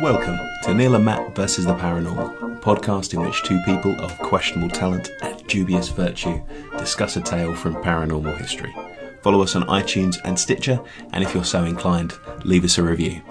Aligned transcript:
Welcome 0.00 0.38
to 0.64 0.74
Neil 0.74 0.96
and 0.96 1.04
Matt 1.04 1.36
versus 1.36 1.64
the 1.66 1.74
Paranormal, 1.74 2.60
podcast 2.60 3.14
in 3.14 3.20
which 3.20 3.44
two 3.44 3.60
people 3.64 3.94
of 4.00 4.18
questionable 4.18 4.68
talent 4.68 5.12
and 5.22 5.46
dubious 5.46 5.90
virtue 5.90 6.42
discuss 6.76 7.16
a 7.16 7.20
tale 7.20 7.54
from 7.54 7.76
paranormal 7.76 8.36
history. 8.36 8.74
Follow 9.22 9.42
us 9.42 9.54
on 9.54 9.62
iTunes 9.68 10.16
and 10.24 10.36
Stitcher, 10.36 10.80
and 11.12 11.22
if 11.22 11.34
you're 11.34 11.44
so 11.44 11.64
inclined, 11.64 12.14
leave 12.44 12.64
us 12.64 12.78
a 12.78 12.82
review. 12.82 13.22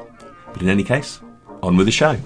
But 0.58 0.64
in 0.64 0.70
any 0.72 0.84
case, 0.84 1.22
on 1.62 1.78
with 1.78 1.86
the 1.86 1.92
show. 1.92 2.18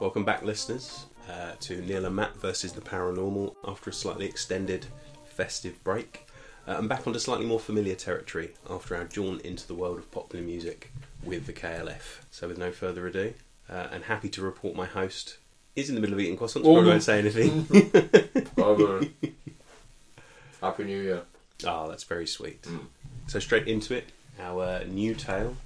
Welcome 0.00 0.24
back, 0.24 0.42
listeners, 0.42 1.04
uh, 1.28 1.52
to 1.60 1.82
Neil 1.82 2.06
and 2.06 2.16
Matt 2.16 2.38
versus 2.38 2.72
the 2.72 2.80
Paranormal 2.80 3.54
after 3.66 3.90
a 3.90 3.92
slightly 3.92 4.24
extended 4.24 4.86
festive 5.26 5.84
break. 5.84 6.26
Uh, 6.66 6.76
I'm 6.78 6.88
back 6.88 7.06
onto 7.06 7.18
slightly 7.18 7.44
more 7.44 7.60
familiar 7.60 7.96
territory 7.96 8.54
after 8.70 8.96
our 8.96 9.04
jaunt 9.04 9.42
into 9.42 9.66
the 9.66 9.74
world 9.74 9.98
of 9.98 10.10
popular 10.10 10.42
music 10.42 10.90
with 11.22 11.44
the 11.44 11.52
KLF. 11.52 12.20
So, 12.30 12.48
with 12.48 12.56
no 12.56 12.72
further 12.72 13.06
ado, 13.06 13.34
uh, 13.68 13.88
and 13.92 14.04
happy 14.04 14.30
to 14.30 14.40
report 14.40 14.74
my 14.74 14.86
host 14.86 15.36
is 15.78 15.88
in 15.88 15.94
the 15.94 16.00
middle 16.00 16.14
of 16.14 16.20
eating 16.20 16.36
croissants, 16.36 16.60
Oh. 16.64 16.74
probably 16.74 16.90
won't 16.90 17.02
say 17.02 17.18
anything. 17.18 17.62
Brother. 18.54 19.06
Happy 20.60 20.84
New 20.84 21.00
Year. 21.02 21.22
Ah, 21.66 21.86
that's 21.86 22.04
very 22.04 22.26
sweet. 22.26 22.62
Mm. 22.62 22.86
So 23.28 23.38
straight 23.38 23.68
into 23.68 23.94
it, 23.94 24.10
our 24.40 24.84
new 24.84 25.14
tale 25.14 25.56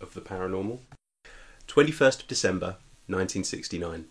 of 0.00 0.14
the 0.14 0.20
paranormal. 0.20 0.78
21st 1.68 2.22
of 2.22 2.26
December, 2.28 2.66
1969. 3.08 4.06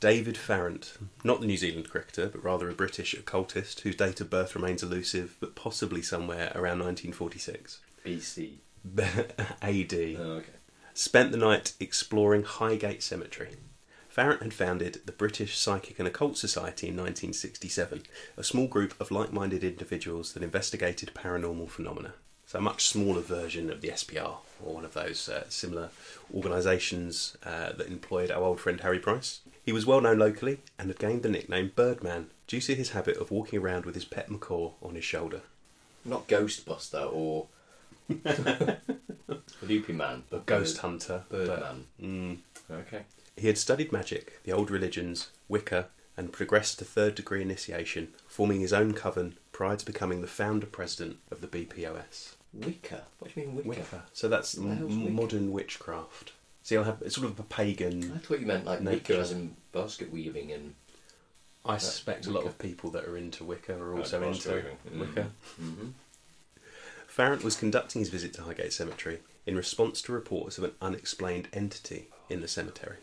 David 0.00 0.36
Farrant, 0.36 0.94
not 1.22 1.40
the 1.40 1.46
New 1.46 1.56
Zealand 1.56 1.88
cricketer, 1.88 2.26
but 2.28 2.44
rather 2.44 2.68
a 2.68 2.74
British 2.74 3.14
occultist 3.14 3.80
whose 3.80 3.96
date 3.96 4.20
of 4.20 4.28
birth 4.28 4.54
remains 4.54 4.82
elusive, 4.82 5.36
but 5.40 5.54
possibly 5.54 6.02
somewhere 6.02 6.52
around 6.54 6.80
1946. 6.80 7.80
BC. 8.04 8.50
AD. 9.62 9.92
Oh, 10.20 10.32
okay. 10.38 10.46
spent 10.92 11.30
the 11.32 11.38
night 11.38 11.72
exploring 11.80 12.42
Highgate 12.42 13.02
Cemetery. 13.02 13.56
Farrant 14.14 14.42
had 14.44 14.54
founded 14.54 15.00
the 15.06 15.10
British 15.10 15.58
Psychic 15.58 15.98
and 15.98 16.06
Occult 16.06 16.36
Society 16.38 16.86
in 16.86 16.94
1967, 16.94 18.04
a 18.36 18.44
small 18.44 18.68
group 18.68 18.94
of 19.00 19.10
like 19.10 19.32
minded 19.32 19.64
individuals 19.64 20.34
that 20.34 20.42
investigated 20.44 21.10
paranormal 21.14 21.68
phenomena. 21.68 22.14
So, 22.46 22.60
a 22.60 22.62
much 22.62 22.86
smaller 22.86 23.22
version 23.22 23.70
of 23.72 23.80
the 23.80 23.88
SPR, 23.88 24.36
or 24.64 24.72
one 24.74 24.84
of 24.84 24.94
those 24.94 25.28
uh, 25.28 25.46
similar 25.48 25.88
organisations 26.32 27.36
uh, 27.44 27.72
that 27.72 27.88
employed 27.88 28.30
our 28.30 28.44
old 28.44 28.60
friend 28.60 28.80
Harry 28.82 29.00
Price. 29.00 29.40
He 29.66 29.72
was 29.72 29.84
well 29.84 30.00
known 30.00 30.20
locally 30.20 30.58
and 30.78 30.86
had 30.86 31.00
gained 31.00 31.24
the 31.24 31.28
nickname 31.28 31.72
Birdman 31.74 32.28
due 32.46 32.60
to 32.60 32.74
his 32.76 32.90
habit 32.90 33.16
of 33.16 33.32
walking 33.32 33.58
around 33.58 33.84
with 33.84 33.96
his 33.96 34.04
pet 34.04 34.30
macaw 34.30 34.70
on 34.80 34.94
his 34.94 35.04
shoulder. 35.04 35.40
Not 36.04 36.28
Ghostbuster 36.28 37.12
or 37.12 37.48
Loopy 39.60 39.92
Man, 39.92 40.22
but 40.30 40.46
Ghost 40.46 40.78
hunter. 40.78 41.24
but- 41.28 41.46
Birdman. 41.46 41.86
Mm, 42.00 42.38
Okay. 42.70 43.02
He 43.36 43.46
had 43.48 43.58
studied 43.58 43.92
magic, 43.92 44.42
the 44.44 44.52
old 44.52 44.70
religions, 44.70 45.30
Wicca, 45.48 45.88
and 46.16 46.32
progressed 46.32 46.78
to 46.78 46.84
third 46.84 47.14
degree 47.14 47.42
initiation, 47.42 48.08
forming 48.26 48.60
his 48.60 48.72
own 48.72 48.92
coven 48.94 49.36
prior 49.52 49.76
to 49.76 49.84
becoming 49.84 50.20
the 50.20 50.26
founder 50.28 50.66
president 50.66 51.18
of 51.30 51.40
the 51.40 51.48
BPOS. 51.48 52.34
Wicca. 52.52 53.02
What 53.18 53.34
do 53.34 53.40
you 53.40 53.46
mean 53.46 53.56
Wicca? 53.56 53.68
Wicca. 53.68 54.02
So 54.12 54.28
that's 54.28 54.54
What 54.56 54.68
the 54.68 54.74
hell's 54.76 54.92
m- 54.92 55.14
modern 55.14 55.50
witchcraft. 55.50 56.32
So 56.62 56.76
you'll 56.76 56.84
have 56.84 57.02
it's 57.02 57.16
sort 57.16 57.26
of 57.26 57.38
a 57.38 57.42
pagan. 57.42 58.12
I 58.14 58.18
thought 58.18 58.40
you 58.40 58.46
meant 58.46 58.64
like 58.64 58.80
Nature. 58.80 58.94
Wicca 59.14 59.18
as 59.18 59.32
in 59.32 59.56
basket 59.72 60.12
weaving 60.12 60.52
and. 60.52 60.74
I 61.66 61.78
suspect 61.78 62.26
a 62.26 62.30
lot 62.30 62.44
of 62.44 62.58
people 62.58 62.90
that 62.90 63.06
are 63.06 63.16
into 63.16 63.42
Wicca 63.42 63.76
are 63.78 63.96
also 63.96 64.22
into 64.22 64.48
weaving. 64.50 64.76
Mm. 64.92 64.98
Wicca. 65.00 65.30
Mm-hmm. 65.60 65.88
Farrant 67.06 67.42
was 67.42 67.56
conducting 67.56 68.00
his 68.00 68.10
visit 68.10 68.34
to 68.34 68.42
Highgate 68.42 68.72
Cemetery 68.72 69.20
in 69.46 69.56
response 69.56 70.02
to 70.02 70.12
reports 70.12 70.58
of 70.58 70.64
an 70.64 70.72
unexplained 70.82 71.48
entity 71.52 72.08
in 72.28 72.40
the 72.40 72.48
cemetery. 72.48 72.98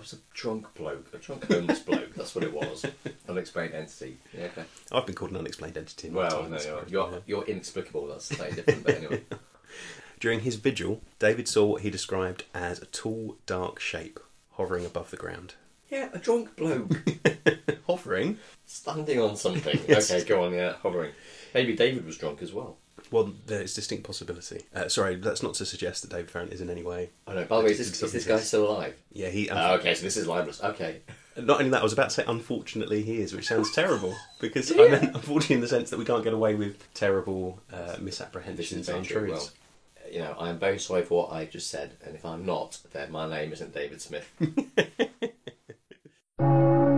It's, 0.00 0.12
I 0.12 0.16
was 0.16 0.20
a 0.22 0.34
drunk 0.34 0.74
bloke, 0.74 1.08
a 1.14 1.18
drunk 1.18 1.46
homeless 1.52 1.80
bloke. 1.80 2.14
That's 2.14 2.34
what 2.34 2.44
it 2.44 2.52
was. 2.52 2.84
Unexplained 3.28 3.74
entity. 3.74 4.18
Yeah, 4.36 4.46
okay. 4.46 4.64
I've 4.92 5.06
been 5.06 5.14
called 5.14 5.30
an 5.32 5.36
unexplained 5.38 5.76
entity. 5.76 6.08
in 6.08 6.14
my 6.14 6.22
Well, 6.22 6.42
time, 6.42 6.50
no, 6.52 6.58
you're, 6.58 6.84
you're, 6.88 7.22
you're 7.26 7.44
inexplicable. 7.44 8.06
That's 8.08 8.24
slightly 8.26 8.56
different, 8.56 8.84
but 8.84 8.94
anyway. 8.96 9.22
During 10.20 10.40
his 10.40 10.56
vigil, 10.56 11.00
David 11.18 11.48
saw 11.48 11.64
what 11.64 11.82
he 11.82 11.90
described 11.90 12.44
as 12.54 12.80
a 12.80 12.86
tall, 12.86 13.36
dark 13.46 13.80
shape 13.80 14.20
hovering 14.52 14.84
above 14.84 15.10
the 15.10 15.16
ground. 15.16 15.54
Yeah, 15.90 16.08
a 16.12 16.18
drunk 16.18 16.54
bloke 16.56 16.92
Hovering? 17.86 18.38
standing 18.66 19.20
on 19.20 19.36
something. 19.36 19.80
Yes. 19.88 20.10
Okay, 20.10 20.24
go 20.28 20.44
on. 20.44 20.52
Yeah, 20.52 20.74
hovering. 20.82 21.12
Maybe 21.54 21.74
David 21.74 22.04
was 22.06 22.16
drunk 22.16 22.42
as 22.42 22.52
well. 22.52 22.76
Well, 23.10 23.32
there's 23.46 23.74
distinct 23.74 24.04
possibility. 24.04 24.62
Uh, 24.74 24.88
sorry, 24.88 25.16
that's 25.16 25.42
not 25.42 25.54
to 25.54 25.66
suggest 25.66 26.02
that 26.02 26.10
David 26.10 26.30
Farrant 26.30 26.52
is 26.52 26.60
in 26.60 26.70
any 26.70 26.82
way. 26.82 27.10
I 27.26 27.34
know. 27.34 27.44
By 27.44 27.58
the 27.58 27.64
way, 27.64 27.70
is 27.72 27.78
this, 27.78 28.02
is 28.02 28.12
this 28.12 28.26
guy 28.26 28.38
still 28.38 28.70
alive? 28.70 29.00
Yeah, 29.12 29.28
he. 29.28 29.48
Ah, 29.50 29.72
okay, 29.74 29.94
so 29.94 30.02
this 30.02 30.16
is 30.16 30.26
libelous. 30.26 30.62
Okay. 30.62 31.00
Not 31.36 31.58
only 31.58 31.70
that, 31.70 31.80
I 31.80 31.82
was 31.82 31.92
about 31.92 32.10
to 32.10 32.14
say, 32.16 32.24
unfortunately, 32.26 33.02
he 33.02 33.20
is, 33.20 33.32
which 33.34 33.46
sounds 33.46 33.72
terrible 33.72 34.14
because 34.40 34.72
I 34.72 34.88
meant 34.88 35.14
unfortunately 35.14 35.56
in 35.56 35.60
the 35.60 35.68
sense 35.68 35.90
that 35.90 35.98
we 35.98 36.04
can't 36.04 36.24
get 36.24 36.32
away 36.32 36.54
with 36.54 36.92
terrible 36.92 37.60
uh, 37.72 37.96
misapprehensions 38.00 38.88
and 38.88 38.98
untruths. 38.98 39.52
Well, 40.04 40.12
you 40.12 40.18
know, 40.18 40.34
I'm 40.38 40.58
very 40.58 40.78
sorry 40.78 41.02
for 41.02 41.22
what 41.24 41.32
I 41.32 41.44
just 41.44 41.70
said, 41.70 41.92
and 42.04 42.14
if 42.14 42.24
I'm 42.24 42.44
not, 42.44 42.78
then 42.92 43.12
my 43.12 43.28
name 43.28 43.52
isn't 43.52 43.72
David 43.72 44.02
Smith. 44.02 44.28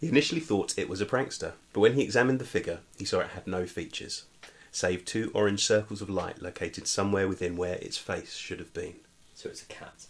He 0.00 0.08
initially 0.08 0.40
thought 0.40 0.78
it 0.78 0.88
was 0.88 1.02
a 1.02 1.06
prankster, 1.06 1.52
but 1.74 1.80
when 1.80 1.92
he 1.92 2.02
examined 2.02 2.38
the 2.38 2.46
figure, 2.46 2.80
he 2.96 3.04
saw 3.04 3.20
it 3.20 3.28
had 3.28 3.46
no 3.46 3.66
features, 3.66 4.24
save 4.72 5.04
two 5.04 5.30
orange 5.34 5.64
circles 5.64 6.00
of 6.00 6.08
light 6.08 6.40
located 6.40 6.86
somewhere 6.86 7.28
within 7.28 7.54
where 7.56 7.74
its 7.74 7.98
face 7.98 8.34
should 8.34 8.60
have 8.60 8.72
been. 8.72 8.94
so 9.34 9.50
it's 9.50 9.62
a 9.62 9.66
cat. 9.66 10.06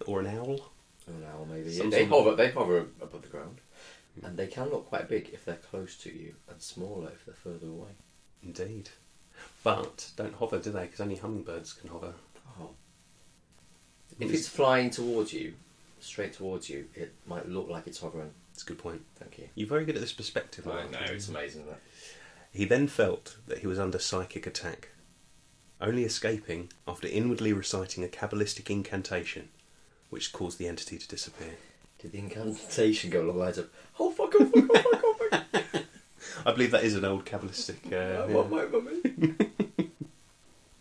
or 0.06 0.20
an 0.20 0.26
owl? 0.26 0.72
Or 1.06 1.14
an 1.14 1.24
owl, 1.32 1.46
maybe. 1.48 1.70
Some 1.72 1.90
they 1.90 2.08
sort 2.08 2.24
hover. 2.24 2.34
They 2.34 2.50
hover 2.50 2.78
above 3.00 3.22
the 3.22 3.28
ground, 3.28 3.60
hmm. 4.18 4.26
and 4.26 4.36
they 4.36 4.48
can 4.48 4.70
look 4.70 4.86
quite 4.86 5.08
big 5.08 5.30
if 5.32 5.44
they're 5.44 5.56
close 5.56 5.96
to 5.98 6.12
you, 6.12 6.34
and 6.50 6.60
smaller 6.60 7.10
if 7.12 7.24
they're 7.24 7.34
further 7.34 7.68
away. 7.68 7.90
Indeed. 8.42 8.90
But 9.62 10.10
don't 10.16 10.34
hover, 10.34 10.58
do 10.58 10.70
they? 10.70 10.82
Because 10.82 11.00
only 11.00 11.16
hummingbirds 11.16 11.72
can 11.72 11.90
hover. 11.90 12.14
Oh. 12.60 12.70
If 14.18 14.32
it's 14.32 14.48
flying 14.48 14.90
towards 14.90 15.32
you, 15.32 15.54
straight 16.00 16.32
towards 16.32 16.68
you, 16.68 16.86
it 16.94 17.12
might 17.26 17.48
look 17.48 17.68
like 17.68 17.86
it's 17.86 18.00
hovering. 18.00 18.32
It's 18.54 18.62
a 18.62 18.66
good 18.66 18.78
point. 18.78 19.02
Thank 19.16 19.38
you. 19.38 19.48
You're 19.56 19.68
very 19.68 19.84
good 19.84 19.96
at 19.96 20.00
this 20.00 20.12
perspective. 20.12 20.66
I 20.66 20.84
know 20.86 20.98
it's 21.02 21.28
amazing. 21.28 21.62
Isn't? 21.62 21.76
He 22.52 22.64
then 22.64 22.86
felt 22.86 23.36
that 23.48 23.58
he 23.58 23.66
was 23.66 23.80
under 23.80 23.98
psychic 23.98 24.46
attack, 24.46 24.90
only 25.80 26.04
escaping 26.04 26.70
after 26.86 27.08
inwardly 27.08 27.52
reciting 27.52 28.04
a 28.04 28.08
Kabbalistic 28.08 28.70
incantation, 28.70 29.48
which 30.08 30.32
caused 30.32 30.58
the 30.58 30.68
entity 30.68 30.98
to 30.98 31.08
disappear. 31.08 31.54
Did 32.00 32.12
the 32.12 32.18
incantation 32.18 33.10
go 33.10 33.22
along 33.22 33.38
the 33.38 33.44
lines 33.44 33.58
of 33.58 33.70
"Oh 33.98 34.10
fuck 34.10 34.34
off, 34.36 34.50
fuck 34.50 34.70
off, 34.70 34.82
fuck 34.82 35.04
off"? 35.04 35.18
Fuck. 35.72 35.84
I 36.46 36.52
believe 36.52 36.70
that 36.70 36.84
is 36.84 36.94
an 36.94 37.04
old 37.04 37.26
Kabbalistic. 37.26 37.92
Uh, 37.92 38.22
I 38.22 38.28
yeah. 38.28 38.42
my 38.48 38.66
mummy. 38.66 39.34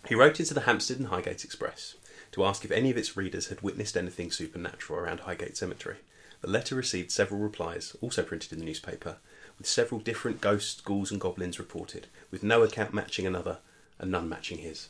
He 0.07 0.15
wrote 0.15 0.39
into 0.39 0.53
the 0.53 0.61
Hampstead 0.61 0.99
and 0.99 1.07
Highgate 1.07 1.45
Express 1.45 1.95
to 2.33 2.43
ask 2.43 2.65
if 2.65 2.71
any 2.71 2.91
of 2.91 2.97
its 2.97 3.15
readers 3.15 3.47
had 3.47 3.61
witnessed 3.61 3.95
anything 3.95 4.31
supernatural 4.31 4.99
around 4.99 5.21
Highgate 5.21 5.55
Cemetery. 5.55 5.95
The 6.43 6.49
letter 6.49 6.75
received 6.75 7.09
several 7.09 7.39
replies, 7.39 7.95
also 8.01 8.21
printed 8.21 8.51
in 8.51 8.59
the 8.59 8.65
newspaper, 8.65 9.15
with 9.57 9.65
several 9.65 10.01
different 10.01 10.41
ghosts, 10.41 10.81
ghouls, 10.81 11.09
and 11.09 11.21
goblins 11.21 11.57
reported, 11.57 12.07
with 12.31 12.43
no 12.43 12.63
account 12.63 12.93
matching 12.93 13.25
another 13.25 13.59
and 13.97 14.11
none 14.11 14.27
matching 14.27 14.57
his. 14.57 14.89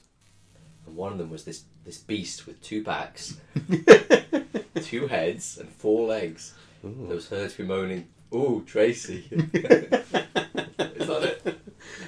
And 0.87 0.95
one 0.95 1.11
of 1.11 1.19
them 1.19 1.29
was 1.29 1.43
this 1.43 1.65
this 1.85 1.99
beast 1.99 2.47
with 2.47 2.59
two 2.63 2.83
backs, 2.83 3.37
two 4.81 5.05
heads, 5.05 5.59
and 5.59 5.69
four 5.69 6.07
legs. 6.07 6.55
Ooh. 6.83 7.05
That 7.07 7.13
was 7.13 7.29
heard 7.29 7.51
to 7.51 7.57
be 7.57 7.65
moaning, 7.65 8.07
"Ooh, 8.33 8.63
Tracy." 8.65 9.27
Is 9.31 11.07
that 11.07 11.23
it? 11.23 11.59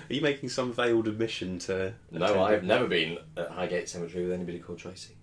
Are 0.09 0.13
you 0.13 0.21
making 0.21 0.49
some 0.49 0.73
veiled 0.73 1.07
admission 1.07 1.59
to? 1.59 1.93
No. 2.09 2.43
I've 2.43 2.63
never 2.63 2.87
been 2.87 3.19
at 3.37 3.51
Highgate 3.51 3.89
Cemetery 3.89 4.23
with 4.23 4.33
anybody 4.33 4.57
called 4.57 4.79
Tracy. 4.79 5.13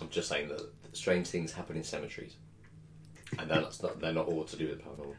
I'm 0.00 0.08
just 0.08 0.28
saying 0.28 0.48
that 0.48 0.68
strange 0.92 1.28
things 1.28 1.52
happen 1.52 1.76
in 1.76 1.84
cemeteries, 1.84 2.34
and 3.38 3.50
they're 3.50 3.60
not, 3.60 4.00
they're 4.00 4.12
not 4.12 4.26
all 4.26 4.44
to 4.44 4.56
do 4.56 4.68
with 4.68 4.82
paranormal. 4.84 5.14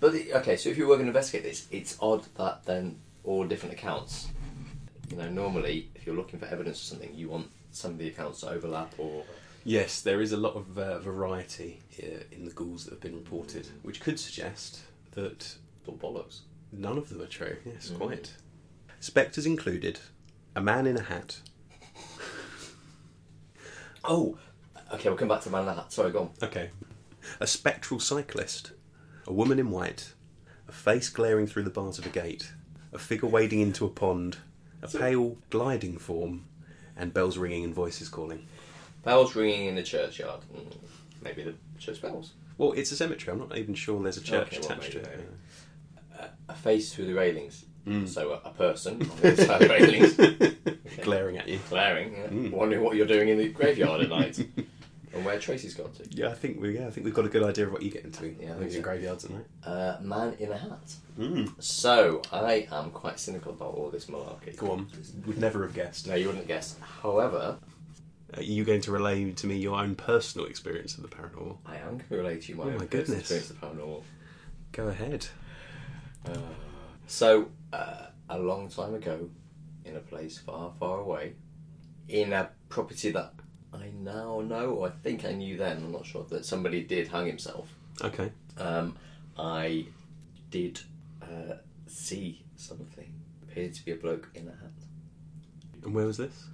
But 0.00 0.12
the, 0.12 0.34
okay, 0.34 0.56
so 0.56 0.68
if 0.68 0.76
you 0.78 0.86
were 0.86 0.96
going 0.96 1.06
to 1.06 1.10
investigate 1.10 1.44
this, 1.44 1.66
it's 1.70 1.96
odd 2.00 2.24
that 2.36 2.64
then 2.64 2.98
all 3.24 3.44
different 3.46 3.74
accounts. 3.74 4.28
You 5.10 5.16
know, 5.16 5.28
normally 5.30 5.90
if 5.94 6.06
you're 6.06 6.16
looking 6.16 6.38
for 6.38 6.46
evidence 6.46 6.78
of 6.80 6.84
something, 6.84 7.14
you 7.14 7.28
want 7.28 7.48
some 7.70 7.92
of 7.92 7.98
the 7.98 8.08
accounts 8.08 8.40
to 8.40 8.48
overlap 8.50 8.92
or 8.98 9.24
Yes, 9.64 10.00
there 10.00 10.20
is 10.20 10.30
a 10.32 10.36
lot 10.36 10.54
of 10.54 10.78
uh, 10.78 10.98
variety 11.00 11.80
in 12.30 12.44
the 12.44 12.52
ghouls 12.52 12.84
that 12.84 12.92
have 12.92 13.00
been 13.00 13.16
reported, 13.16 13.66
which 13.82 14.00
could 14.00 14.18
suggest 14.20 14.80
that 15.12 15.56
Or 15.86 15.94
bollocks. 15.94 16.40
none 16.70 16.98
of 16.98 17.08
them 17.08 17.20
are 17.22 17.26
true. 17.26 17.56
Yes, 17.64 17.90
Mm. 17.90 17.98
quite. 17.98 18.32
Spectres 19.00 19.44
included 19.46 19.98
a 20.54 20.60
man 20.60 20.86
in 20.86 20.96
a 20.96 21.02
hat. 21.02 21.40
Oh, 24.04 24.38
okay. 24.94 25.08
We'll 25.08 25.18
come 25.18 25.28
back 25.28 25.40
to 25.42 25.48
the 25.48 25.52
man 25.52 25.62
in 25.64 25.68
a 25.70 25.74
hat. 25.74 25.92
Sorry, 25.92 26.12
go 26.12 26.20
on. 26.20 26.30
Okay. 26.42 26.70
A 27.40 27.46
spectral 27.46 28.00
cyclist, 28.00 28.72
a 29.26 29.32
woman 29.32 29.58
in 29.58 29.70
white, 29.70 30.14
a 30.68 30.72
face 30.72 31.08
glaring 31.08 31.46
through 31.46 31.64
the 31.64 31.70
bars 31.70 31.98
of 31.98 32.06
a 32.06 32.10
gate, 32.10 32.52
a 32.92 32.98
figure 32.98 33.28
wading 33.28 33.60
into 33.60 33.84
a 33.84 33.88
pond, 33.90 34.38
a 34.82 34.88
pale 34.88 35.36
gliding 35.50 35.98
form, 35.98 36.44
and 36.96 37.12
bells 37.12 37.36
ringing 37.38 37.64
and 37.64 37.74
voices 37.74 38.08
calling. 38.08 38.46
Bells 39.04 39.36
ringing 39.36 39.66
in 39.66 39.74
the 39.74 39.82
churchyard. 39.82 40.40
Mm, 40.54 40.74
maybe 41.22 41.42
the 41.42 41.54
church 41.78 42.00
bells. 42.02 42.32
Well, 42.58 42.72
it's 42.72 42.90
a 42.92 42.96
cemetery. 42.96 43.32
I'm 43.32 43.38
not 43.48 43.56
even 43.56 43.74
sure 43.74 44.02
there's 44.02 44.16
a 44.16 44.22
church 44.22 44.48
Okay, 44.54 44.60
well, 44.60 44.70
attached 44.72 44.92
to 44.92 44.98
maybe, 44.98 45.22
it. 46.20 46.30
A 46.48 46.54
face 46.54 46.92
through 46.94 47.06
the 47.06 47.14
railings. 47.14 47.64
Mm. 47.86 48.08
So 48.08 48.32
a, 48.44 48.48
a 48.48 48.52
person 48.52 49.02
on 49.02 49.08
the 49.20 49.32
other 49.32 49.44
side 49.44 49.62
of 49.62 49.68
the 49.68 49.74
railings, 49.74 50.64
Glaring 51.04 51.36
at 51.38 51.46
you. 51.46 51.60
glaring, 51.68 52.12
yeah, 52.14 52.26
Mm. 52.28 52.50
wondering 52.50 52.82
what 52.82 52.96
you're 52.96 53.06
doing 53.06 53.28
in 53.28 53.38
the 53.38 53.48
graveyard 53.50 54.00
at 54.00 54.08
night, 54.08 54.44
and 55.16 55.24
where 55.24 55.38
Tracy's 55.38 55.74
got 55.74 55.94
to. 55.94 56.04
Yeah, 56.10 56.28
I 56.28 56.34
think 56.34 56.60
we. 56.60 56.78
Yeah, 56.78 56.86
I 56.86 56.90
think 56.90 57.04
we've 57.04 57.14
got 57.14 57.24
a 57.24 57.28
good 57.28 57.42
idea 57.42 57.66
of 57.66 57.72
what 57.72 57.82
you 57.82 57.90
get 57.90 58.04
into. 58.04 58.26
Yeah, 58.26 58.32
I 58.32 58.36
think 58.50 58.58
Things 58.60 58.74
in 58.76 58.80
so. 58.80 58.84
graveyards 58.84 59.24
at. 59.24 59.30
Uh, 59.68 59.98
man 60.02 60.34
in 60.38 60.52
a 60.52 60.56
hat. 60.58 60.94
Mm. 61.18 61.62
So 61.62 62.22
I 62.32 62.68
am 62.70 62.90
quite 62.90 63.18
cynical 63.18 63.52
about 63.52 63.74
all 63.74 63.90
this 63.90 64.06
malarkey. 64.06 64.56
Go 64.56 64.70
on. 64.72 64.86
Would 65.26 65.38
never 65.38 65.62
have 65.64 65.74
guessed. 65.74 66.06
No, 66.06 66.14
you 66.14 66.26
wouldn't 66.28 66.46
guess. 66.46 66.76
However, 67.02 67.58
Are 68.36 68.42
you 68.42 68.64
going 68.64 68.80
to 68.82 68.90
relay 68.92 69.32
to 69.32 69.46
me 69.46 69.56
your 69.56 69.78
own 69.78 69.94
personal 69.94 70.46
experience 70.46 70.96
of 70.96 71.02
the 71.02 71.08
paranormal? 71.08 71.58
I 71.64 71.76
am 71.76 71.98
going 71.98 72.08
to 72.10 72.16
relate 72.16 72.42
to 72.42 72.52
you 72.52 72.56
my 72.58 72.64
Oh 72.64 72.66
own 72.68 72.72
my 72.78 72.84
personal 72.86 73.04
goodness. 73.06 73.20
experience 73.20 73.50
of 73.50 73.60
the 73.60 73.66
paranormal. 73.66 74.02
Go 74.72 74.88
ahead. 74.88 75.26
So, 77.06 77.48
uh, 77.72 78.06
a 78.28 78.38
long 78.38 78.68
time 78.68 78.94
ago, 78.94 79.30
in 79.84 79.96
a 79.96 80.00
place 80.00 80.38
far, 80.38 80.72
far 80.78 80.98
away, 81.00 81.34
in 82.08 82.32
a 82.32 82.50
property 82.68 83.10
that 83.12 83.32
I 83.72 83.90
now 84.00 84.40
know, 84.40 84.70
or 84.70 84.88
I 84.88 84.90
think 84.90 85.24
I 85.24 85.32
knew 85.32 85.56
then, 85.56 85.78
I'm 85.78 85.92
not 85.92 86.06
sure, 86.06 86.24
that 86.30 86.44
somebody 86.44 86.82
did 86.82 87.08
hang 87.08 87.26
himself, 87.26 87.68
Okay. 88.02 88.30
um, 88.58 88.96
I 89.38 89.86
did 90.50 90.80
uh, 91.22 91.54
see 91.86 92.44
something. 92.56 93.12
Appeared 93.42 93.74
to 93.74 93.84
be 93.84 93.92
a 93.92 93.96
bloke 93.96 94.28
in 94.34 94.48
a 94.48 94.50
hat. 94.52 94.72
And 95.84 95.94
where 95.94 96.06
was 96.06 96.16
this? 96.16 96.46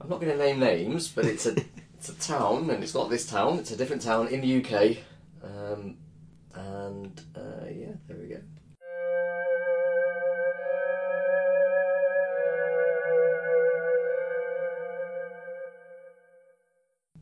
I'm 0.00 0.08
not 0.08 0.20
going 0.20 0.32
to 0.32 0.38
name 0.38 0.60
names, 0.60 1.08
but 1.08 1.24
it's 1.26 1.46
a 1.46 1.54
it's 1.94 2.08
a 2.08 2.14
town, 2.14 2.70
and 2.70 2.82
it's 2.82 2.94
not 2.94 3.10
this 3.10 3.26
town. 3.26 3.58
It's 3.58 3.70
a 3.70 3.76
different 3.76 4.00
town 4.02 4.28
in 4.28 4.40
the 4.40 4.64
UK, 4.64 4.96
um, 5.44 5.96
and 6.54 7.20
uh, 7.36 7.66
yeah, 7.70 7.92
there 8.08 8.16
we 8.18 8.28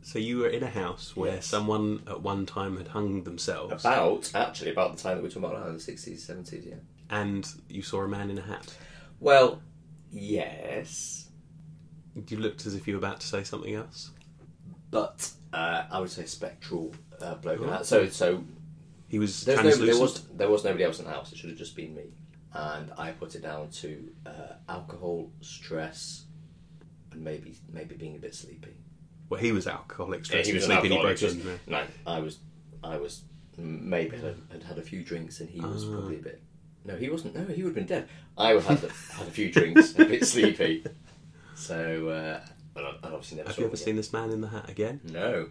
So 0.08 0.18
you 0.18 0.38
were 0.38 0.48
in 0.48 0.62
a 0.62 0.70
house 0.70 1.14
where 1.14 1.34
Yes. 1.34 1.46
someone 1.46 2.02
at 2.06 2.22
one 2.22 2.46
time 2.46 2.78
had 2.78 2.88
hung 2.88 3.24
themselves, 3.24 3.84
About 3.84 4.30
actually 4.34 4.70
about 4.70 4.96
the 4.96 5.02
time 5.02 5.18
that 5.18 5.22
we're 5.22 5.28
talking 5.28 5.44
about 5.44 5.66
now, 5.66 5.70
the 5.72 5.78
sixties, 5.78 6.24
seventies, 6.24 6.64
yeah. 6.64 6.76
and 7.10 7.46
you 7.68 7.82
saw 7.82 8.00
a 8.00 8.08
man 8.08 8.30
in 8.30 8.38
a 8.38 8.40
hat. 8.40 8.74
Well, 9.20 9.60
yes, 10.10 11.28
You 12.26 12.38
looked 12.38 12.64
as 12.64 12.74
if 12.74 12.88
you 12.88 12.94
were 12.94 12.98
about 13.06 13.20
to 13.20 13.26
say 13.26 13.44
something 13.44 13.74
else. 13.74 14.10
but 14.90 15.30
uh, 15.52 15.84
I 15.90 16.00
would 16.00 16.10
say 16.10 16.24
spectral 16.24 16.94
uh, 17.20 17.34
bloke. 17.34 17.60
in 17.60 17.66
Oh. 17.66 17.70
that. 17.70 17.84
So 17.84 18.08
so 18.08 18.42
He 19.08 19.18
was 19.18 19.44
there's 19.44 19.62
no, 19.78 19.84
there 19.86 20.00
was 20.00 20.22
there 20.28 20.48
was 20.48 20.64
nobody 20.64 20.84
else 20.84 21.00
in 21.00 21.04
the 21.04 21.10
house. 21.10 21.32
It 21.32 21.36
should 21.36 21.50
have 21.50 21.58
just 21.58 21.76
been 21.76 21.94
me, 21.94 22.14
and 22.54 22.90
I 22.96 23.10
put 23.12 23.34
it 23.34 23.42
down 23.42 23.68
to 23.82 24.08
uh, 24.24 24.54
alcohol, 24.70 25.30
stress, 25.42 26.24
and 27.12 27.22
maybe 27.22 27.56
maybe 27.70 27.94
being 27.94 28.16
a 28.16 28.18
bit 28.18 28.34
sleepy. 28.34 28.74
Well, 29.28 29.40
he 29.40 29.52
was 29.52 29.66
alcoholic, 29.66 30.30
Yeah, 30.32 30.42
he 30.42 30.52
was 30.54 30.64
sleeping. 30.64 30.90
He 30.92 31.00
broke 31.00 31.22
in. 31.22 31.60
No, 31.66 31.82
I 32.06 32.20
was, 32.20 32.38
I 32.82 32.96
was 32.96 33.22
maybe 33.56 34.16
had, 34.16 34.36
had 34.50 34.62
had 34.62 34.78
a 34.78 34.82
few 34.82 35.02
drinks 35.02 35.40
and 35.40 35.48
he 35.50 35.60
was 35.60 35.84
Ah. 35.84 35.90
probably 35.92 36.16
a 36.16 36.22
bit. 36.22 36.42
No, 36.84 36.96
he 36.96 37.10
wasn't. 37.10 37.34
No, 37.34 37.44
he 37.44 37.62
would 37.62 37.70
have 37.70 37.74
been 37.74 37.86
dead. 37.86 38.08
I 38.38 38.54
would 38.54 38.62
have 38.64 38.80
had, 38.80 38.90
had 39.18 39.28
a 39.28 39.30
few 39.30 39.50
drinks, 39.52 39.92
a 39.98 40.04
bit 40.04 40.24
sleepy. 40.26 40.84
So, 41.54 42.08
uh, 42.08 42.40
but 42.72 42.84
I, 42.84 42.88
I 42.88 43.10
obviously 43.10 43.38
never 43.38 43.48
Have 43.48 43.58
you 43.58 43.66
ever 43.66 43.76
seen 43.76 43.96
this 43.96 44.12
man 44.12 44.30
in 44.30 44.40
the 44.40 44.48
hat 44.48 44.70
again? 44.70 45.00
No, 45.04 45.48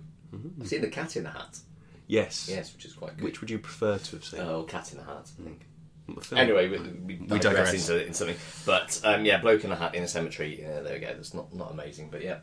I've 0.62 0.68
seen 0.68 0.82
the 0.82 0.88
cat 0.88 1.16
in 1.16 1.24
the 1.24 1.32
hat. 1.32 1.60
Yes. 2.08 2.48
Yes, 2.50 2.74
which 2.74 2.86
is 2.86 2.94
quite 2.94 3.18
good. 3.18 3.24
Which 3.26 3.42
would 3.42 3.50
you 3.50 3.60
prefer 3.60 3.98
to 3.98 4.12
have 4.16 4.24
seen? 4.24 4.40
Oh, 4.40 4.64
cat 4.64 4.92
in 4.94 4.98
the 5.00 5.04
hat. 5.04 5.30
I 5.40 5.44
think. 5.44 5.66
What 6.08 6.26
film? 6.26 6.40
Anyway, 6.40 6.70
we, 6.70 6.78
we, 6.78 7.16
digress, 7.16 7.44
digress. 7.44 7.90
into 7.90 8.08
in 8.08 8.14
something. 8.14 8.38
But 8.66 9.02
um, 9.04 9.26
yeah, 9.26 9.40
bloke 9.42 9.66
in 9.66 9.72
a 9.72 9.76
hat 9.76 9.94
in 9.94 10.04
a 10.04 10.08
cemetery. 10.08 10.62
Yeah, 10.62 10.80
there 10.80 10.94
we 10.94 11.00
go. 11.02 11.08
That's 11.08 11.34
not 11.34 11.54
not 11.54 11.72
amazing, 11.72 12.10
but 12.10 12.24
yeah. 12.24 12.38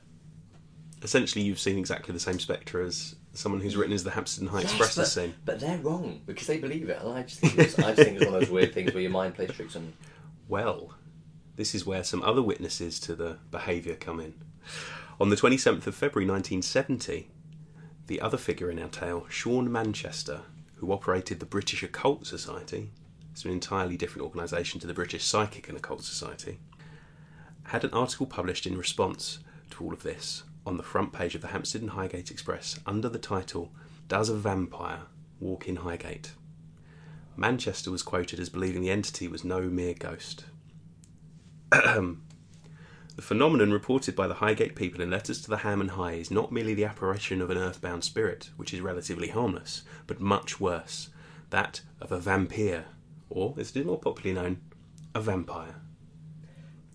Essentially, 1.04 1.44
you've 1.44 1.60
seen 1.60 1.78
exactly 1.78 2.14
the 2.14 2.18
same 2.18 2.40
spectre 2.40 2.80
as 2.80 3.14
someone 3.34 3.60
who's 3.60 3.76
written 3.76 3.92
as 3.92 4.04
the 4.04 4.10
Hampstead 4.10 4.48
High 4.48 4.62
Express 4.62 4.96
but, 4.96 5.02
has 5.02 5.12
seen. 5.12 5.34
but 5.44 5.60
they're 5.60 5.76
wrong 5.78 6.22
because 6.24 6.46
they 6.46 6.56
believe 6.56 6.88
it, 6.88 6.98
and 6.98 7.10
I 7.10 7.22
just 7.24 7.40
think 7.40 7.58
it's, 7.58 7.78
I 7.78 7.94
just 7.94 8.02
think 8.02 8.16
it's 8.16 8.24
one 8.24 8.34
of 8.34 8.40
those 8.40 8.50
weird 8.50 8.72
things 8.72 8.94
where 8.94 9.02
your 9.02 9.10
mind 9.10 9.34
plays 9.34 9.52
tricks 9.52 9.76
on 9.76 9.84
you. 9.84 9.92
Well, 10.48 10.94
this 11.56 11.74
is 11.74 11.84
where 11.84 12.02
some 12.04 12.22
other 12.22 12.42
witnesses 12.42 12.98
to 13.00 13.14
the 13.14 13.36
behaviour 13.50 13.96
come 13.96 14.18
in. 14.18 14.34
On 15.20 15.28
the 15.28 15.36
27th 15.36 15.86
of 15.86 15.94
February 15.94 16.26
1970, 16.26 17.28
the 18.06 18.20
other 18.22 18.38
figure 18.38 18.70
in 18.70 18.78
our 18.78 18.88
tale, 18.88 19.26
Sean 19.28 19.70
Manchester, 19.70 20.40
who 20.76 20.90
operated 20.90 21.38
the 21.38 21.46
British 21.46 21.82
Occult 21.82 22.26
Society, 22.26 22.92
it's 23.30 23.44
an 23.44 23.50
entirely 23.50 23.98
different 23.98 24.24
organisation 24.24 24.80
to 24.80 24.86
the 24.86 24.94
British 24.94 25.24
Psychic 25.24 25.68
and 25.68 25.76
Occult 25.76 26.02
Society, 26.02 26.60
had 27.64 27.84
an 27.84 27.90
article 27.92 28.26
published 28.26 28.66
in 28.66 28.78
response 28.78 29.40
to 29.70 29.84
all 29.84 29.92
of 29.92 30.02
this 30.02 30.44
on 30.66 30.76
the 30.76 30.82
front 30.82 31.12
page 31.12 31.34
of 31.34 31.40
the 31.40 31.48
Hampstead 31.48 31.82
and 31.82 31.90
Highgate 31.90 32.30
Express 32.30 32.78
under 32.86 33.08
the 33.08 33.18
title 33.18 33.72
Does 34.08 34.28
a 34.28 34.34
Vampire 34.34 35.02
Walk 35.40 35.68
in 35.68 35.76
Highgate? 35.76 36.32
Manchester 37.36 37.90
was 37.90 38.02
quoted 38.02 38.38
as 38.38 38.48
believing 38.48 38.82
the 38.82 38.90
entity 38.90 39.28
was 39.28 39.44
no 39.44 39.62
mere 39.62 39.94
ghost. 39.94 40.44
the 41.70 42.16
phenomenon 43.20 43.72
reported 43.72 44.14
by 44.14 44.28
the 44.28 44.34
Highgate 44.34 44.76
people 44.76 45.00
in 45.00 45.10
letters 45.10 45.42
to 45.42 45.50
the 45.50 45.58
Ham 45.58 45.80
and 45.80 45.92
High 45.92 46.12
is 46.12 46.30
not 46.30 46.52
merely 46.52 46.74
the 46.74 46.84
apparition 46.84 47.40
of 47.40 47.50
an 47.50 47.58
earthbound 47.58 48.04
spirit, 48.04 48.50
which 48.56 48.72
is 48.72 48.80
relatively 48.80 49.28
harmless, 49.28 49.82
but 50.06 50.20
much 50.20 50.60
worse 50.60 51.10
that 51.50 51.82
of 52.00 52.10
a 52.10 52.18
vampire, 52.18 52.86
or, 53.28 53.54
as 53.58 53.70
it 53.70 53.80
is 53.80 53.86
more 53.86 53.98
popularly 53.98 54.40
known, 54.40 54.60
a 55.14 55.20
vampire. 55.20 55.76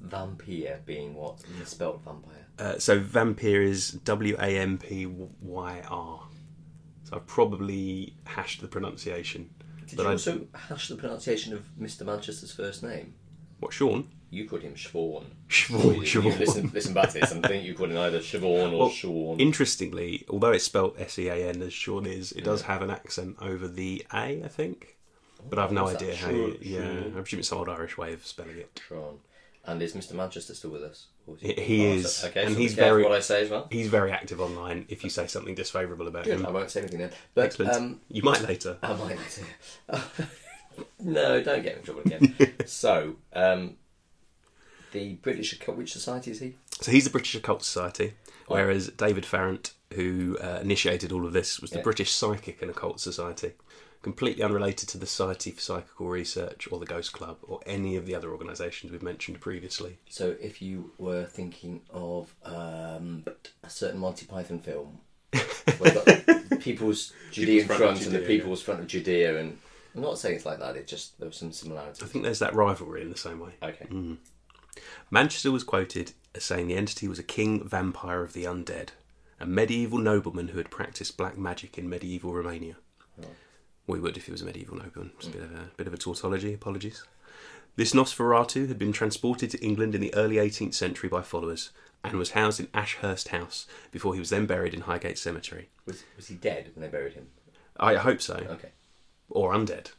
Vampire 0.01 0.79
being 0.86 1.13
what? 1.13 1.44
Misspelled 1.58 2.01
vampire. 2.03 2.38
Uh, 2.60 2.78
so 2.78 3.00
vampire 3.00 3.62
is 3.62 3.92
W 3.92 4.36
A 4.39 4.58
M 4.58 4.78
P 4.78 5.06
Y 5.06 5.82
R. 5.89 6.22
So 7.06 7.16
I've 7.16 7.25
probably 7.28 8.16
hashed 8.25 8.62
the 8.62 8.68
pronunciation. 8.68 9.50
Did 9.88 9.96
But 9.98 10.04
you 10.04 10.10
I- 10.10 10.12
also 10.13 10.48
hash 10.54 10.88
the 10.89 10.96
pronunciation 10.96 11.54
of 11.54 11.63
Mr. 11.80 12.06
Manchester's 12.06 12.51
first 12.51 12.84
name? 12.84 13.16
What, 13.60 13.74
Sean? 13.74 14.10
You 14.32 14.48
called 14.48 14.62
him 14.62 14.75
Siobhan. 14.75 15.24
Siobhan, 15.50 15.96
You- 16.13 16.22
You 16.22 16.38
listen, 16.38 16.70
listen 16.72 16.94
back 16.94 17.10
to 17.12 17.20
this 17.20 17.32
and 17.32 17.44
think 17.44 17.66
you 17.66 17.74
called 17.74 17.89
him 17.92 17.98
either 17.98 18.20
Siobhan 18.20 18.74
or 18.74 18.78
Well, 18.80 18.89
Sean. 18.89 19.39
Interestingly, 19.39 20.24
although 20.30 20.51
it's 20.51 20.66
spelt 20.66 21.00
S 21.00 21.18
E 21.18 21.30
A 21.30 21.50
N 21.50 21.62
as 21.63 21.74
Sean 21.74 22.06
is, 22.06 22.32
it 22.34 22.44
does 22.44 22.63
have 22.63 22.82
an 22.84 22.92
accent 22.92 23.38
over 23.42 23.68
the 23.68 24.06
A, 24.13 24.44
I 24.44 24.48
think. 24.48 24.98
But 25.50 25.58
I've 25.58 25.72
no 25.72 25.88
idea 25.88 26.16
how. 26.16 26.30
You, 26.30 26.58
yeah, 26.62 26.80
Sean. 26.82 27.13
I 27.18 27.22
presume 27.22 27.39
it's 27.39 27.50
some 27.50 27.58
old 27.60 27.70
Irish 27.70 27.98
way 27.98 28.13
of 28.13 28.25
spelling 28.28 28.58
it. 28.58 28.80
Sean. 28.88 29.20
And 29.66 29.82
is 29.82 29.94
Mr. 29.94 30.13
Manchester 30.13 30.54
still 30.54 30.72
with 30.72 30.84
us? 30.84 31.08
He- 31.39 31.53
he 31.53 31.88
Oh, 31.88 31.91
is, 31.93 32.13
so- 32.15 32.27
Okay, 32.29 32.43
and 32.43 32.53
so 32.53 32.59
he's 32.59 32.74
very- 32.74 33.03
what 33.03 33.12
I 33.12 33.19
say 33.19 33.43
as 33.43 33.50
well. 33.50 33.67
He's 33.71 33.88
very 33.88 34.12
active 34.12 34.39
online. 34.41 34.86
If 34.89 35.03
you 35.03 35.09
say 35.09 35.27
something 35.27 35.55
disfavourable 35.55 36.07
about 36.07 36.24
Good, 36.25 36.39
him, 36.39 36.45
I 36.45 36.50
won't 36.51 36.71
say 36.71 36.81
anything 36.81 37.00
then. 37.00 37.12
But 37.33 37.59
um, 37.62 38.01
you 38.09 38.24
might 38.24 38.41
later. 38.41 38.77
I 38.81 38.93
might 38.95 39.17
no, 41.00 41.41
don't 41.43 41.63
get 41.63 41.74
me 41.75 41.79
in 41.79 41.83
trouble 41.86 42.01
again. 42.05 42.55
so, 42.65 43.15
um, 43.33 43.75
the 44.91 45.13
British 45.15 45.53
Occult- 45.53 45.77
which 45.77 45.91
society 45.93 46.31
is 46.31 46.39
he? 46.39 46.55
So 46.81 46.91
he's 46.91 47.03
the 47.03 47.09
British 47.09 47.36
Occult 47.36 47.63
Society, 47.63 48.13
whereas 48.48 48.88
David 48.89 49.25
Farrant, 49.25 49.74
who 49.93 50.38
uh, 50.41 50.59
initiated 50.62 51.12
all 51.12 51.25
of 51.25 51.33
this, 51.33 51.59
was 51.59 51.71
the 51.71 51.77
Yeah. 51.77 51.83
British 51.83 52.12
Psychic 52.12 52.62
and 52.62 52.71
Occult 52.71 53.00
Society. 53.00 53.53
Completely 54.01 54.44
unrelated 54.44 54.88
to 54.89 54.98
the 54.98 55.06
Society 55.06 55.51
for 55.51 55.60
Psychical 55.60 56.08
Research 56.08 56.70
or 56.72 56.79
the 56.79 56.86
Ghost 56.86 57.12
Club 57.12 57.38
or 57.41 57.60
any 57.65 57.98
of 57.98 58.06
the 58.06 58.15
other 58.15 58.32
organisations 58.32 58.94
we've 58.94 59.03
mentioned 59.03 59.41
previously. 59.41 60.00
So, 60.10 60.38
if 60.39 60.62
you 60.62 60.91
were 60.98 61.25
thinking 61.25 61.82
of 61.89 62.34
um, 62.46 63.25
a 63.62 63.70
certain 63.70 64.00
Monty 64.00 64.25
Python 64.25 64.60
film, 64.60 65.00
where 65.32 65.94
you've 65.94 66.06
got 66.06 66.60
people's 66.62 67.12
Judean 67.32 67.65
front 67.65 67.82
front, 67.82 68.00
of 68.00 68.06
and 68.08 68.15
the 68.15 68.20
Judea, 68.20 68.38
people's 68.38 68.62
front 68.62 68.79
of 68.79 68.88
Judea, 68.88 69.38
and 69.38 69.58
I'm 69.94 70.01
not 70.01 70.18
saying 70.18 70.36
it's 70.36 70.46
like 70.46 70.60
that. 70.60 70.77
It 70.77 70.88
just 70.88 71.20
there 71.20 71.27
was 71.27 71.38
some 71.38 71.51
similarities. 71.51 72.01
I 72.01 72.06
think 72.06 72.24
there's 72.24 72.39
that 72.39 72.56
rivalry 72.56 73.01
in 73.01 73.10
the 73.10 73.18
same 73.18 73.39
way. 73.39 73.51
Okay. 73.62 73.88
Manchester 75.12 75.51
was 75.51 75.63
quoted 75.63 76.13
as 76.34 76.46
saying 76.46 76.68
the 76.68 76.75
entity 76.75 77.08
was 77.08 77.20
a 77.20 77.24
king 77.24 77.68
vampire 77.68 78.24
of 78.24 78.34
the 78.34 78.46
undead, 78.46 78.89
a 79.39 79.46
medieval 79.46 79.98
nobleman 79.98 80.50
who 80.50 80.58
had 80.58 80.72
practiced 80.72 81.18
black 81.18 81.38
magic 81.38 81.77
in 81.77 81.89
medieval 81.89 82.34
Romania. 82.34 82.77
We 83.89 84.00
would 84.00 84.17
if 84.17 84.25
he 84.27 84.31
was 84.31 84.43
a 84.43 84.46
medieval 84.46 84.77
nobleman. 84.77 85.12
It's 85.17 85.27
a 85.27 85.31
bit 85.31 85.41
of 85.41 85.51
a 85.51 85.72
bit 85.75 85.88
of 85.88 85.93
a 85.93 85.98
tautology. 85.98 86.53
Apologies. 86.53 87.03
This 87.75 87.93
Nosferatu 87.93 88.67
had 88.67 88.77
been 88.77 88.91
transported 88.91 89.50
to 89.51 89.65
England 89.65 89.96
in 89.96 90.01
the 90.01 90.13
early 90.13 90.36
18th 90.36 90.75
century 90.75 91.10
by 91.10 91.24
followers 91.24 91.72
and 92.03 92.13
was 92.13 92.31
housed 92.31 92.60
in 92.60 92.67
Ashurst 92.74 93.29
House 93.29 93.65
before 93.91 94.13
he 94.13 94.19
was 94.19 94.29
then 94.29 94.46
buried 94.46 94.75
in 94.75 94.81
Highgate 94.81 95.17
Cemetery. 95.17 95.69
Was 95.88 96.03
was 96.15 96.27
he 96.27 96.36
dead 96.36 96.69
when 96.75 96.84
they 96.84 96.88
buried 96.88 97.13
him? 97.13 97.29
I 97.77 97.96
hope 97.96 98.22
so. 98.22 98.36
Okay. 98.36 98.69
or 99.29 99.53
undead. 99.53 99.91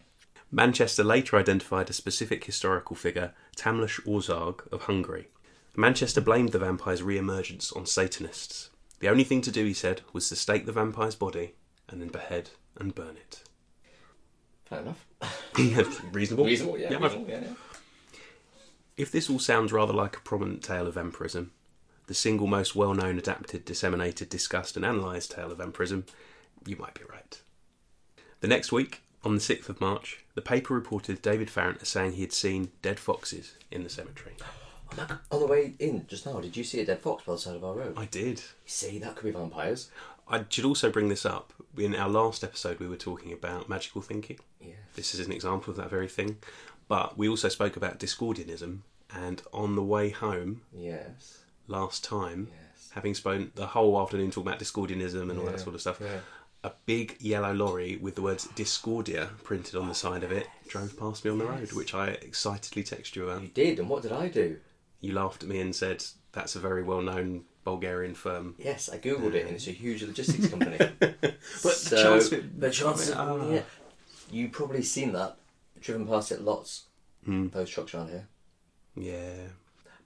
Manchester 0.52 1.02
later 1.02 1.36
identified 1.36 1.90
a 1.90 1.92
specific 1.92 2.44
historical 2.44 2.94
figure, 2.94 3.32
Tamlish 3.56 4.00
Orzag 4.04 4.70
of 4.72 4.82
Hungary. 4.82 5.28
Manchester 5.76 6.20
blamed 6.20 6.50
the 6.50 6.58
vampire's 6.58 7.02
re-emergence 7.02 7.72
on 7.72 7.86
Satanists. 7.86 8.70
The 9.00 9.08
only 9.08 9.24
thing 9.24 9.40
to 9.42 9.50
do, 9.52 9.64
he 9.64 9.74
said, 9.74 10.02
was 10.12 10.28
to 10.28 10.36
stake 10.36 10.66
the 10.66 10.72
vampire's 10.72 11.14
body 11.14 11.54
and 11.88 12.00
then 12.00 12.08
behead 12.08 12.50
and 12.76 12.94
burn 12.94 13.16
it. 13.16 13.42
Fair 14.70 14.80
enough. 14.80 15.04
Reasonable. 16.12 16.44
Reasonable, 16.44 16.78
yeah. 16.78 16.92
Yeah, 16.92 16.98
reasonable, 16.98 17.28
yeah, 17.28 17.40
yeah. 17.42 17.48
If 18.96 19.10
this 19.10 19.28
all 19.28 19.38
sounds 19.38 19.72
rather 19.72 19.92
like 19.92 20.16
a 20.16 20.20
prominent 20.20 20.62
tale 20.62 20.86
of 20.86 20.94
vampirism, 20.94 21.50
the 22.06 22.14
single 22.14 22.46
most 22.46 22.76
well 22.76 22.94
known, 22.94 23.18
adapted, 23.18 23.64
disseminated, 23.64 24.28
discussed, 24.28 24.76
and 24.76 24.84
analysed 24.84 25.32
tale 25.32 25.50
of 25.50 25.58
vampirism, 25.58 26.04
you 26.66 26.76
might 26.76 26.94
be 26.94 27.02
right. 27.10 27.40
The 28.40 28.48
next 28.48 28.72
week, 28.72 29.02
on 29.24 29.34
the 29.34 29.40
6th 29.40 29.68
of 29.68 29.80
March, 29.80 30.24
the 30.34 30.40
paper 30.40 30.72
reported 30.74 31.20
David 31.20 31.50
Farrant 31.50 31.82
as 31.82 31.88
saying 31.88 32.12
he 32.12 32.22
had 32.22 32.32
seen 32.32 32.70
dead 32.80 32.98
foxes 32.98 33.56
in 33.70 33.82
the 33.82 33.90
cemetery. 33.90 34.36
On 35.30 35.40
the 35.40 35.46
way 35.46 35.74
in 35.78 36.06
just 36.08 36.26
now, 36.26 36.40
did 36.40 36.56
you 36.56 36.64
see 36.64 36.80
a 36.80 36.86
dead 36.86 37.00
fox 37.00 37.24
by 37.24 37.32
the 37.32 37.38
side 37.38 37.56
of 37.56 37.64
our 37.64 37.74
road? 37.74 37.94
I 37.96 38.06
did. 38.06 38.38
You 38.38 38.44
see, 38.66 38.98
that 38.98 39.14
could 39.16 39.24
be 39.24 39.30
vampires. 39.30 39.90
I 40.30 40.44
should 40.48 40.64
also 40.64 40.90
bring 40.90 41.08
this 41.08 41.26
up. 41.26 41.52
In 41.76 41.94
our 41.94 42.08
last 42.08 42.44
episode, 42.44 42.78
we 42.78 42.86
were 42.86 42.96
talking 42.96 43.32
about 43.32 43.68
magical 43.68 44.00
thinking. 44.00 44.38
Yeah. 44.60 44.74
This 44.94 45.14
is 45.14 45.24
an 45.26 45.32
example 45.32 45.70
of 45.70 45.76
that 45.76 45.90
very 45.90 46.08
thing. 46.08 46.38
But 46.88 47.18
we 47.18 47.28
also 47.28 47.48
spoke 47.48 47.76
about 47.76 47.98
Discordianism, 47.98 48.78
and 49.14 49.42
on 49.52 49.74
the 49.76 49.82
way 49.82 50.10
home 50.10 50.62
Yes. 50.72 51.38
last 51.68 52.02
time, 52.04 52.48
Yes. 52.50 52.90
having 52.92 53.14
spent 53.14 53.56
the 53.56 53.68
whole 53.68 54.00
afternoon 54.00 54.30
talking 54.30 54.48
about 54.48 54.60
Discordianism 54.60 55.30
and 55.30 55.38
all 55.38 55.44
Yeah, 55.46 55.52
that 55.52 55.60
sort 55.60 55.74
of 55.74 55.80
stuff, 55.80 55.98
yeah. 56.00 56.20
a 56.64 56.72
big 56.86 57.16
yellow 57.20 57.52
lorry 57.52 57.96
with 57.96 58.14
the 58.16 58.22
words 58.22 58.48
Discordia 58.54 59.30
printed 59.44 59.74
on 59.76 59.84
the 59.86 59.90
oh, 59.90 59.94
side 59.94 60.22
of 60.24 60.30
it 60.32 60.46
drove 60.68 60.96
past 60.98 61.24
me 61.24 61.30
on 61.30 61.38
the 61.38 61.44
road, 61.46 61.72
which 61.72 61.94
I 61.94 62.08
excitedly 62.08 62.82
texted 62.84 63.16
you 63.16 63.28
about. 63.28 63.42
You 63.42 63.48
did, 63.48 63.78
and 63.78 63.88
what 63.88 64.02
did 64.02 64.12
I 64.12 64.28
do? 64.28 64.58
You 65.00 65.14
laughed 65.14 65.42
at 65.42 65.48
me 65.48 65.60
and 65.60 65.74
said, 65.74 66.04
That's 66.32 66.56
a 66.56 66.60
very 66.60 66.82
well 66.82 67.00
known 67.02 67.44
Bulgarian 67.64 68.14
firm. 68.14 68.54
Yes, 68.58 68.88
I 68.88 68.98
googled 68.98 69.34
it, 69.34 69.46
and 69.46 69.54
it's 69.54 69.66
a 69.66 69.72
huge 69.72 70.02
logistics 70.02 70.48
company. 70.50 70.78
But 71.00 71.40
so, 71.74 71.96
the 71.96 72.02
chance 72.02 72.26
of 72.28 72.32
it- 72.34 72.60
the 72.60 72.70
chances, 72.70 73.12
Ah. 73.16 73.50
yeah. 73.50 73.62
You 74.30 74.48
probably 74.48 74.82
seen 74.82 75.12
that, 75.12 75.36
driven 75.80 76.06
past 76.06 76.30
it 76.32 76.40
lots. 76.42 76.84
Hmm. 77.24 77.48
Those 77.48 77.68
trucks 77.68 77.94
around 77.94 78.08
here, 78.10 78.26
Yeah. 78.96 79.48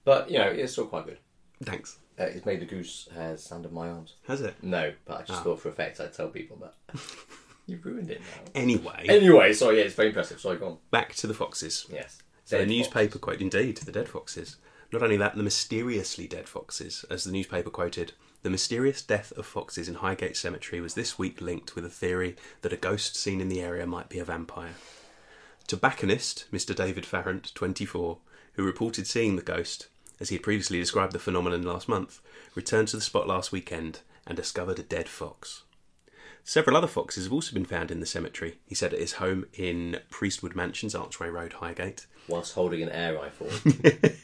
but 0.03 0.29
you 0.29 0.37
know 0.37 0.47
it's 0.49 0.73
still 0.73 0.85
quite 0.87 1.05
good. 1.05 1.19
Thanks. 1.63 1.97
Uh, 2.19 2.23
it's 2.23 2.45
made 2.45 2.59
the 2.59 2.65
goose 2.65 3.07
hairs 3.13 3.43
stand 3.43 3.65
on 3.65 3.73
my 3.73 3.87
arms. 3.89 4.15
Has 4.27 4.41
it? 4.41 4.55
No, 4.61 4.93
but 5.05 5.17
I 5.21 5.23
just 5.23 5.39
Ah. 5.39 5.43
thought 5.43 5.59
for 5.61 5.69
effect 5.69 5.99
I'd 6.01 6.13
tell 6.13 6.27
people 6.29 6.57
that. 6.57 6.73
You've 7.67 7.85
ruined 7.85 8.11
it 8.11 8.19
now. 8.21 8.51
Anyway, 8.61 9.05
Anyway, 9.07 9.53
sorry, 9.53 9.77
yeah, 9.79 9.85
it's 9.85 9.95
very 9.95 10.09
impressive. 10.09 10.39
Sorry, 10.41 10.57
go 10.57 10.67
on. 10.67 10.77
back 10.91 11.15
to 11.15 11.27
the 11.27 11.33
foxes. 11.33 11.85
Yes. 11.89 12.19
So 12.43 12.57
the 12.59 12.65
newspaper 12.65 13.13
foxes. 13.13 13.21
quote, 13.21 13.41
indeed, 13.41 13.77
the 13.77 13.91
dead 13.91 14.07
foxes. 14.09 14.57
Not 14.95 15.03
only 15.03 15.17
that, 15.17 15.35
the 15.35 15.43
mysteriously 15.43 16.25
dead 16.25 16.47
foxes, 16.47 17.03
as 17.09 17.25
the 17.25 17.31
newspaper 17.33 17.69
quoted, 17.69 18.13
the 18.43 18.49
mysterious 18.49 19.01
death 19.01 19.33
of 19.33 19.45
foxes 19.45 19.89
in 19.89 19.95
Highgate 19.95 20.37
Cemetery 20.37 20.79
was 20.79 20.93
this 20.93 21.19
week 21.19 21.41
linked 21.41 21.75
with 21.75 21.83
a 21.83 21.89
theory 21.89 22.37
that 22.61 22.71
a 22.71 22.77
ghost 22.77 23.17
seen 23.17 23.41
in 23.41 23.49
the 23.49 23.59
area 23.59 23.85
might 23.85 24.07
be 24.07 24.19
a 24.19 24.23
vampire. 24.23 24.75
Tobacconist 25.67 26.45
Mr. 26.49 26.73
David 26.73 27.05
Farrant, 27.05 27.53
24, 27.53 28.19
who 28.53 28.63
reported 28.63 29.05
seeing 29.05 29.35
the 29.35 29.41
ghost, 29.41 29.89
as 30.21 30.29
he 30.29 30.35
had 30.35 30.43
previously 30.43 30.79
described 30.79 31.11
the 31.11 31.19
phenomenon 31.19 31.63
last 31.63 31.89
month, 31.89 32.21
returned 32.55 32.87
to 32.87 32.95
the 32.95 33.01
spot 33.01 33.27
last 33.27 33.51
weekend 33.51 33.99
and 34.25 34.37
discovered 34.37 34.79
a 34.79 34.83
dead 34.83 35.09
fox. 35.09 35.63
Several 36.45 36.77
other 36.77 36.87
foxes 36.87 37.25
have 37.25 37.33
also 37.33 37.53
been 37.53 37.65
found 37.65 37.91
in 37.91 37.99
the 37.99 38.05
cemetery, 38.05 38.59
he 38.65 38.75
said 38.75 38.93
at 38.93 39.01
his 39.01 39.13
home 39.13 39.47
in 39.55 39.99
Priestwood 40.09 40.55
Mansions, 40.55 40.95
Archway 40.95 41.27
Road, 41.27 41.51
Highgate. 41.53 42.05
Whilst 42.29 42.53
holding 42.53 42.81
an 42.81 42.89
air 42.89 43.15
rifle. 43.15 43.49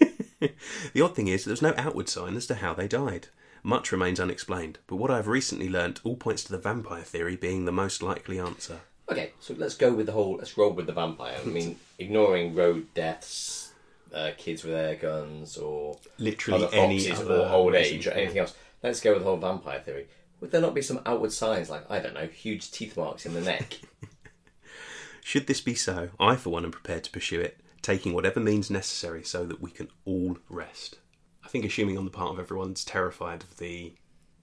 The 0.93 1.01
odd 1.01 1.15
thing 1.15 1.27
is, 1.27 1.45
there's 1.45 1.61
no 1.61 1.73
outward 1.77 2.09
sign 2.09 2.35
as 2.35 2.47
to 2.47 2.55
how 2.55 2.73
they 2.73 2.87
died. 2.87 3.27
Much 3.63 3.91
remains 3.91 4.19
unexplained, 4.19 4.79
but 4.87 4.95
what 4.95 5.11
I 5.11 5.17
have 5.17 5.27
recently 5.27 5.69
learnt 5.69 6.01
all 6.03 6.15
points 6.15 6.43
to 6.45 6.51
the 6.51 6.57
vampire 6.57 7.03
theory 7.03 7.35
being 7.35 7.65
the 7.65 7.71
most 7.71 8.01
likely 8.01 8.39
answer. 8.39 8.79
okay, 9.09 9.33
so 9.39 9.53
let's 9.57 9.75
go 9.75 9.93
with 9.93 10.07
the 10.07 10.11
whole. 10.13 10.37
Let's 10.37 10.57
roll 10.57 10.71
with 10.73 10.87
the 10.87 10.93
vampire. 10.93 11.37
I 11.39 11.45
mean, 11.45 11.77
ignoring 11.99 12.55
road 12.55 12.87
deaths, 12.95 13.71
uh, 14.13 14.31
kids 14.37 14.63
with 14.63 14.73
air 14.73 14.95
guns, 14.95 15.57
or 15.57 15.97
Literally 16.17 16.65
other 16.65 16.75
any 16.75 17.11
other 17.11 17.35
or 17.41 17.47
old 17.49 17.73
reason. 17.73 17.97
age, 17.97 18.07
or 18.07 18.11
anything 18.11 18.39
else. 18.39 18.55
Let's 18.81 18.99
go 18.99 19.13
with 19.13 19.21
the 19.21 19.27
whole 19.29 19.37
vampire 19.37 19.79
theory. 19.79 20.07
Would 20.39 20.49
there 20.49 20.61
not 20.61 20.73
be 20.73 20.81
some 20.81 21.01
outward 21.05 21.31
signs, 21.31 21.69
like 21.69 21.89
I 21.91 21.99
don't 21.99 22.15
know, 22.15 22.25
huge 22.25 22.71
teeth 22.71 22.97
marks 22.97 23.27
in 23.27 23.35
the 23.35 23.41
neck? 23.41 23.79
Should 25.23 25.45
this 25.45 25.61
be 25.61 25.75
so, 25.75 26.09
I 26.19 26.35
for 26.35 26.49
one 26.49 26.65
am 26.65 26.71
prepared 26.71 27.03
to 27.03 27.11
pursue 27.11 27.39
it, 27.39 27.59
taking 27.81 28.13
whatever 28.13 28.39
means 28.39 28.69
necessary 28.69 29.23
so 29.23 29.45
that 29.45 29.61
we 29.61 29.71
can 29.71 29.89
all 30.05 30.37
rest. 30.49 30.97
I 31.43 31.47
think 31.47 31.65
assuming 31.65 31.97
on 31.97 32.05
the 32.05 32.11
part 32.11 32.33
of 32.33 32.39
everyone's 32.39 32.85
terrified 32.85 33.43
of 33.43 33.57
the, 33.57 33.93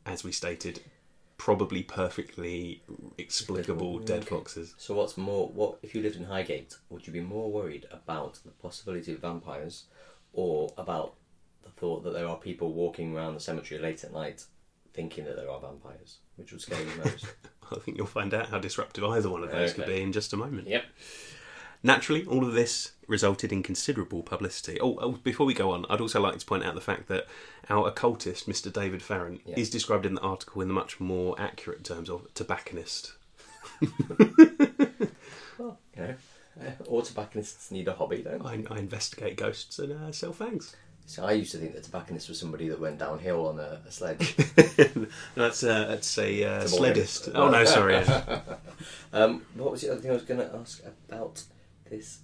as 0.04 0.24
we 0.24 0.32
stated, 0.32 0.80
probably 1.36 1.82
perfectly 1.84 2.82
explicable 3.16 4.00
dead 4.00 4.26
foxes. 4.26 4.74
So 4.76 4.94
what's 4.94 5.16
more? 5.16 5.48
What 5.48 5.78
if 5.82 5.94
you 5.94 6.02
lived 6.02 6.16
in 6.16 6.24
Highgate? 6.24 6.76
Would 6.90 7.06
you 7.06 7.12
be 7.12 7.20
more 7.20 7.50
worried 7.50 7.86
about 7.92 8.40
the 8.44 8.50
possibility 8.50 9.12
of 9.12 9.20
vampires, 9.20 9.84
or 10.32 10.72
about 10.76 11.14
the 11.62 11.70
thought 11.70 12.02
that 12.04 12.12
there 12.12 12.28
are 12.28 12.36
people 12.36 12.72
walking 12.72 13.16
around 13.16 13.34
the 13.34 13.40
cemetery 13.40 13.80
late 13.80 14.02
at 14.02 14.12
night, 14.12 14.44
thinking 14.92 15.24
that 15.24 15.36
there 15.36 15.50
are 15.50 15.60
vampires? 15.60 16.18
Which 16.36 16.50
would 16.50 16.60
scare 16.60 16.80
you 16.80 17.02
most? 17.04 17.26
I 17.72 17.78
think 17.78 17.96
you'll 17.96 18.06
find 18.06 18.34
out 18.34 18.48
how 18.48 18.58
disruptive 18.58 19.04
either 19.04 19.30
one 19.30 19.44
of 19.44 19.50
those 19.50 19.74
could 19.74 19.86
be 19.86 20.02
in 20.02 20.12
just 20.12 20.32
a 20.32 20.36
moment. 20.36 20.66
yep. 20.66 20.84
Naturally, 21.82 22.24
all 22.26 22.44
of 22.44 22.54
this 22.54 22.92
resulted 23.06 23.52
in 23.52 23.62
considerable 23.62 24.22
publicity. 24.22 24.80
Oh, 24.80 24.98
oh, 25.00 25.12
before 25.12 25.46
we 25.46 25.54
go 25.54 25.70
on, 25.70 25.86
I'd 25.88 26.00
also 26.00 26.20
like 26.20 26.38
to 26.38 26.44
point 26.46 26.64
out 26.64 26.74
the 26.74 26.80
fact 26.80 27.08
that 27.08 27.26
our 27.70 27.88
occultist, 27.88 28.48
Mr. 28.48 28.72
David 28.72 29.02
Farrant, 29.02 29.40
Yeah. 29.46 29.54
is 29.58 29.70
described 29.70 30.04
in 30.04 30.14
the 30.14 30.20
article 30.20 30.60
in 30.60 30.68
the 30.68 30.74
much 30.74 30.98
more 31.00 31.40
accurate 31.40 31.84
terms 31.84 32.10
of 32.10 32.32
tobacconist. 32.34 33.12
Well, 35.58 35.78
you 35.96 36.02
know, 36.02 36.14
uh, 36.60 36.70
all 36.86 37.02
tobacconists 37.02 37.70
need 37.70 37.88
a 37.88 37.92
hobby, 37.94 38.22
don't 38.22 38.42
they? 38.42 38.68
I, 38.70 38.76
I 38.76 38.78
investigate 38.78 39.36
ghosts 39.36 39.78
and 39.78 39.92
uh, 39.92 40.12
sell 40.12 40.32
fangs. 40.32 40.76
So 41.06 41.24
I 41.24 41.32
used 41.32 41.52
to 41.52 41.58
think 41.58 41.74
that 41.74 41.84
tobacconist 41.84 42.28
was 42.28 42.38
somebody 42.38 42.68
that 42.68 42.78
went 42.78 42.98
downhill 42.98 43.48
on 43.48 43.58
a, 43.58 43.80
a 43.86 43.90
sledge. 43.90 44.36
that's 45.34 45.64
uh, 45.64 45.86
that's 45.88 46.18
a 46.18 46.44
uh, 46.44 46.62
It's 46.62 46.72
a 46.72 46.76
ball 46.76 46.78
sledist. 46.78 47.28
Oh 47.34 47.48
no, 47.48 47.64
sorry. 47.64 47.96
um, 49.12 49.42
what 49.54 49.72
was 49.72 49.80
the 49.80 49.90
other 49.90 50.00
thing 50.00 50.10
I 50.10 50.14
was 50.14 50.24
going 50.24 50.40
to 50.40 50.54
ask 50.54 50.82
about 51.08 51.42
this 51.90 52.18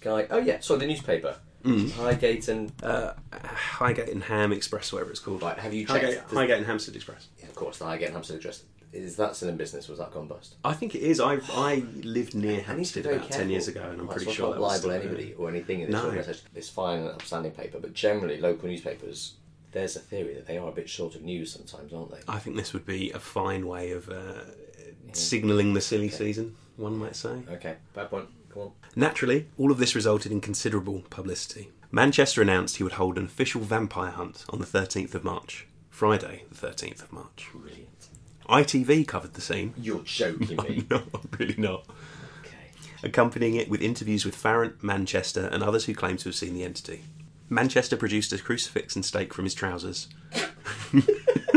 guy? 0.00 0.26
Oh 0.30 0.38
yeah, 0.38 0.58
so 0.60 0.76
the 0.76 0.86
newspaper, 0.86 1.36
Mm. 1.64 1.90
Highgate 1.90 2.46
and 2.46 2.72
uh, 2.84 3.14
Highgate 3.32 4.08
and 4.10 4.22
Ham 4.22 4.52
Express, 4.52 4.92
whatever 4.92 5.10
it's 5.10 5.18
called. 5.18 5.42
right. 5.42 5.58
Have 5.58 5.74
you 5.74 5.84
checked? 5.86 6.04
Highgate, 6.04 6.20
Highgate 6.30 6.56
and 6.58 6.66
Hampstead 6.66 6.94
Express. 6.94 7.26
Yeah, 7.40 7.46
of 7.46 7.54
course, 7.56 7.78
the 7.78 7.84
Highgate 7.84 8.06
and 8.06 8.14
Hampstead 8.14 8.36
Express. 8.36 8.62
Is 8.92 9.16
that 9.16 9.34
still 9.36 9.48
in 9.50 9.56
business? 9.56 9.88
Was 9.88 9.98
that 9.98 10.12
gone 10.12 10.28
bust? 10.28 10.54
I 10.64 10.72
think 10.72 10.94
it 10.94 11.00
is. 11.02 11.18
I 11.20 11.38
I 11.52 11.82
lived 12.02 12.34
near 12.36 12.64
I 12.66 12.74
need 12.76 12.86
to 12.86 13.02
be 13.02 13.02
Hampstead 13.02 13.06
about 13.06 13.30
ten 13.30 13.50
years 13.50 13.66
ago, 13.68 13.82
and 13.82 14.00
I'm 14.00 14.06
Right, 14.06 14.16
pretty 14.16 14.26
so 14.26 14.32
sure 14.32 14.46
can't 14.46 14.54
that 14.54 14.60
was 14.62 14.68
libel 14.70 14.78
still 14.78 14.90
there. 14.90 15.00
anybody 15.00 15.34
or 15.34 15.48
anything 15.50 15.80
in 15.80 15.90
this 15.90 16.00
No. 16.00 16.06
organisation. 16.06 16.46
It's 16.54 16.68
fine 16.70 17.00
and 17.00 17.08
upstanding 17.10 17.52
paper, 17.52 17.78
but 17.80 17.92
generally 17.92 18.40
local 18.40 18.68
newspapers. 18.68 19.34
There's 19.72 19.96
a 19.96 20.00
theory 20.00 20.34
that 20.34 20.46
they 20.46 20.56
are 20.56 20.68
a 20.68 20.72
bit 20.72 20.88
short 20.88 21.16
of 21.16 21.22
news 21.22 21.52
sometimes, 21.52 21.92
aren't 21.92 22.12
they? 22.12 22.20
I 22.28 22.38
think 22.38 22.56
this 22.56 22.72
would 22.72 22.86
be 22.86 23.10
a 23.10 23.18
fine 23.18 23.66
way 23.66 23.90
of 23.90 24.08
uh, 24.08 24.44
signalling 25.12 25.74
the 25.74 25.80
silly 25.80 26.08
season, 26.08 26.56
one 26.76 26.96
might 26.96 27.16
say. 27.16 27.42
Okay, 27.50 27.74
bad 27.94 28.10
point. 28.10 28.28
Naturally, 28.96 29.46
all 29.56 29.70
of 29.70 29.78
this 29.78 29.94
resulted 29.94 30.32
in 30.32 30.40
considerable 30.40 31.02
publicity. 31.10 31.70
Manchester 31.90 32.42
announced 32.42 32.76
he 32.76 32.82
would 32.82 32.92
hold 32.94 33.16
an 33.16 33.24
official 33.24 33.60
vampire 33.62 34.10
hunt 34.10 34.44
on 34.50 34.58
the 34.58 34.66
13th 34.66 35.14
of 35.14 35.24
March, 35.24 35.66
Friday, 35.90 36.44
the 36.50 36.66
13th 36.66 37.02
of 37.02 37.12
March. 37.12 37.48
Brilliant. 37.54 38.08
ITV 38.48 39.06
covered 39.06 39.34
the 39.34 39.40
scene. 39.40 39.74
You're 39.76 40.00
joking 40.02 40.56
me. 40.68 40.86
No, 40.90 41.02
I'm 41.14 41.28
really 41.38 41.54
not. 41.56 41.84
okay. 42.44 42.56
Accompanying 43.02 43.54
it 43.54 43.68
with 43.68 43.80
interviews 43.82 44.24
with 44.24 44.34
Farrant, 44.34 44.82
Manchester, 44.82 45.46
and 45.52 45.62
others 45.62 45.84
who 45.84 45.94
claim 45.94 46.16
to 46.18 46.28
have 46.28 46.34
seen 46.36 46.54
the 46.54 46.64
entity. 46.64 47.04
Manchester 47.50 47.96
produced 47.96 48.32
a 48.32 48.38
crucifix 48.38 48.94
and 48.96 49.04
stake 49.04 49.32
from 49.32 49.44
his 49.44 49.54
trousers. 49.54 50.08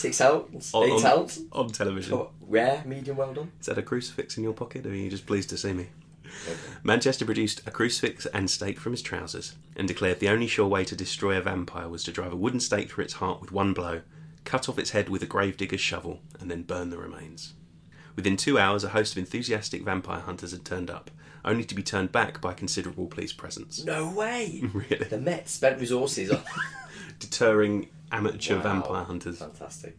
Six 0.00 0.20
ounce, 0.22 0.72
On- 0.74 0.84
eight 0.84 1.04
on- 1.04 1.06
ounce. 1.06 1.40
On 1.52 1.68
television. 1.68 2.14
Oh, 2.14 2.30
rare, 2.40 2.82
medium, 2.86 3.18
well 3.18 3.34
done. 3.34 3.52
Is 3.60 3.66
that 3.66 3.76
a 3.76 3.82
crucifix 3.82 4.38
in 4.38 4.42
your 4.44 4.54
pocket, 4.54 4.86
or 4.86 4.90
are 4.90 4.94
you 4.94 5.10
just 5.10 5.26
pleased 5.26 5.50
to 5.50 5.58
see 5.58 5.74
me? 5.74 5.88
Manchester 6.82 7.24
produced 7.26 7.60
a 7.66 7.70
crucifix 7.70 8.24
and 8.26 8.48
stake 8.50 8.78
from 8.80 8.92
his 8.92 9.02
trousers 9.02 9.56
and 9.76 9.86
declared 9.86 10.20
the 10.20 10.28
only 10.30 10.46
sure 10.46 10.66
way 10.68 10.84
to 10.84 10.96
destroy 10.96 11.36
a 11.36 11.42
vampire 11.42 11.88
was 11.88 12.02
to 12.04 12.12
drive 12.12 12.32
a 12.32 12.36
wooden 12.36 12.60
stake 12.60 12.90
through 12.90 13.04
its 13.04 13.14
heart 13.14 13.40
with 13.42 13.52
one 13.52 13.74
blow, 13.74 14.00
cut 14.44 14.68
off 14.68 14.78
its 14.78 14.90
head 14.90 15.08
with 15.10 15.22
a 15.22 15.26
gravedigger's 15.26 15.80
shovel, 15.80 16.20
and 16.38 16.50
then 16.50 16.62
burn 16.62 16.88
the 16.90 16.96
remains. 16.98 17.52
Within 18.16 18.36
two 18.38 18.58
hours, 18.58 18.84
a 18.84 18.90
host 18.90 19.12
of 19.12 19.18
enthusiastic 19.18 19.82
vampire 19.82 20.20
hunters 20.20 20.52
had 20.52 20.64
turned 20.64 20.88
up, 20.90 21.10
only 21.44 21.64
to 21.64 21.74
be 21.74 21.82
turned 21.82 22.10
back 22.12 22.40
by 22.40 22.54
considerable 22.54 23.06
police 23.06 23.32
presence, 23.34 23.84
No 23.84 24.08
way. 24.10 24.62
Really? 24.72 25.04
The 25.08 25.18
Met 25.18 25.48
spent 25.48 25.78
resources 25.80 26.30
on 26.30 26.42
deterring 27.18 27.88
amateur 28.12 28.56
Wow. 28.56 28.62
vampire 28.62 29.04
hunters. 29.04 29.38
Fantastic. 29.38 29.96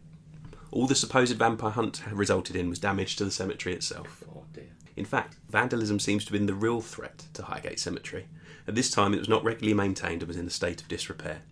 All 0.70 0.86
the 0.86 0.94
supposed 0.94 1.36
vampire 1.36 1.70
hunt 1.70 1.98
had 1.98 2.14
resulted 2.14 2.56
in 2.56 2.68
was 2.70 2.78
damage 2.78 3.16
to 3.16 3.24
the 3.24 3.30
cemetery 3.30 3.74
itself. 3.74 4.24
Oh 4.34 4.44
dear. 4.52 4.70
In 4.96 5.04
fact, 5.04 5.36
vandalism 5.50 5.98
seems 5.98 6.24
to 6.24 6.28
have 6.32 6.38
been 6.38 6.46
the 6.46 6.54
real 6.54 6.80
threat 6.80 7.24
to 7.34 7.42
Highgate 7.42 7.80
Cemetery. 7.80 8.26
At 8.66 8.74
this 8.74 8.90
time, 8.90 9.12
it 9.14 9.18
was 9.18 9.28
not 9.28 9.44
regularly 9.44 9.74
maintained 9.74 10.22
and 10.22 10.28
was 10.28 10.36
in 10.36 10.46
a 10.46 10.50
state 10.50 10.80
of 10.82 10.88
disrepair. 10.88 11.42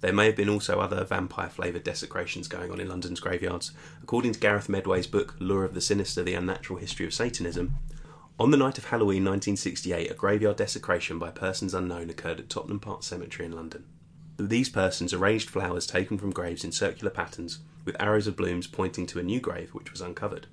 There 0.00 0.12
may 0.14 0.26
have 0.26 0.36
been 0.36 0.48
also 0.48 0.80
other 0.80 1.04
vampire 1.04 1.50
flavoured 1.50 1.84
desecrations 1.84 2.48
going 2.48 2.70
on 2.70 2.80
in 2.80 2.88
London's 2.88 3.20
graveyards. 3.20 3.72
According 4.02 4.32
to 4.32 4.40
Gareth 4.40 4.68
Medway's 4.68 5.06
book, 5.06 5.34
Lure 5.40 5.64
of 5.64 5.74
the 5.74 5.80
Sinister 5.82 6.22
The 6.22 6.34
Unnatural 6.34 6.78
History 6.78 7.04
of 7.04 7.12
Satanism, 7.12 7.76
on 8.38 8.50
the 8.50 8.56
night 8.56 8.78
of 8.78 8.86
Halloween 8.86 9.24
1968, 9.24 10.10
a 10.10 10.14
graveyard 10.14 10.56
desecration 10.56 11.18
by 11.18 11.30
persons 11.30 11.74
unknown 11.74 12.08
occurred 12.08 12.40
at 12.40 12.48
Tottenham 12.48 12.80
Park 12.80 13.02
Cemetery 13.02 13.44
in 13.44 13.52
London. 13.52 13.84
These 14.48 14.70
persons 14.70 15.12
arranged 15.12 15.50
flowers 15.50 15.86
taken 15.86 16.16
from 16.18 16.30
graves 16.30 16.64
in 16.64 16.72
circular 16.72 17.10
patterns, 17.10 17.58
with 17.84 18.00
arrows 18.00 18.26
of 18.26 18.36
blooms 18.36 18.66
pointing 18.66 19.06
to 19.06 19.18
a 19.18 19.22
new 19.22 19.40
grave 19.40 19.70
which 19.74 19.92
was 19.92 20.00
uncovered. 20.00 20.46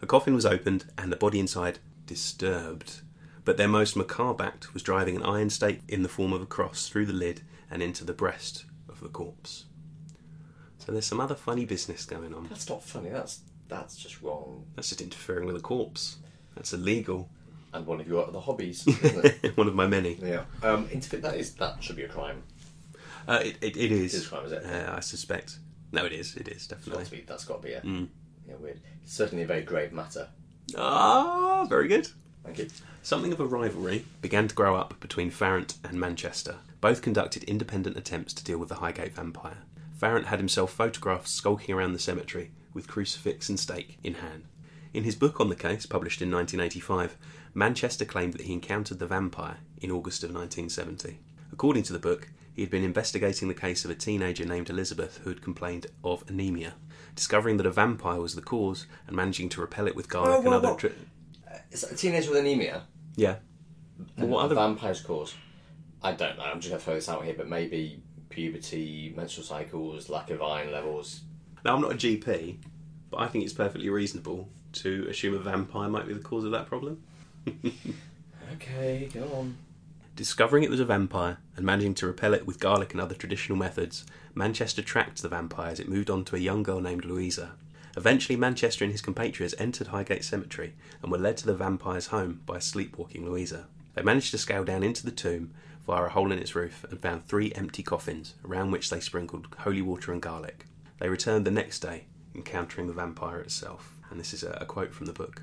A 0.00 0.06
coffin 0.06 0.34
was 0.34 0.46
opened 0.46 0.86
and 0.98 1.10
the 1.10 1.16
body 1.16 1.38
inside 1.38 1.78
disturbed, 2.06 3.00
but 3.44 3.56
their 3.56 3.68
most 3.68 3.96
macabre 3.96 4.44
act 4.44 4.74
was 4.74 4.82
driving 4.82 5.16
an 5.16 5.22
iron 5.22 5.50
stake 5.50 5.80
in 5.88 6.02
the 6.02 6.08
form 6.08 6.32
of 6.32 6.42
a 6.42 6.46
cross 6.46 6.88
through 6.88 7.06
the 7.06 7.12
lid 7.12 7.42
and 7.70 7.82
into 7.82 8.04
the 8.04 8.12
breast 8.12 8.64
of 8.88 9.00
the 9.00 9.08
corpse. 9.08 9.64
So 10.78 10.92
there's 10.92 11.06
some 11.06 11.20
other 11.20 11.34
funny 11.36 11.64
business 11.64 12.04
going 12.04 12.34
on. 12.34 12.48
That's 12.48 12.68
not 12.68 12.82
funny. 12.82 13.10
That's 13.10 13.40
that's 13.68 13.96
just 13.96 14.20
wrong. 14.20 14.66
That's 14.74 14.88
just 14.88 15.00
interfering 15.00 15.46
with 15.46 15.56
a 15.56 15.60
corpse. 15.60 16.16
That's 16.54 16.72
illegal. 16.72 17.30
And 17.72 17.86
one 17.86 18.00
of 18.00 18.08
your 18.08 18.26
other 18.26 18.40
hobbies, 18.40 18.86
isn't 19.02 19.24
it? 19.42 19.56
One 19.56 19.68
of 19.68 19.74
my 19.74 19.86
many. 19.86 20.18
yeah. 20.20 20.44
Um, 20.62 20.88
interfere, 20.92 21.20
that 21.20 21.36
is 21.36 21.54
that 21.54 21.82
should 21.82 21.96
be 21.96 22.02
a 22.02 22.08
crime. 22.08 22.42
Uh, 23.28 23.40
it, 23.44 23.56
it, 23.60 23.76
it 23.76 23.92
is. 23.92 24.14
It 24.14 24.18
is 24.18 24.26
crime, 24.28 24.46
is 24.46 24.52
it? 24.52 24.64
Uh, 24.64 24.94
I 24.96 25.00
suspect. 25.00 25.58
No, 25.92 26.04
it 26.04 26.12
is. 26.12 26.34
It 26.36 26.48
is 26.48 26.54
It's 26.56 26.66
got 26.66 26.78
definitely. 26.84 27.18
be, 27.18 27.24
that's 27.26 27.44
got 27.44 27.62
to 27.62 27.68
be 27.68 27.74
a 27.74 27.80
Mm. 27.82 28.08
yeah, 28.48 28.54
weird. 28.56 28.80
It's 29.02 29.12
certainly 29.12 29.44
a 29.44 29.46
very 29.46 29.62
grave 29.62 29.92
matter. 29.92 30.28
Ah, 30.76 31.64
very 31.68 31.88
good. 31.88 32.08
Thank 32.44 32.58
you. 32.58 32.68
Something 33.02 33.32
of 33.32 33.40
a 33.40 33.46
rivalry 33.46 34.04
began 34.20 34.48
to 34.48 34.54
grow 34.54 34.76
up 34.76 34.98
between 35.00 35.30
Farrant 35.30 35.74
and 35.84 35.98
Manchester. 35.98 36.56
Both 36.80 37.02
conducted 37.02 37.44
independent 37.44 37.96
attempts 37.96 38.32
to 38.34 38.44
deal 38.44 38.58
with 38.58 38.68
the 38.68 38.76
Highgate 38.76 39.14
vampire. 39.14 39.58
Farrant 39.94 40.26
had 40.26 40.38
himself 40.38 40.72
photographed 40.72 41.28
skulking 41.28 41.74
around 41.74 41.92
the 41.92 41.98
cemetery 41.98 42.50
with 42.74 42.88
crucifix 42.88 43.48
and 43.48 43.58
stake 43.60 43.98
in 44.02 44.14
hand. 44.14 44.44
In 44.94 45.04
his 45.04 45.14
book 45.16 45.40
on 45.40 45.48
the 45.48 45.56
case, 45.56 45.86
published 45.86 46.20
in 46.22 46.30
1985, 46.30 47.16
Manchester 47.54 48.04
claimed 48.04 48.32
that 48.34 48.42
he 48.42 48.52
encountered 48.52 48.98
the 48.98 49.06
vampire 49.06 49.58
in 49.80 49.90
August 49.90 50.22
of 50.24 50.30
1970. 50.30 51.18
According 51.52 51.82
to 51.84 51.92
the 51.92 51.98
book, 51.98 52.28
he 52.54 52.62
had 52.62 52.70
been 52.70 52.84
investigating 52.84 53.48
the 53.48 53.54
case 53.54 53.84
of 53.84 53.90
a 53.90 53.94
teenager 53.94 54.44
named 54.44 54.68
Elizabeth 54.70 55.18
who 55.24 55.30
had 55.30 55.42
complained 55.42 55.86
of 56.04 56.24
anemia. 56.28 56.74
Discovering 57.14 57.56
that 57.58 57.66
a 57.66 57.70
vampire 57.70 58.20
was 58.20 58.34
the 58.34 58.42
cause 58.42 58.86
and 59.06 59.16
managing 59.16 59.48
to 59.50 59.60
repel 59.60 59.86
it 59.86 59.96
with 59.96 60.08
garlic 60.08 60.32
Oh, 60.32 60.36
and 60.40 60.46
whoa, 60.46 60.52
other. 60.56 60.68
whoa. 60.68 60.76
Tri- 60.76 60.90
Is 61.70 61.80
that 61.82 61.92
a 61.92 61.96
teenager 61.96 62.30
with 62.30 62.40
anemia? 62.40 62.82
yeah. 63.16 63.36
Well, 64.18 64.26
what 64.28 64.44
other 64.44 64.54
vampire's 64.56 65.00
cause? 65.00 65.34
I 66.02 66.12
don't 66.12 66.36
know. 66.36 66.44
I'm 66.44 66.58
just 66.60 66.70
going 66.70 66.80
to 66.80 66.84
throw 66.84 66.94
this 66.94 67.08
out 67.08 67.24
here, 67.24 67.34
but 67.36 67.48
maybe 67.48 68.02
puberty, 68.30 69.12
menstrual 69.16 69.46
cycles, 69.46 70.08
lack 70.08 70.30
of 70.30 70.42
iron 70.42 70.72
levels. 70.72 71.20
Now, 71.64 71.74
I'm 71.76 71.80
not 71.82 71.92
a 71.92 71.96
GP, 71.96 72.56
but 73.10 73.18
I 73.20 73.28
think 73.28 73.44
it's 73.44 73.52
perfectly 73.52 73.88
reasonable 73.90 74.48
to 74.72 75.06
assume 75.08 75.34
a 75.34 75.38
vampire 75.38 75.88
might 75.88 76.08
be 76.08 76.14
the 76.14 76.20
cause 76.20 76.44
of 76.44 76.50
that 76.50 76.66
problem. 76.66 77.02
Okay, 78.54 79.08
go 79.12 79.22
on. 79.34 79.56
Discovering 80.14 80.62
it 80.62 80.70
was 80.70 80.80
a 80.80 80.84
vampire 80.84 81.38
and 81.56 81.64
managing 81.64 81.94
to 81.94 82.06
repel 82.06 82.34
it 82.34 82.46
with 82.46 82.60
garlic 82.60 82.92
and 82.92 83.00
other 83.00 83.14
traditional 83.14 83.56
methods, 83.56 84.04
Manchester 84.34 84.82
tracked 84.82 85.22
the 85.22 85.28
vampire 85.28 85.70
as 85.70 85.80
it 85.80 85.88
moved 85.88 86.10
on 86.10 86.22
to 86.26 86.36
a 86.36 86.40
young 86.40 86.62
girl 86.62 86.80
named 86.80 87.06
Louisa. 87.06 87.52
Eventually, 87.96 88.36
Manchester 88.36 88.84
and 88.84 88.92
his 88.92 89.00
compatriots 89.00 89.54
entered 89.58 89.88
Highgate 89.88 90.24
Cemetery 90.24 90.74
and 91.02 91.10
were 91.10 91.18
led 91.18 91.38
to 91.38 91.46
the 91.46 91.54
vampire's 91.54 92.08
home 92.08 92.42
by 92.44 92.58
a 92.58 92.60
sleepwalking 92.60 93.24
Louisa. 93.24 93.68
They 93.94 94.02
managed 94.02 94.30
to 94.32 94.38
scale 94.38 94.64
down 94.64 94.82
into 94.82 95.04
the 95.04 95.10
tomb 95.10 95.54
via 95.86 96.04
a 96.04 96.08
hole 96.10 96.30
in 96.30 96.38
its 96.38 96.54
roof 96.54 96.84
and 96.90 97.00
found 97.00 97.26
three 97.26 97.52
empty 97.52 97.82
coffins, 97.82 98.34
around 98.44 98.70
which 98.70 98.90
they 98.90 99.00
sprinkled 99.00 99.48
holy 99.60 99.82
water 99.82 100.12
and 100.12 100.20
garlic. 100.20 100.66
They 100.98 101.08
returned 101.08 101.46
the 101.46 101.50
next 101.50 101.80
day, 101.80 102.04
encountering 102.34 102.86
the 102.86 102.92
vampire 102.92 103.40
itself. 103.40 103.94
And 104.10 104.20
this 104.20 104.34
is 104.34 104.42
a, 104.42 104.58
a 104.60 104.66
quote 104.66 104.94
from 104.94 105.06
the 105.06 105.12
book. 105.12 105.42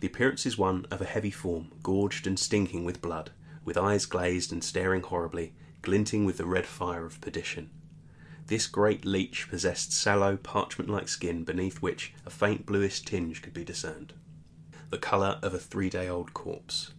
The 0.00 0.06
appearance 0.06 0.46
is 0.46 0.58
one 0.58 0.86
of 0.90 1.00
a 1.00 1.06
heavy 1.06 1.30
form, 1.30 1.70
gorged 1.82 2.26
and 2.26 2.38
stinking 2.38 2.84
with 2.84 3.02
blood, 3.02 3.30
with 3.64 3.76
eyes 3.76 4.06
glazed 4.06 4.52
and 4.52 4.62
staring 4.62 5.02
horribly, 5.02 5.54
glinting 5.82 6.24
with 6.24 6.36
the 6.36 6.46
red 6.46 6.66
fire 6.66 7.04
of 7.04 7.20
perdition. 7.20 7.70
This 8.46 8.66
great 8.66 9.04
leech 9.04 9.48
possessed 9.48 9.92
sallow, 9.92 10.36
parchment 10.36 10.90
like 10.90 11.08
skin 11.08 11.44
beneath 11.44 11.80
which 11.80 12.12
a 12.26 12.30
faint 12.30 12.66
bluish 12.66 13.00
tinge 13.00 13.40
could 13.40 13.54
be 13.54 13.64
discerned. 13.64 14.14
The 14.90 14.98
colour 14.98 15.38
of 15.42 15.54
a 15.54 15.58
three 15.58 15.88
day 15.88 16.08
old 16.08 16.34
corpse. 16.34 16.92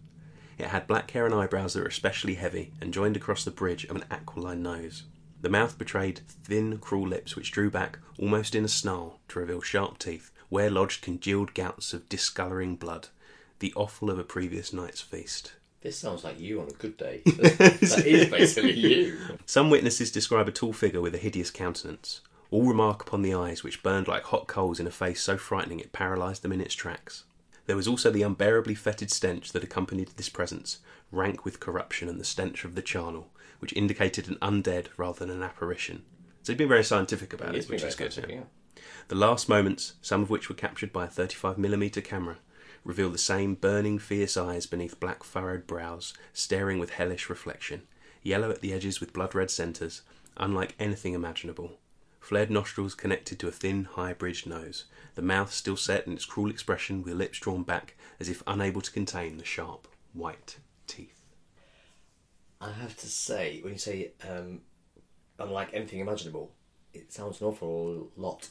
It 0.57 0.67
had 0.67 0.87
black 0.87 1.11
hair 1.11 1.25
and 1.25 1.35
eyebrows 1.35 1.73
that 1.73 1.81
were 1.81 1.87
especially 1.87 2.35
heavy 2.35 2.73
and 2.79 2.93
joined 2.93 3.17
across 3.17 3.43
the 3.43 3.51
bridge 3.51 3.85
of 3.85 3.95
an 3.95 4.05
aquiline 4.09 4.63
nose. 4.63 5.03
The 5.41 5.49
mouth 5.49 5.77
betrayed 5.77 6.21
thin, 6.27 6.77
cruel 6.77 7.07
lips 7.07 7.35
which 7.35 7.51
drew 7.51 7.69
back 7.69 7.99
almost 8.17 8.55
in 8.55 8.63
a 8.63 8.69
snarl 8.69 9.19
to 9.27 9.39
reveal 9.39 9.61
sharp 9.61 9.97
teeth, 9.97 10.31
where 10.47 10.69
lodged 10.69 11.01
congealed 11.01 11.53
gouts 11.53 11.93
of 11.93 12.07
discolouring 12.07 12.77
blood, 12.77 13.09
the 13.59 13.73
offal 13.75 14.09
of 14.09 14.17
a 14.17 14.23
previous 14.23 14.71
night's 14.71 15.01
feast. 15.01 15.53
This 15.83 15.97
sounds 15.97 16.23
like 16.23 16.39
you 16.39 16.61
on 16.61 16.69
a 16.69 16.73
good 16.73 16.95
day. 16.95 17.21
that 17.25 18.03
is 18.05 18.29
basically 18.29 18.71
you. 18.71 19.19
Some 19.45 19.69
witnesses 19.69 20.11
describe 20.11 20.47
a 20.47 20.51
tall 20.51 20.71
figure 20.71 21.01
with 21.01 21.13
a 21.13 21.17
hideous 21.17 21.51
countenance. 21.51 22.21
All 22.51 22.63
remark 22.63 23.01
upon 23.01 23.21
the 23.21 23.33
eyes, 23.33 23.63
which 23.63 23.83
burned 23.83 24.07
like 24.07 24.23
hot 24.23 24.47
coals 24.47 24.79
in 24.79 24.87
a 24.87 24.91
face 24.91 25.21
so 25.21 25.37
frightening 25.37 25.81
it 25.81 25.91
paralysed 25.91 26.41
them 26.41 26.53
in 26.53 26.61
its 26.61 26.73
tracks. 26.73 27.25
There 27.65 27.75
was 27.75 27.87
also 27.87 28.11
the 28.11 28.23
unbearably 28.23 28.75
fetid 28.75 29.11
stench 29.11 29.51
that 29.51 29.63
accompanied 29.63 30.09
this 30.15 30.29
presence, 30.29 30.79
rank 31.11 31.43
with 31.43 31.59
corruption 31.59 32.07
and 32.07 32.19
the 32.19 32.25
stench 32.25 32.63
of 32.63 32.75
the 32.75 32.81
charnel, 32.81 33.27
which 33.59 33.73
indicated 33.73 34.29
an 34.29 34.37
undead 34.41 34.87
rather 34.95 35.19
than 35.19 35.35
an 35.35 35.43
apparition. 35.43 36.03
So 36.43 36.53
he's 36.53 36.57
been 36.57 36.69
very 36.69 36.83
scientific 36.83 37.33
about 37.33 37.55
It's 37.55 37.65
it, 37.65 37.71
which 37.71 37.83
is 37.83 37.95
very 37.95 38.09
good. 38.09 38.13
fantastic, 38.13 38.29
yeah. 38.29 38.41
yeah. 38.75 38.83
The 39.09 39.15
last 39.15 39.49
moments, 39.49 39.93
some 40.01 40.21
of 40.21 40.29
which 40.29 40.47
were 40.47 40.55
captured 40.55 40.93
by 40.93 41.05
a 41.05 41.09
35mm 41.09 42.03
camera, 42.05 42.37
reveal 42.83 43.09
the 43.09 43.17
same 43.17 43.55
burning, 43.55 43.99
fierce 43.99 44.37
eyes 44.37 44.65
beneath 44.65 44.99
black 44.99 45.23
furrowed 45.23 45.65
brows, 45.67 46.13
staring 46.33 46.79
with 46.79 46.91
hellish 46.91 47.29
reflection, 47.29 47.83
yellow 48.21 48.49
at 48.49 48.61
the 48.61 48.73
edges 48.73 48.99
with 48.99 49.13
blood 49.13 49.33
red 49.35 49.49
centres, 49.49 50.01
unlike 50.37 50.75
anything 50.79 51.13
imaginable. 51.13 51.77
Flared 52.19 52.49
nostrils 52.49 52.95
connected 52.95 53.37
to 53.39 53.47
a 53.47 53.51
thin, 53.51 53.83
high 53.83 54.13
bridged 54.13 54.47
nose, 54.47 54.85
the 55.15 55.21
mouth 55.21 55.51
still 55.51 55.77
set 55.77 56.07
in 56.07 56.13
its 56.13 56.25
cruel 56.25 56.49
expression 56.49 57.03
with 57.03 57.13
lips 57.13 57.39
drawn 57.39 57.63
back 57.63 57.95
as 58.19 58.29
if 58.29 58.41
unable 58.47 58.81
to 58.81 58.91
contain 58.91 59.37
the 59.37 59.45
sharp, 59.45 59.87
white 60.13 60.57
teeth. 60.87 61.21
I 62.61 62.71
have 62.71 62.95
to 62.97 63.07
say, 63.07 63.59
when 63.61 63.73
you 63.73 63.79
say 63.79 64.11
um, 64.27 64.61
unlike 65.37 65.69
anything 65.73 65.99
imaginable, 65.99 66.53
it 66.93 67.11
sounds 67.11 67.41
an 67.41 67.47
awful 67.47 68.11
lot 68.15 68.49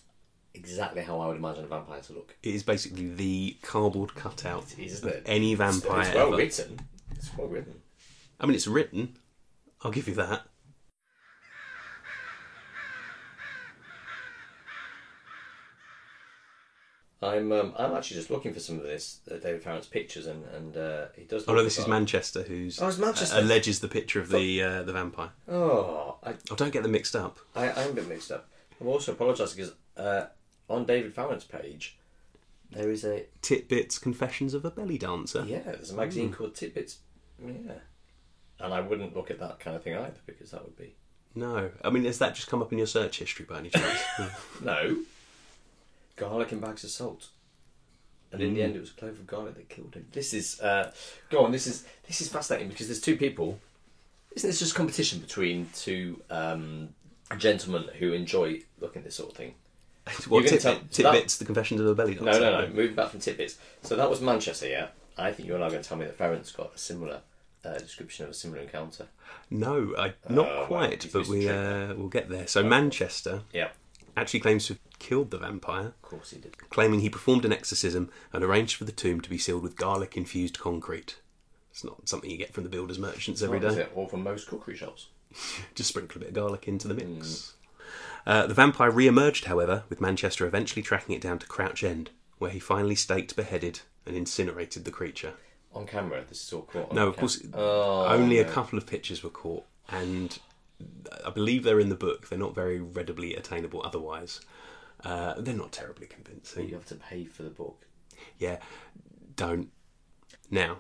exactly 0.55 1.03
how 1.03 1.21
I 1.21 1.27
would 1.29 1.37
imagine 1.37 1.65
a 1.65 1.69
vampire 1.69 2.01
to 2.01 2.13
look. 2.13 2.37
It 2.43 2.55
is 2.55 2.63
basically 2.63 3.09
the 3.15 3.57
cardboard 3.63 4.15
cutout 4.15 4.73
It 4.79 4.85
is, 4.85 4.93
isn't 4.95 5.09
it? 5.09 5.17
of 5.19 5.23
any 5.27 5.55
vampire. 5.55 6.01
It's, 6.07 6.15
well 6.15 6.29
ever. 6.29 6.37
written. 6.37 6.81
It's 7.15 7.37
well 7.37 7.49
written. 7.49 7.81
I 8.41 8.47
mean, 8.47 8.55
it's 8.55 8.67
written. 8.67 9.17
I'll 9.83 9.91
give 9.93 10.09
you 10.09 10.15
that. 10.15 10.43
I'm 17.23 17.53
um, 17.53 17.73
I'm 17.79 17.95
actually 17.95 18.17
just 18.17 18.31
looking 18.31 18.53
for 18.53 18.59
some 18.59 18.79
of 18.79 18.83
this 18.83 19.21
uh, 19.31 19.37
David 19.37 19.63
Farrant's 19.63 19.87
pictures, 19.87 20.27
and 20.27 20.45
and 20.57 20.77
uh, 20.77 21.07
he 21.17 21.23
does. 21.23 21.45
Oh 21.47 21.53
no, 21.53 21.59
look 21.59 21.67
this 21.67 21.79
is 21.79 21.85
about- 21.85 21.91
Manchester 22.01 22.43
who's 22.43 22.81
Oh, 22.83 22.89
it's 22.89 22.99
Manchester. 22.99 23.37
uh, 23.37 23.41
alleges 23.43 23.79
the 23.79 23.87
picture 23.89 24.19
of 24.21 24.29
the 24.29 24.61
uh, 24.63 24.83
the 24.83 24.93
vampire. 24.93 25.31
Oh, 25.49 26.17
I, 26.25 26.35
Oh, 26.51 26.57
don't 26.57 26.73
get 26.73 26.83
them 26.83 26.91
mixed 26.93 27.15
up. 27.15 27.39
I 27.55 27.71
I'm 27.71 27.91
a 27.91 27.93
bit 27.93 28.09
mixed 28.09 28.33
up. 28.33 28.49
I'm 28.81 28.89
also 28.89 29.13
apologising 29.13 29.57
because 29.57 29.75
uh, 29.97 30.27
on 30.73 30.85
David 30.85 31.15
Farrant's 31.15 31.45
page 31.45 31.97
there 32.71 32.91
is 32.91 33.05
a 33.05 33.27
Titbits 33.43 34.01
Confessions 34.01 34.55
of 34.55 34.65
a 34.65 34.71
Belly 34.71 34.97
Dancer. 34.97 35.45
yeah, 35.47 35.59
there's 35.61 35.91
a 35.91 35.95
magazine 35.95 36.33
called 36.33 36.55
Tidbits. 36.55 36.99
Yeah, 37.45 37.73
and 38.61 38.73
I 38.73 38.81
wouldn't 38.81 39.15
look 39.15 39.31
at 39.31 39.39
that 39.41 39.61
kind 39.61 39.77
of 39.77 39.83
thing 39.83 39.95
either 39.95 40.15
because 40.25 40.53
that 40.53 40.65
would 40.65 40.77
be 40.79 40.95
No, 41.35 41.71
I 41.85 41.91
mean, 41.91 42.05
has 42.07 42.19
that 42.21 42.35
just 42.35 42.49
come 42.49 42.63
up 42.63 42.73
in 42.73 42.79
your 42.79 42.87
search 42.87 43.19
history 43.19 43.45
by 43.45 43.59
any 43.59 43.69
chance? 43.71 44.01
no 44.63 44.97
garlic 46.17 46.53
and 46.53 46.61
bags 46.61 46.85
of 46.85 46.91
salt. 46.91 47.29
and 48.31 48.41
in 48.41 48.55
the 48.55 48.61
Mm. 48.61 48.65
end, 48.65 48.77
it 48.77 48.81
was 48.81 48.91
a 48.91 48.95
clove 48.95 49.19
of 49.19 49.27
garlic 49.27 49.55
that 49.57 49.69
killed 49.69 49.95
him. 49.95 50.07
This 50.13 50.33
is 50.33 50.59
uh, 50.63 50.93
go 51.29 51.45
on. 51.45 51.53
This 51.53 51.67
is 51.67 51.85
this 52.07 52.21
is 52.23 52.29
fascinating 52.29 52.69
because 52.69 52.87
there's 52.89 53.01
two 53.01 53.17
people. 53.17 53.59
Isn't 54.35 54.49
this 54.49 54.61
just 54.61 54.75
competition 54.75 55.19
between 55.19 55.69
two 55.75 56.23
um, 56.31 56.89
gentlemen 57.37 57.89
who 57.99 58.15
enjoy 58.15 58.63
looking 58.81 59.01
at 59.01 59.05
this 59.05 59.17
sort 59.17 59.31
of 59.33 59.37
thing? 59.37 59.55
What, 60.29 60.47
tit, 60.47 60.61
tell- 60.61 60.81
tidbits, 60.91 61.37
the 61.39 61.45
confessions 61.45 61.81
of 61.81 61.87
a 61.87 61.95
belly 61.95 62.15
dancer? 62.15 62.33
No, 62.33 62.39
no, 62.41 62.67
no. 62.67 62.73
Moving 62.73 62.95
back 62.97 63.11
from 63.11 63.21
tidbits. 63.21 63.57
So 63.83 63.95
that 63.97 64.11
was 64.11 64.21
Manchester, 64.21 64.67
yeah. 64.69 64.89
I 65.17 65.31
think 65.33 65.49
you're 65.49 65.63
are 65.63 65.71
going 65.71 65.83
to 65.83 65.89
tell 65.89 65.99
me 65.99 66.07
that 66.07 66.17
Farrant's 66.17 66.51
got 66.53 66.75
a 66.75 66.79
similar 66.79 67.21
uh, 67.65 67.79
description 67.79 68.25
of 68.25 68.31
a 68.31 68.35
similar 68.35 68.61
encounter. 68.63 69.07
No, 69.51 69.95
I, 69.97 70.15
not 70.29 70.49
Oh, 70.49 70.61
wow. 70.63 70.67
quite, 70.67 71.03
He's 71.05 71.13
but 71.13 71.29
we 71.29 71.49
uh, 71.49 71.95
we'll 71.95 72.09
get 72.09 72.29
there. 72.29 72.47
So 72.47 72.63
Manchester 72.65 73.43
Yeah, 73.53 73.69
actually 74.17 74.41
claims 74.41 74.67
to 74.67 74.73
have 74.75 74.81
killed 74.99 75.31
the 75.31 75.39
vampire, 75.39 75.87
of 75.89 76.03
course 76.03 76.31
he 76.31 76.39
did. 76.39 76.57
claiming 76.71 77.01
he 77.01 77.09
performed 77.11 77.45
an 77.45 77.53
exorcism 77.53 78.11
and 78.33 78.43
arranged 78.43 78.77
for 78.77 78.85
the 78.85 78.93
tomb 78.93 79.21
to 79.21 79.31
be 79.31 79.39
sealed 79.39 79.63
with 79.63 79.77
garlic 79.77 80.17
infused 80.17 80.59
concrete. 80.59 81.17
It's 81.71 81.85
not 81.85 82.09
something 82.09 82.29
you 82.31 82.37
get 82.39 82.53
from 82.53 82.65
the 82.65 82.71
builders 82.71 82.99
merchants 82.99 83.41
every 83.43 83.61
day, 83.61 83.67
What 83.67 83.73
is 83.73 83.79
it? 83.79 83.93
Or 83.95 84.09
from 84.09 84.23
most 84.25 84.49
cookery 84.49 84.77
shops. 84.77 85.07
Just 85.75 85.91
sprinkle 85.91 86.17
a 86.19 86.21
bit 86.21 86.29
of 86.29 86.35
garlic 86.35 86.67
into 86.69 86.89
the 86.89 86.95
mix. 86.95 87.09
Mm. 87.09 87.53
Uh, 88.27 88.47
the 88.47 88.55
vampire 88.55 88.91
re-emerged, 88.91 89.47
however, 89.47 89.85
with 89.89 90.01
Manchester 90.01 90.47
eventually 90.47 90.83
tracking 90.83 91.15
it 91.15 91.21
down 91.21 91.39
to 91.41 91.47
Crouch 91.47 91.83
End, 91.83 92.11
where 92.39 92.51
he 92.51 92.59
finally 92.61 92.95
staked, 92.95 93.35
beheaded, 93.37 93.81
and 94.07 94.17
incinerated 94.17 94.85
the 94.85 94.91
creature. 94.91 95.35
On 95.75 95.87
camera, 95.87 96.25
this 96.29 96.45
is 96.45 96.53
all 96.53 96.63
caught. 96.63 96.91
On 96.91 96.97
No, 96.97 97.09
of 97.09 97.17
course, 97.17 97.43
Oh, 97.55 98.07
only 98.07 98.39
a 98.39 98.45
couple 98.45 98.79
of 98.79 98.87
pictures 98.87 99.23
were 99.23 99.31
caught, 99.31 99.65
and 99.89 100.39
I 101.25 101.31
believe 101.31 101.65
they're 101.65 101.81
in 101.81 101.89
the 101.89 101.95
book. 101.95 102.29
They're 102.29 102.39
not 102.39 102.55
very 102.55 102.81
readily 102.81 103.35
attainable 103.35 103.83
otherwise. 103.85 104.41
Uh, 105.05 105.35
they're 105.41 105.55
not 105.55 105.73
terribly 105.73 106.07
convincing. 106.07 106.69
You 106.69 106.75
have 106.75 106.87
to 106.87 106.95
pay 106.95 107.25
for 107.25 107.43
the 107.43 107.51
book. 107.51 107.87
Yeah, 108.39 108.59
don't. 109.35 109.71
Now, 110.51 110.79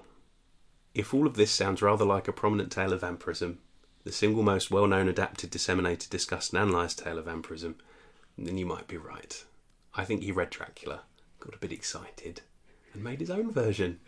if 0.94 1.14
all 1.14 1.26
of 1.26 1.34
this 1.34 1.50
sounds 1.50 1.82
rather 1.82 2.04
like 2.04 2.28
a 2.28 2.32
prominent 2.32 2.70
tale 2.70 2.92
of 2.92 3.00
vampirism, 3.00 3.58
the 4.04 4.12
single 4.12 4.42
most 4.42 4.70
well 4.70 4.86
known 4.86 5.08
adapted, 5.08 5.50
disseminated, 5.50 6.10
discussed, 6.10 6.52
and 6.52 6.62
analysed 6.62 6.98
tale 7.00 7.18
of 7.18 7.26
vampirism, 7.26 7.76
then 8.36 8.58
you 8.58 8.66
might 8.66 8.88
be 8.88 8.96
right. 8.96 9.44
I 9.94 10.04
think 10.04 10.22
he 10.22 10.32
read 10.32 10.50
Dracula, 10.50 11.02
got 11.40 11.54
a 11.54 11.58
bit 11.58 11.72
excited, 11.72 12.40
and 12.94 13.02
made 13.04 13.20
his 13.20 13.30
own 13.30 13.52
version. 13.52 14.00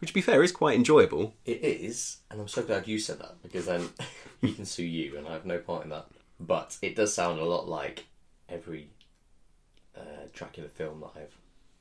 Which, 0.00 0.10
to 0.10 0.14
be 0.14 0.20
fair, 0.20 0.42
is 0.42 0.52
quite 0.52 0.76
enjoyable. 0.76 1.34
It 1.46 1.62
is, 1.62 2.18
and 2.30 2.40
I'm 2.40 2.48
so 2.48 2.62
glad 2.62 2.86
you 2.86 2.98
said 2.98 3.20
that 3.20 3.42
because 3.42 3.66
then 3.66 3.88
he 4.40 4.52
can 4.52 4.66
sue 4.66 4.84
you, 4.84 5.16
and 5.16 5.26
I 5.26 5.32
have 5.32 5.46
no 5.46 5.58
part 5.58 5.84
in 5.84 5.90
that. 5.90 6.06
But 6.38 6.76
it 6.82 6.94
does 6.96 7.14
sound 7.14 7.38
a 7.40 7.44
lot 7.44 7.68
like 7.68 8.06
every 8.48 8.90
uh, 9.96 10.26
Dracula 10.32 10.68
film 10.68 11.00
that 11.00 11.20
I've 11.20 11.36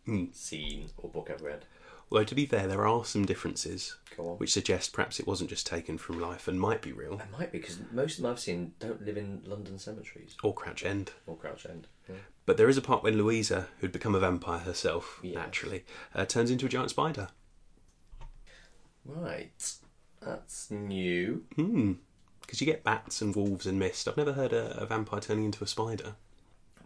Hmm. 0.06 0.26
seen 0.34 0.90
or 0.98 1.10
book 1.10 1.30
I've 1.34 1.42
read. 1.42 1.66
Although, 2.14 2.26
to 2.26 2.36
be 2.36 2.46
fair, 2.46 2.68
there 2.68 2.86
are 2.86 3.04
some 3.04 3.26
differences 3.26 3.96
Go 4.16 4.30
on. 4.30 4.38
which 4.38 4.54
suggest 4.54 4.94
perhaps 4.94 5.20
it 5.20 5.26
wasn't 5.26 5.50
just 5.50 5.66
taken 5.66 5.98
from 5.98 6.20
life 6.20 6.48
and 6.48 6.62
might 6.62 6.84
be 6.84 6.92
real. 6.92 7.14
It 7.20 7.32
might 7.32 7.52
be 7.52 7.58
because 7.58 7.80
most 7.92 8.18
of 8.20 8.22
them 8.22 8.32
I've 8.32 8.40
seen 8.40 8.74
don't 8.80 9.04
live 9.04 9.18
in 9.18 9.42
London 9.46 9.80
cemeteries 9.80 10.36
Or 10.44 10.54
Crouch 10.54 10.86
End. 10.86 11.10
or 11.26 11.36
Crouch 11.36 11.66
End. 11.66 11.88
Yeah. 12.08 12.18
But 12.46 12.58
there 12.58 12.70
is 12.70 12.78
a 12.78 12.84
part 12.84 13.02
when 13.02 13.18
Louisa, 13.18 13.68
who'd 13.80 13.92
become 13.92 14.14
a 14.14 14.20
vampire 14.20 14.60
herself, 14.60 15.20
Yes. 15.24 15.34
naturally, 15.34 15.86
uh, 16.14 16.26
turns 16.26 16.52
into 16.52 16.68
a 16.68 16.70
giant 16.70 16.92
spider. 16.92 17.30
Right, 19.06 19.74
that's 20.22 20.70
new. 20.70 21.46
Hmm. 21.56 21.94
Because 22.42 22.62
you 22.62 22.66
get 22.68 22.84
bats 22.84 23.22
and 23.24 23.36
wolves 23.36 23.66
and 23.66 23.80
mist. 23.80 24.08
I've 24.08 24.18
never 24.18 24.34
heard 24.34 24.54
a, 24.54 24.78
a 24.80 24.86
vampire 24.86 25.20
turning 25.20 25.46
into 25.46 25.64
a 25.64 25.68
spider. 25.68 26.14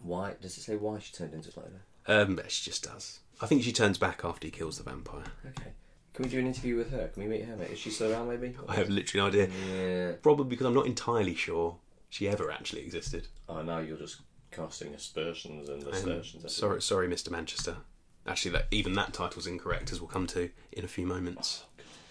Why 0.01 0.35
does 0.41 0.57
it 0.57 0.61
say 0.61 0.77
why 0.77 0.99
she 0.99 1.11
turned 1.11 1.33
into 1.33 1.49
a 1.49 1.51
spider? 1.51 1.81
Um, 2.07 2.37
but 2.37 2.49
she 2.49 2.63
just 2.69 2.83
does. 2.85 3.19
I 3.41 3.45
think 3.45 3.63
she 3.63 3.71
turns 3.71 3.97
back 3.97 4.21
after 4.23 4.47
he 4.47 4.51
kills 4.51 4.77
the 4.77 4.83
vampire. 4.83 5.23
Okay. 5.45 5.71
Can 6.13 6.23
we 6.23 6.29
do 6.29 6.39
an 6.39 6.47
interview 6.47 6.75
with 6.77 6.89
her? 6.91 7.09
Can 7.09 7.23
we 7.23 7.29
meet 7.29 7.45
her, 7.45 7.55
mate? 7.55 7.69
Is 7.71 7.79
she 7.79 7.91
still 7.91 8.11
around, 8.11 8.27
maybe? 8.27 8.55
I 8.67 8.75
have 8.75 8.89
literally 8.89 9.21
no 9.21 9.27
idea. 9.27 9.49
Yeah. 9.71 10.13
Probably 10.23 10.45
because 10.45 10.65
I'm 10.65 10.73
not 10.73 10.87
entirely 10.87 11.35
sure 11.35 11.77
she 12.09 12.27
ever 12.27 12.49
actually 12.49 12.81
existed. 12.81 13.27
Oh, 13.47 13.61
now 13.61 13.79
you're 13.79 13.97
just 13.97 14.21
casting 14.49 14.93
aspersions 14.93 15.69
and 15.69 15.83
Um, 15.83 16.23
sorry, 16.47 16.81
sorry, 16.81 17.07
Mr. 17.07 17.29
Manchester. 17.29 17.77
Actually, 18.25 18.51
that, 18.51 18.65
even 18.71 18.93
that 18.93 19.13
title's 19.13 19.45
incorrect, 19.47 19.91
as 19.91 20.01
we'll 20.01 20.09
come 20.09 20.27
to 20.27 20.49
in 20.71 20.83
a 20.83 20.87
few 20.87 21.05
moments. 21.05 21.65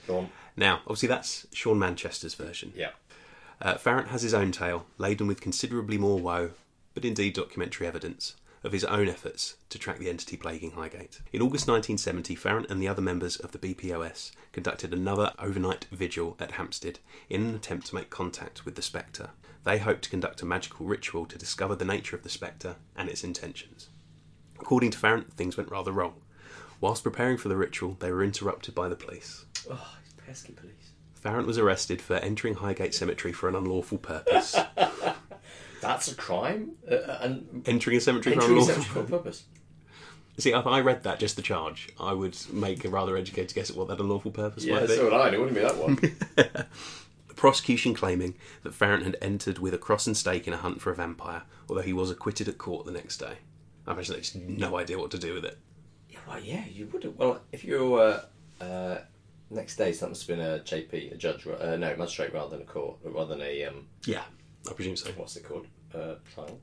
Go 0.07 0.19
on. 0.19 0.31
Now, 0.57 0.81
obviously, 0.87 1.09
that's 1.09 1.47
Sean 1.53 1.79
Manchester's 1.79 2.35
version. 2.35 2.73
Yeah. 2.77 2.91
Uh, 3.61 3.75
Farrant 3.75 4.09
has 4.09 4.23
his 4.23 4.33
own 4.35 4.53
tale, 4.53 4.87
laden 4.99 5.27
with 5.27 5.41
considerably 5.41 5.99
more 5.99 6.19
woe, 6.19 6.51
but 6.95 7.05
indeed 7.05 7.35
documentary 7.35 7.87
evidence, 7.87 8.37
of 8.67 8.73
his 8.73 8.85
own 8.85 9.09
efforts 9.09 9.57
to 9.71 9.79
track 9.79 9.99
the 9.99 10.11
entity 10.11 10.37
plaguing 10.37 10.73
Highgate. 10.73 11.21
In 11.33 11.41
August 11.41 11.69
1970, 11.69 12.35
Farrant 12.35 12.69
and 12.69 12.83
the 12.83 12.89
other 12.89 13.01
members 13.01 13.37
of 13.37 13.53
the 13.53 13.59
BPOS 13.59 14.33
conducted 14.53 14.93
another 14.93 15.33
overnight 15.39 15.87
vigil 15.93 16.37
at 16.41 16.53
Hampstead 16.53 16.99
in 17.31 17.43
an 17.47 17.55
attempt 17.55 17.87
to 17.87 17.95
make 17.95 18.11
contact 18.11 18.65
with 18.65 18.75
the 18.75 18.83
Spectre. 18.83 19.31
They 19.65 19.79
hoped 19.79 20.03
to 20.03 20.11
conduct 20.11 20.43
a 20.43 20.47
magical 20.47 20.85
ritual 20.87 21.27
to 21.27 21.39
discover 21.39 21.75
the 21.77 21.85
nature 21.85 22.17
of 22.17 22.23
the 22.23 22.29
Spectre 22.29 22.77
and 22.97 23.09
its 23.09 23.25
intentions. 23.25 23.89
According 24.59 24.91
to 24.91 24.99
Farrant, 24.99 25.33
things 25.35 25.57
went 25.57 25.71
rather 25.71 25.93
wrong. 25.93 26.15
Whilst 26.81 27.05
preparing 27.05 27.39
for 27.39 27.49
the 27.49 27.57
ritual, 27.57 27.97
they 28.01 28.11
were 28.11 28.25
interrupted 28.25 28.75
by 28.75 28.89
the 28.89 28.97
police. 28.97 29.47
Oh, 29.71 29.97
pesky 30.27 30.53
police. 30.53 30.93
Farrant 31.15 31.47
was 31.47 31.59
arrested 31.59 32.03
for 32.03 32.17
entering 32.17 32.55
Highgate 32.55 32.95
Cemetery 32.95 33.33
for 33.33 33.49
an 33.49 33.55
unlawful 33.55 33.99
purpose. 33.99 34.57
That's 35.81 36.11
a 36.11 36.15
crime? 36.15 36.73
Uh, 36.91 36.97
and 37.21 37.63
entering 37.67 37.97
a 37.97 38.01
cemetery 38.01 38.35
for 38.37 38.43
entering 38.43 38.59
a 38.61 38.65
cemetery 38.65 38.85
for 38.95 39.03
purpose? 39.05 39.45
See, 40.39 40.53
if 40.53 40.67
I 40.67 40.81
read 40.81 41.03
that, 41.05 41.19
just 41.19 41.37
the 41.37 41.43
charge, 41.43 41.89
I 41.99 42.13
would 42.13 42.37
make 42.53 42.85
a 42.85 42.91
rather 42.91 43.17
educated 43.17 43.55
guess 43.55 43.71
at 43.71 43.77
what 43.77 43.89
that 43.89 43.99
unlawful 44.01 44.31
purpose 44.31 44.65
Yeah, 44.65 44.81
might 44.81 44.89
be. 44.89 44.97
so 44.97 45.05
would 45.05 45.13
I. 45.15 45.27
and 45.29 45.35
It 45.35 45.39
wouldn't 45.39 45.57
be 45.57 45.63
that 45.63 45.77
one. 45.79 45.99
The 47.29 47.35
prosecution 47.35 47.93
claiming 47.93 48.35
that 48.63 48.73
Farrant 48.75 49.05
had 49.05 49.17
entered 49.21 49.59
with 49.59 49.75
a 49.75 49.79
cross 49.79 50.07
and 50.07 50.17
stake 50.17 50.47
in 50.47 50.55
a 50.55 50.57
hunt 50.59 50.81
for 50.81 50.91
a 50.91 50.95
vampire, 50.95 51.43
although 51.69 51.83
he 51.83 51.93
was 51.93 52.11
acquitted 52.11 52.49
at 52.49 52.57
court 52.57 52.87
the 52.87 52.93
next 52.93 53.19
day. 53.19 53.35
I 53.87 53.93
imagine 53.93 54.15
they 54.15 54.21
just 54.21 54.33
had 54.33 54.49
no 54.49 54.77
idea 54.79 54.99
what 54.99 55.11
to 55.11 55.19
do 55.19 55.35
with 55.35 55.45
it. 55.45 55.59
yeah, 56.09 56.19
well, 56.27 56.41
yeah, 56.41 56.65
you 56.67 56.87
would 56.93 57.05
have. 57.05 57.15
Well, 57.17 57.41
if 57.53 57.63
you're 57.63 58.01
uh, 58.61 58.65
uh, 58.65 58.99
next 59.51 59.77
day, 59.77 59.93
so 59.93 60.07
that 60.07 60.09
must 60.11 60.27
have 60.27 60.37
been 60.39 60.47
a 60.47 60.61
JP, 60.61 61.13
a 61.13 61.17
judge, 61.17 61.47
uh, 61.47 61.77
no, 61.77 61.95
magistrate 61.97 62.33
rather 62.33 62.51
than 62.57 62.63
a 62.63 62.71
court, 62.71 62.97
rather 63.05 63.35
than 63.37 63.43
a 63.47 63.65
um, 63.65 63.87
Yeah, 64.07 64.23
I 64.69 64.73
presume 64.75 64.97
so. 64.97 65.11
what's 65.17 65.37
it 65.37 65.45
called? 65.45 65.67
Uh, 65.95 66.15
trial, 66.35 66.59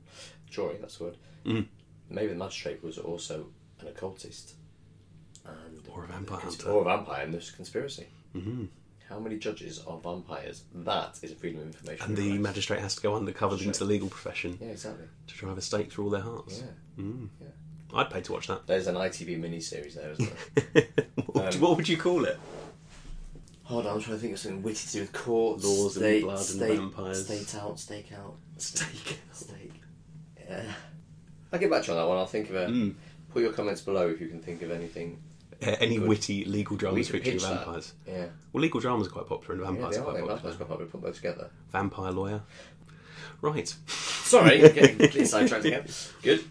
jury. 0.48 0.76
That's 0.80 0.98
the 0.98 1.04
word. 1.04 1.16
Mm. 1.44 1.66
Maybe 2.10 2.28
the 2.28 2.34
magistrate 2.34 2.82
was 2.82 2.98
also 2.98 3.46
an 3.80 3.88
occultist, 3.88 4.54
and 5.44 5.80
Or 5.92 6.04
a 6.04 6.06
vampire 6.06 6.40
hunter. 6.40 6.68
or 6.70 6.82
a 6.82 6.84
vampire, 6.84 7.24
in 7.24 7.32
this 7.32 7.50
conspiracy. 7.50 8.06
hmm 8.32 8.64
How 9.08 9.18
many 9.18 9.36
judges 9.38 9.80
are 9.86 9.98
vampires? 9.98 10.64
That 10.74 11.18
is 11.22 11.32
a 11.32 11.34
freedom 11.34 11.60
of 11.60 11.66
information. 11.66 12.06
And 12.06 12.16
the 12.16 12.38
magistrate 12.38 12.80
has 12.80 12.94
to 12.96 13.02
go 13.02 13.14
undercover 13.16 13.56
into 13.62 13.78
the 13.80 13.84
legal 13.84 14.08
profession 14.08 14.58
Yeah, 14.60 14.68
exactly. 14.68 15.06
to 15.26 15.34
drive 15.34 15.58
a 15.58 15.62
stake 15.62 15.92
through 15.92 16.04
all 16.04 16.10
their 16.10 16.20
hearts. 16.22 16.62
Yeah. 16.96 17.02
Mm. 17.04 17.28
Yeah. 17.40 17.48
I'd 17.96 18.10
pay 18.10 18.20
to 18.22 18.32
watch 18.32 18.46
that. 18.48 18.66
There's 18.66 18.86
an 18.88 18.96
ITV 18.96 19.38
miniseries 19.38 19.94
there, 19.94 20.10
isn't 20.12 20.32
there? 20.74 20.86
what, 21.26 21.54
Um, 21.54 21.60
what 21.60 21.76
would 21.76 21.88
you 21.88 21.96
call 21.96 22.24
it? 22.24 22.38
Hold 23.64 23.86
on, 23.86 23.94
I'm 23.96 24.00
trying 24.02 24.16
to 24.16 24.20
think 24.20 24.34
of 24.34 24.38
something 24.38 24.62
witty 24.62 24.86
to 24.86 24.92
do 24.92 25.00
with 25.00 25.12
courts, 25.12 25.64
Laws 25.64 25.96
and 25.96 26.02
state, 26.04 26.22
blood 26.22 26.50
and 26.50 26.60
vampires. 26.60 27.24
State 27.24 27.54
out, 27.54 27.78
stake 27.80 28.12
out, 28.12 28.34
stake, 28.58 29.18
stake. 29.32 29.72
Yeah. 30.48 30.62
I'll 31.52 31.58
get 31.58 31.70
back 31.70 31.82
to 31.84 31.92
you 31.92 31.96
on 31.98 32.02
that 32.04 32.08
one. 32.08 32.18
I'll 32.18 32.26
think 32.26 32.50
of 32.50 32.56
it. 32.56 32.68
Mm. 32.68 32.94
Put 33.32 33.42
your 33.42 33.52
comments 33.52 33.80
below 33.80 34.08
if 34.08 34.20
you 34.20 34.28
can 34.28 34.40
think 34.42 34.60
of 34.62 34.70
anything. 34.70 35.22
Uh, 35.62 35.76
any 35.80 35.96
Good. 35.98 36.08
witty 36.08 36.44
legal 36.44 36.76
dramas 36.76 37.08
featuring 37.08 37.34
pitch 37.34 37.42
that. 37.42 37.54
vampires? 37.64 37.94
Yeah, 38.06 38.26
Well, 38.52 38.60
legal 38.60 38.80
dramas 38.80 39.06
are 39.06 39.10
quite 39.10 39.26
popular, 39.28 39.54
and 39.54 39.62
yeah 39.62 39.70
vampires 39.70 39.94
they 39.94 40.00
are 40.00 40.02
are. 40.02 40.04
quite 40.04 40.20
popular. 40.20 40.34
Vampires 40.36 40.56
quite 40.56 40.68
popular. 40.68 40.90
Put 40.90 41.02
those 41.02 41.16
together. 41.16 41.50
Vampire 41.72 42.10
lawyer. 42.10 42.42
Right. 43.40 43.68
Sorry, 43.88 44.58
getting 44.60 44.88
completely 44.98 45.24
sidetracked 45.24 45.64
again. 45.64 45.86
Good. 46.22 46.44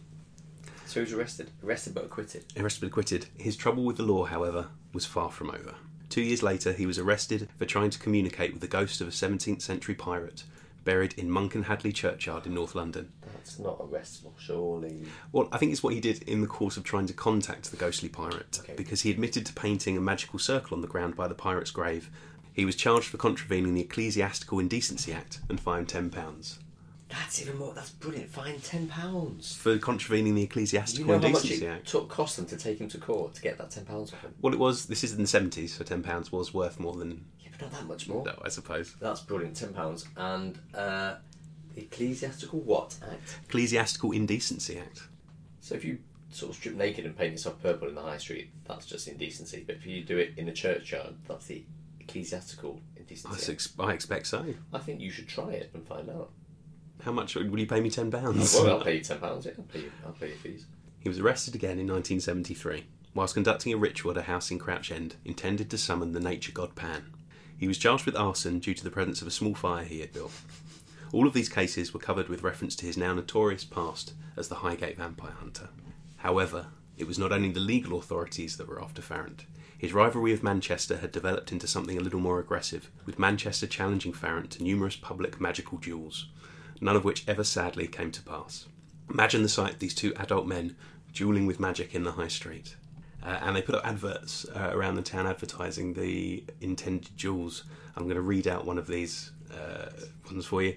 So 0.88 1.00
he 1.00 1.00
was 1.02 1.14
arrested, 1.14 1.52
arrested 1.64 1.94
but 1.94 2.06
acquitted. 2.06 2.46
Arrested 2.58 2.82
but 2.82 2.88
acquitted. 2.88 3.26
His 3.38 3.56
trouble 3.56 3.84
with 3.84 3.98
the 3.98 4.04
law, 4.04 4.26
however, 4.26 4.68
was 4.94 5.06
far 5.06 5.30
from 5.30 5.50
over. 5.52 5.76
Two 6.14 6.22
years 6.22 6.44
later, 6.44 6.74
he 6.74 6.86
was 6.86 7.00
arrested 7.00 7.50
for 7.58 7.66
trying 7.66 7.90
to 7.90 7.98
communicate 7.98 8.52
with 8.54 8.62
the 8.62 8.68
ghost 8.68 9.02
of 9.02 9.08
a 9.08 9.10
17th 9.10 9.64
century 9.64 9.96
pirate 9.96 10.44
buried 10.84 11.16
in 11.18 11.28
Monken 11.28 11.64
Hadley 11.64 11.92
churchyard 11.92 12.46
in 12.46 12.54
North 12.54 12.76
London. 12.76 13.12
That's 13.34 13.58
not 13.58 13.80
arrestable, 13.80 14.34
surely. 14.38 15.08
Well, 15.32 15.50
I 15.52 15.58
think 15.58 15.72
it's 15.72 15.82
what 15.82 15.96
he 15.96 16.00
did 16.00 16.22
in 16.30 16.42
the 16.42 16.48
course 16.48 16.78
of 16.78 16.84
trying 16.84 17.08
to 17.08 17.14
contact 17.14 17.72
the 17.72 17.78
ghostly 17.78 18.10
pirate, 18.10 18.60
Okay. 18.62 18.76
because 18.76 19.02
he 19.02 19.10
admitted 19.10 19.44
to 19.48 19.54
painting 19.54 19.98
a 19.98 20.02
magical 20.02 20.38
circle 20.38 20.76
on 20.76 20.82
the 20.82 20.88
ground 20.88 21.16
by 21.16 21.28
the 21.28 21.34
pirate's 21.34 21.72
grave. 21.72 22.12
He 22.54 22.64
was 22.64 22.76
charged 22.76 23.08
for 23.08 23.18
contravening 23.18 23.74
the 23.74 23.82
Ecclesiastical 23.82 24.60
Indecency 24.60 25.14
Act 25.14 25.40
and 25.50 25.60
fined 25.60 25.88
£10. 25.88 26.60
That's 27.20 27.42
even 27.42 27.58
more. 27.58 27.74
That's 27.74 27.92
brilliant. 27.92 28.30
Fine, 28.30 28.60
ten 28.62 28.88
pounds. 28.88 29.56
For 29.56 29.78
contravening 29.78 30.34
the 30.36 30.42
You 30.42 30.46
Ecclesiastical 30.48 31.06
know 31.08 31.14
how 31.14 31.20
much 31.30 31.44
Indecency 31.44 31.66
it 31.66 31.70
Act. 31.70 31.88
took 31.88 32.10
cost 32.10 32.38
them 32.38 32.46
to 32.48 32.58
take 32.58 32.80
him 32.80 32.90
to 32.90 32.98
court 32.98 33.36
to 33.36 33.42
get 33.42 33.58
that 33.60 33.70
ten 33.72 33.86
pounds 33.86 34.12
off 34.14 34.22
him? 34.22 34.34
Well, 34.42 34.54
it 34.54 34.60
was, 34.60 34.86
this 34.88 35.04
is 35.04 35.12
in 35.14 35.20
the 35.20 35.24
70s, 35.28 35.70
so 35.70 35.84
£10 35.84 36.32
was 36.32 36.54
worth 36.54 36.80
more 36.80 36.94
than, 36.96 37.26
Yeah, 37.42 37.50
but 37.52 37.62
not 37.62 37.72
that 37.80 37.86
much 37.88 38.08
more. 38.08 38.26
no, 38.26 38.40
I 38.44 38.50
suppose. 38.50 38.96
That's 39.00 39.22
brilliant. 39.22 39.56
Ten 39.56 39.74
pounds 39.74 40.08
and 40.18 40.58
uh, 40.74 41.16
Ecclesiastical 41.76 42.60
what 42.62 42.96
act? 43.10 43.40
Ecclesiastical 43.46 44.12
Indecency 44.12 44.78
Act. 44.80 45.04
So 45.62 45.76
if 45.76 45.84
you 45.86 46.00
sort 46.32 46.50
of 46.52 46.56
strip 46.56 46.76
naked 46.76 47.06
and 47.06 47.16
paint 47.18 47.32
yourself 47.34 47.62
purple 47.62 47.88
in 47.88 47.96
the 47.96 48.02
high 48.02 48.18
street, 48.18 48.50
that's 48.68 48.86
just 48.86 49.08
indecency. 49.08 49.64
But 49.66 49.76
if 49.78 49.86
you 49.86 50.04
do 50.04 50.18
it 50.18 50.34
in 50.38 50.48
a 50.50 50.54
churchyard, 50.54 51.16
that's 51.28 51.46
the 51.48 51.64
ecclesiastical 52.00 52.80
I, 52.96 53.00
indecency. 53.00 53.52
ex- 53.52 53.74
I 53.80 53.94
expect 53.94 54.28
so. 54.28 54.46
I 54.74 54.80
think 54.80 55.00
you 55.00 55.10
should 55.12 55.28
try 55.28 55.52
it 55.52 55.70
and 55.74 55.86
find 55.88 56.10
out. 56.10 56.32
How 57.02 57.12
much 57.12 57.36
will 57.36 57.60
you 57.60 57.68
pay 57.68 57.82
me? 57.82 57.90
Ten 57.90 58.12
pounds. 58.12 58.56
Oh, 58.56 58.64
well, 58.64 58.78
I'll 58.78 58.84
pay 58.84 58.98
you 58.98 59.04
ten 59.04 59.20
pounds. 59.20 59.46
Yeah, 59.46 59.54
I'll 59.58 59.66
pay 59.66 59.80
you. 59.80 59.92
I'll 60.06 60.14
pay 60.14 60.28
your 60.30 60.38
fees. 60.38 60.66
He 61.00 61.10
was 61.10 61.20
arrested 61.20 61.56
again 61.56 61.80
in 61.80 61.88
1973 61.88 62.86
whilst 63.14 63.36
conducting 63.36 63.74
a 63.74 63.78
ritual 63.78 64.12
at 64.12 64.18
a 64.18 64.24
house 64.24 64.50
in 64.50 64.58
Crouch 64.60 64.92
End 64.92 65.16
intended 65.24 65.70
to 65.70 65.78
summon 65.78 66.14
the 66.14 66.20
nature 66.20 66.52
god 66.52 66.76
Pan. 66.76 67.14
He 67.58 67.68
was 67.68 67.78
charged 67.78 68.06
with 68.06 68.16
arson 68.16 68.60
due 68.60 68.74
to 68.74 68.84
the 68.84 68.92
presence 68.92 69.22
of 69.22 69.28
a 69.28 69.32
small 69.32 69.54
fire 69.54 69.86
he 69.86 70.00
had 70.00 70.12
built. 70.12 70.34
All 71.12 71.28
of 71.28 71.34
these 71.34 71.50
cases 71.50 71.94
were 71.94 72.00
covered 72.00 72.28
with 72.28 72.42
reference 72.42 72.76
to 72.78 72.86
his 72.86 72.98
now 72.98 73.14
notorious 73.14 73.64
past 73.64 74.14
as 74.36 74.48
the 74.48 74.56
Highgate 74.56 74.98
vampire 74.98 75.36
hunter. 75.40 75.70
However, 76.18 76.68
it 76.98 77.08
was 77.08 77.20
not 77.20 77.32
only 77.32 77.52
the 77.52 77.60
legal 77.60 78.00
authorities 78.00 78.58
that 78.58 78.68
were 78.68 78.82
after 78.82 79.02
Farrant. 79.02 79.46
His 79.78 79.94
rivalry 79.94 80.32
with 80.32 80.44
Manchester 80.44 80.98
had 80.98 81.12
developed 81.12 81.52
into 81.52 81.68
something 81.68 81.98
a 81.98 82.02
little 82.02 82.20
more 82.20 82.40
aggressive, 82.40 82.90
with 83.06 83.20
Manchester 83.20 83.68
challenging 83.68 84.14
Farrant 84.14 84.52
to 84.52 84.64
numerous 84.64 84.96
public 84.96 85.40
magical 85.40 85.78
duels, 85.78 86.30
none 86.84 86.96
of 86.96 87.06
which 87.06 87.28
ever 87.28 87.44
sadly 87.44 87.88
came 87.88 88.12
to 88.12 88.22
pass. 88.22 88.66
Imagine 89.10 89.42
the 89.42 89.50
sight 89.50 89.74
of 89.74 89.80
these 89.80 89.96
two 89.96 90.14
adult 90.16 90.46
men 90.46 90.76
dueling 91.14 91.46
with 91.46 91.60
magic 91.60 91.96
in 91.96 92.04
the 92.04 92.12
high 92.14 92.28
street. 92.28 92.76
Uh, 93.24 93.40
and 93.42 93.56
they 93.56 93.62
put 93.62 93.76
up 93.76 93.88
adverts 93.88 94.46
uh, 94.54 94.70
around 94.74 94.96
the 94.96 95.02
town 95.02 95.26
advertising 95.26 95.94
the 95.94 96.44
intended 96.60 97.16
duels. 97.16 97.64
I'm 97.96 98.04
going 98.04 98.16
to 98.16 98.22
read 98.22 98.48
out 98.48 98.66
one 98.66 98.78
of 98.78 98.88
these 98.88 99.32
uh, 99.54 99.90
ones 100.26 100.46
for 100.46 100.62
you. 100.62 100.76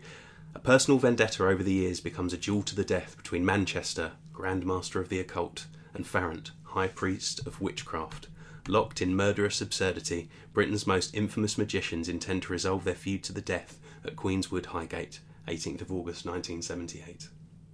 A 0.55 0.61
personal 0.61 0.99
vendetta 0.99 1.47
over 1.47 1.63
the 1.63 1.73
years 1.73 2.01
becomes 2.01 2.33
a 2.33 2.39
duel 2.39 2.63
to 2.63 2.77
the 2.77 2.85
death 2.85 3.17
between 3.17 3.45
Manchester, 3.45 4.13
Grand 4.33 4.65
Master 4.65 5.01
of 5.01 5.09
the 5.09 5.19
Occult, 5.19 5.67
and 5.93 6.07
Farrant, 6.07 6.53
High 6.63 6.89
Priest 6.89 7.45
of 7.47 7.61
Witchcraft. 7.61 8.29
Locked 8.69 9.03
in 9.03 9.17
murderous 9.17 9.61
absurdity, 9.61 10.29
Britain's 10.53 10.87
most 10.87 11.15
infamous 11.15 11.59
magicians 11.59 12.09
intend 12.09 12.45
to 12.45 12.53
resolve 12.53 12.85
their 12.85 12.95
feud 12.95 13.25
to 13.25 13.33
the 13.33 13.41
death 13.41 13.79
at 14.05 14.17
Queenswood 14.17 14.67
Highgate, 14.67 15.21
18th 15.49 15.83
of 15.83 15.93
August 15.93 16.27
1978. 16.27 17.29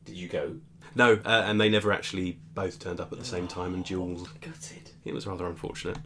Did 0.05 0.17
you 0.17 0.29
go? 0.29 0.57
No, 0.95 1.15
uh, 1.25 1.43
and 1.47 1.61
they 1.61 1.69
never 1.69 1.93
actually 1.93 2.39
both 2.55 2.79
turned 2.79 3.01
up 3.01 3.13
at 3.13 3.19
the 3.19 3.25
same 3.25 3.49
time 3.49 3.73
and 3.75 3.85
duelled. 3.85 4.29
Gutted. 4.41 4.91
It 5.05 5.15
was 5.15 5.27
rather 5.27 5.47
unfortunate. 5.47 5.97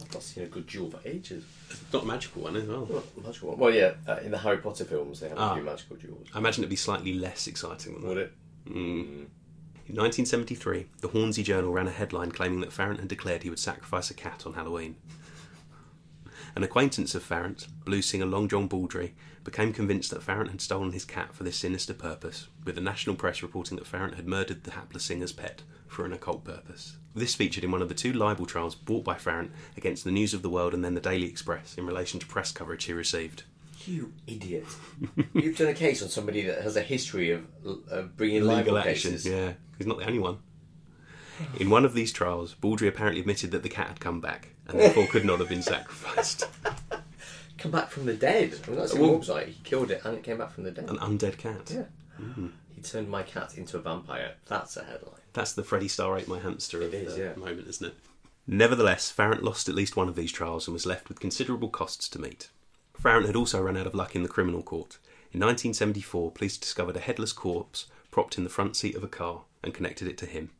I've 0.00 0.12
not 0.14 0.22
seen 0.22 0.44
a 0.44 0.46
good 0.48 0.66
duel 0.66 0.90
for 0.90 0.98
ages. 1.06 1.44
Not 1.92 2.02
a 2.02 2.06
magical 2.06 2.42
one 2.42 2.56
as 2.56 2.64
well. 2.66 2.86
Well, 2.90 3.04
magical 3.24 3.50
one. 3.50 3.58
Well, 3.58 3.72
yeah. 3.74 3.92
Uh, 4.08 4.16
in 4.24 4.30
the 4.32 4.38
Harry 4.38 4.56
Potter 4.58 4.84
films, 4.84 5.20
they 5.20 5.28
have 5.28 5.38
Ah. 5.38 5.52
a 5.52 5.54
few 5.56 5.64
magical 5.64 5.96
duels. 5.96 6.26
I 6.34 6.38
imagine 6.38 6.64
it'd 6.64 6.70
be 6.70 6.76
slightly 6.76 7.12
less 7.14 7.46
exciting 7.46 7.92
than 7.94 8.02
that. 8.02 8.08
Would 8.08 8.18
it? 8.18 8.32
Mm. 8.66 9.26
In 9.88 9.96
1973, 9.96 10.86
the 11.00 11.08
Hornsey 11.08 11.42
Journal 11.42 11.72
ran 11.72 11.86
a 11.86 11.90
headline 11.92 12.32
claiming 12.32 12.60
that 12.60 12.72
Farrant 12.72 13.00
had 13.00 13.08
declared 13.08 13.42
he 13.42 13.50
would 13.50 13.58
sacrifice 13.58 14.10
a 14.10 14.14
cat 14.14 14.44
on 14.46 14.54
Halloween. 14.54 14.96
An 16.56 16.62
acquaintance 16.62 17.14
of 17.14 17.22
Farrant, 17.22 17.66
blues 17.84 18.06
singer 18.06 18.26
Long 18.26 18.48
John 18.48 18.66
Baldry, 18.66 19.14
became 19.44 19.72
convinced 19.72 20.10
that 20.10 20.22
Farrant 20.22 20.50
had 20.50 20.60
stolen 20.60 20.92
his 20.92 21.04
cat 21.04 21.34
for 21.34 21.44
this 21.44 21.56
sinister 21.56 21.94
purpose, 21.94 22.48
with 22.64 22.74
the 22.74 22.80
national 22.80 23.16
press 23.16 23.42
reporting 23.42 23.76
that 23.76 23.86
Farrant 23.86 24.14
had 24.14 24.26
murdered 24.26 24.64
the 24.64 24.72
hapless 24.72 25.04
singer's 25.04 25.32
pet 25.32 25.62
for 25.86 26.04
an 26.04 26.12
occult 26.12 26.44
purpose. 26.44 26.96
This 27.14 27.34
featured 27.34 27.64
in 27.64 27.70
one 27.70 27.82
of 27.82 27.88
the 27.88 27.94
two 27.94 28.12
libel 28.12 28.46
trials 28.46 28.74
brought 28.74 29.04
by 29.04 29.14
Farrant 29.16 29.52
against 29.76 30.04
the 30.04 30.10
News 30.10 30.32
of 30.32 30.42
the 30.42 30.50
World 30.50 30.72
and 30.72 30.84
then 30.84 30.94
the 30.94 31.00
Daily 31.00 31.26
Express 31.26 31.76
in 31.76 31.86
relation 31.86 32.18
to 32.20 32.26
press 32.26 32.52
coverage 32.52 32.84
he 32.84 32.92
received. 32.92 33.42
You 33.84 34.12
idiot. 34.26 34.64
You've 35.34 35.58
done 35.58 35.68
a 35.68 35.74
case 35.74 36.02
on 36.02 36.08
somebody 36.08 36.42
that 36.42 36.62
has 36.62 36.76
a 36.76 36.82
history 36.82 37.32
of, 37.32 37.44
of 37.90 38.16
bringing 38.16 38.42
legal 38.42 38.74
libel 38.74 38.78
action. 38.78 39.10
cases. 39.10 39.26
Yeah, 39.26 39.54
he's 39.76 39.86
not 39.86 39.98
the 39.98 40.06
only 40.06 40.20
one. 40.20 40.38
In 41.58 41.68
one 41.70 41.84
of 41.84 41.92
these 41.92 42.12
trials, 42.12 42.54
Baldry 42.54 42.86
apparently 42.86 43.20
admitted 43.20 43.50
that 43.50 43.62
the 43.62 43.68
cat 43.68 43.88
had 43.88 44.00
come 44.00 44.20
back 44.20 44.50
and 44.68 44.78
therefore 44.78 45.06
could 45.08 45.24
not 45.24 45.40
have 45.40 45.48
been 45.48 45.62
sacrificed. 45.62 46.44
Come 47.62 47.70
back 47.70 47.90
from 47.90 48.06
the 48.06 48.14
dead. 48.14 48.58
I 48.66 48.70
mean, 48.70 48.78
that's 48.80 48.92
Well- 48.92 49.02
what 49.02 49.14
it 49.14 49.18
was 49.18 49.28
like. 49.28 49.46
He 49.46 49.56
killed 49.62 49.90
it 49.92 50.00
and 50.04 50.16
it 50.16 50.24
came 50.24 50.38
back 50.38 50.52
from 50.52 50.64
the 50.64 50.72
dead. 50.72 50.90
An 50.90 50.98
undead 50.98 51.38
cat. 51.38 51.70
Yeah. 51.72 51.84
Hmm. 52.16 52.48
He 52.74 52.82
turned 52.82 53.08
my 53.08 53.22
cat 53.22 53.56
into 53.56 53.76
a 53.76 53.80
vampire. 53.80 54.34
That's 54.46 54.76
a 54.76 54.82
headline. 54.84 55.20
That's 55.32 55.52
the 55.52 55.62
Freddie 55.62 55.86
Starr 55.88 56.18
ate 56.18 56.26
my 56.26 56.40
hamster 56.40 56.82
of 56.82 56.92
It 56.92 57.06
is, 57.06 57.14
the 57.14 57.20
yeah. 57.20 57.34
moment, 57.36 57.68
isn't 57.68 57.86
it? 57.86 57.94
Nevertheless, 58.48 59.10
Farrant 59.12 59.44
lost 59.44 59.68
at 59.68 59.76
least 59.76 59.94
one 59.96 60.08
of 60.08 60.16
these 60.16 60.32
trials 60.32 60.66
and 60.66 60.72
was 60.72 60.84
left 60.86 61.08
with 61.08 61.20
considerable 61.20 61.68
costs 61.68 62.08
to 62.08 62.18
meet. 62.20 62.50
Farrant 63.00 63.26
had 63.26 63.36
also 63.36 63.62
run 63.62 63.76
out 63.76 63.86
of 63.86 63.94
luck 63.94 64.16
in 64.16 64.24
the 64.24 64.28
criminal 64.28 64.62
court. 64.64 64.98
In 65.32 65.38
1974, 65.40 66.32
police 66.32 66.58
discovered 66.58 66.96
a 66.96 67.00
headless 67.00 67.32
corpse 67.32 67.86
propped 68.10 68.36
in 68.36 68.44
the 68.44 68.50
front 68.50 68.74
seat 68.76 68.96
of 68.96 69.04
a 69.04 69.08
car 69.08 69.44
and 69.62 69.72
connected 69.72 70.08
it 70.08 70.18
to 70.18 70.26
him. 70.26 70.50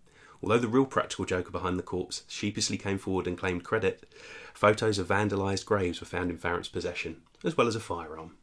Although 0.42 0.58
the 0.58 0.68
real 0.68 0.86
practical 0.86 1.24
joker 1.24 1.50
behind 1.50 1.78
the 1.78 1.84
corpse 1.84 2.24
sheepishly 2.26 2.76
came 2.76 2.98
forward 2.98 3.26
and 3.26 3.38
claimed 3.38 3.64
credit, 3.64 4.12
photos 4.52 4.98
of 4.98 5.08
vandalised 5.08 5.66
graves 5.66 6.00
were 6.00 6.06
found 6.06 6.30
in 6.30 6.38
Farrant's 6.38 6.68
possession, 6.68 7.22
as 7.44 7.56
well 7.56 7.68
as 7.68 7.76
a 7.76 7.80
firearm. 7.80 8.36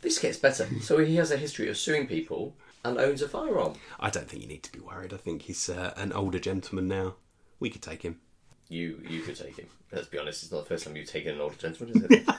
This 0.00 0.18
gets 0.18 0.38
better. 0.38 0.68
So 0.80 0.98
he 0.98 1.16
has 1.16 1.30
a 1.30 1.36
history 1.36 1.68
of 1.68 1.76
suing 1.76 2.06
people 2.06 2.56
and 2.84 2.98
owns 2.98 3.22
a 3.22 3.28
firearm. 3.28 3.74
I 4.00 4.10
don't 4.10 4.28
think 4.28 4.42
you 4.42 4.48
need 4.48 4.62
to 4.64 4.72
be 4.72 4.80
worried. 4.80 5.12
I 5.12 5.18
think 5.18 5.42
he's 5.42 5.68
uh, 5.68 5.94
an 5.96 6.12
older 6.12 6.38
gentleman 6.38 6.88
now. 6.88 7.14
We 7.60 7.70
could 7.70 7.82
take 7.82 8.02
him. 8.02 8.20
You 8.68 9.00
you 9.08 9.20
could 9.20 9.36
take 9.36 9.58
him. 9.58 9.68
Let's 9.92 10.08
be 10.08 10.18
honest, 10.18 10.42
it's 10.42 10.52
not 10.52 10.64
the 10.64 10.68
first 10.68 10.84
time 10.84 10.96
you've 10.96 11.08
taken 11.08 11.34
an 11.34 11.40
older 11.40 11.56
gentleman, 11.56 12.06
is 12.10 12.10
it? 12.10 12.28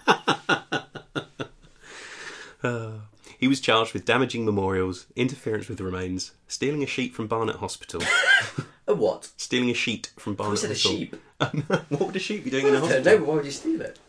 He 3.37 3.47
was 3.47 3.59
charged 3.59 3.93
with 3.93 4.05
damaging 4.05 4.45
memorials, 4.45 5.07
interference 5.15 5.67
with 5.67 5.81
remains, 5.81 6.31
stealing 6.47 6.81
a 6.81 6.87
sheet 6.87 7.13
from 7.13 7.27
Barnet 7.27 7.57
Hospital, 7.57 8.01
a 8.87 8.93
what? 8.95 9.31
stealing 9.37 9.69
a 9.69 9.73
sheet 9.73 10.11
from 10.17 10.33
I 10.33 10.35
Barnet 10.35 10.59
said 10.59 10.71
a 10.71 10.75
sheep. 10.75 11.15
what 11.37 11.89
would 12.07 12.15
a 12.15 12.19
sheep 12.19 12.43
be 12.43 12.49
doing 12.49 12.67
in 12.67 12.75
a 12.75 12.77
I 12.77 12.79
don't 12.81 12.89
hospital? 12.89 13.11
know, 13.13 13.17
but 13.19 13.27
why 13.27 13.35
would 13.35 13.45
you 13.45 13.51
steal 13.51 13.81
it? 13.81 13.99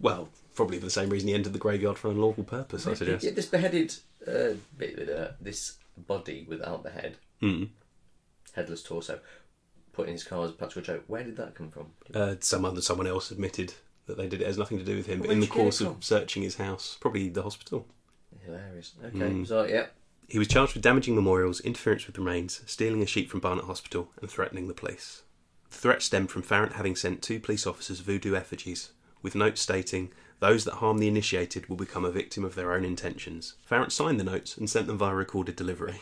Well, 0.00 0.28
probably 0.54 0.78
for 0.78 0.84
the 0.86 0.90
same 0.90 1.10
reason 1.10 1.28
he 1.28 1.34
entered 1.34 1.52
the 1.52 1.58
graveyard 1.58 1.98
for 1.98 2.08
an 2.08 2.14
unlawful 2.16 2.44
purpose, 2.44 2.86
I 2.86 2.94
suggest. 2.94 3.24
Yeah, 3.24 3.32
this 3.32 3.46
beheaded 3.46 3.94
uh, 4.26 4.54
bit, 4.76 5.08
uh, 5.08 5.28
this 5.40 5.76
body 5.96 6.44
without 6.48 6.82
the 6.82 6.90
head, 6.90 7.16
Mm. 7.42 7.68
headless 8.54 8.82
torso, 8.82 9.20
put 9.92 10.06
in 10.06 10.12
his 10.14 10.24
car 10.24 10.44
as 10.44 10.50
a 10.50 10.54
practical 10.54 10.82
joke. 10.82 11.04
Where 11.06 11.24
did 11.24 11.36
that 11.36 11.54
come 11.54 11.70
from? 11.70 11.86
Uh, 12.14 12.36
some 12.40 12.64
other, 12.64 12.80
someone 12.80 13.06
else 13.06 13.30
admitted 13.30 13.74
that 14.06 14.16
they 14.16 14.28
did 14.28 14.40
it. 14.40 14.44
It 14.44 14.46
has 14.48 14.58
nothing 14.58 14.78
to 14.78 14.84
do 14.84 14.96
with 14.96 15.06
him. 15.06 15.18
But 15.20 15.28
Where'd 15.28 15.34
in 15.34 15.40
the 15.40 15.46
you 15.46 15.52
get 15.52 15.58
it 15.58 15.62
course 15.62 15.78
from? 15.78 15.86
of 15.88 16.04
searching 16.04 16.42
his 16.42 16.56
house, 16.56 16.96
probably 17.00 17.28
the 17.28 17.42
hospital. 17.42 17.86
Hilarious. 18.44 18.92
Okay, 19.04 19.16
Mm. 19.18 19.46
so 19.46 19.64
yeah, 19.64 19.86
He 20.32 20.38
was 20.38 20.48
charged 20.48 20.72
with 20.72 20.82
damaging 20.82 21.14
memorials, 21.14 21.60
interference 21.60 22.06
with 22.06 22.16
remains, 22.16 22.62
stealing 22.64 23.02
a 23.02 23.06
sheep 23.06 23.28
from 23.30 23.40
Barnet 23.40 23.66
Hospital, 23.66 24.10
and 24.18 24.30
threatening 24.30 24.66
the 24.66 24.72
police. 24.72 25.24
The 25.70 25.76
threat 25.76 26.00
stemmed 26.00 26.30
from 26.30 26.40
Farrant 26.40 26.72
having 26.72 26.96
sent 26.96 27.20
two 27.20 27.38
police 27.38 27.66
officers 27.66 28.00
voodoo 28.00 28.34
effigies, 28.34 28.92
with 29.20 29.34
notes 29.34 29.60
stating, 29.60 30.10
Those 30.40 30.64
that 30.64 30.76
harm 30.76 30.96
the 31.00 31.06
initiated 31.06 31.68
will 31.68 31.76
become 31.76 32.06
a 32.06 32.10
victim 32.10 32.46
of 32.46 32.54
their 32.54 32.72
own 32.72 32.82
intentions. 32.82 33.56
Farrant 33.66 33.92
signed 33.92 34.18
the 34.18 34.24
notes 34.24 34.56
and 34.56 34.70
sent 34.70 34.86
them 34.86 34.96
via 34.96 35.14
recorded 35.14 35.54
delivery. 35.54 36.00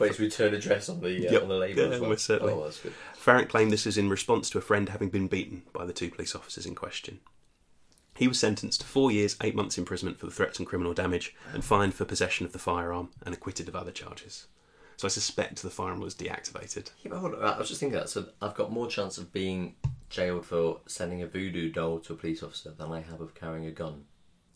but 0.00 0.08
his 0.08 0.18
return 0.18 0.54
address 0.54 0.88
on 0.88 1.00
the 1.00 1.28
uh, 1.28 1.30
Yep. 1.30 1.42
on 1.42 1.48
the 1.48 1.54
label 1.54 1.80
Yeah, 1.84 1.88
as 1.90 2.00
well. 2.00 2.10
most 2.10 2.24
certainly. 2.24 2.54
Oh, 2.54 2.64
that's 2.64 2.80
good. 2.80 2.92
Farrant 3.14 3.48
claimed 3.48 3.70
this 3.70 3.86
is 3.86 3.96
in 3.96 4.08
response 4.10 4.50
to 4.50 4.58
a 4.58 4.62
friend 4.62 4.88
having 4.88 5.10
been 5.10 5.28
beaten 5.28 5.62
by 5.72 5.86
the 5.86 5.92
two 5.92 6.10
police 6.10 6.34
officers 6.34 6.66
in 6.66 6.74
question. 6.74 7.20
He 8.18 8.28
was 8.28 8.38
sentenced 8.40 8.80
to 8.80 8.86
four 8.86 9.10
years, 9.12 9.36
eight 9.42 9.54
months 9.54 9.78
imprisonment 9.78 10.18
for 10.18 10.26
the 10.26 10.32
threats 10.32 10.58
and 10.58 10.66
criminal 10.66 10.92
damage, 10.92 11.34
and 11.54 11.64
fined 11.64 11.94
for 11.94 12.04
possession 12.04 12.44
of 12.44 12.52
the 12.52 12.58
firearm 12.58 13.10
and 13.24 13.32
acquitted 13.34 13.68
of 13.68 13.76
other 13.76 13.92
charges. 13.92 14.46
So 14.96 15.06
I 15.06 15.10
suspect 15.10 15.62
the 15.62 15.70
firearm 15.70 16.00
was 16.00 16.16
deactivated. 16.16 16.90
Yeah, 17.04 17.10
but 17.10 17.18
hold 17.20 17.34
on, 17.36 17.44
I 17.44 17.56
was 17.56 17.68
just 17.68 17.78
thinking 17.78 17.96
that. 17.98 18.08
So 18.08 18.26
I've 18.42 18.56
got 18.56 18.72
more 18.72 18.88
chance 18.88 19.18
of 19.18 19.32
being 19.32 19.76
jailed 20.10 20.44
for 20.44 20.80
sending 20.86 21.22
a 21.22 21.26
voodoo 21.28 21.70
doll 21.70 22.00
to 22.00 22.14
a 22.14 22.16
police 22.16 22.42
officer 22.42 22.72
than 22.76 22.90
I 22.90 23.00
have 23.02 23.20
of 23.20 23.34
carrying 23.36 23.66
a 23.66 23.70
gun. 23.70 24.04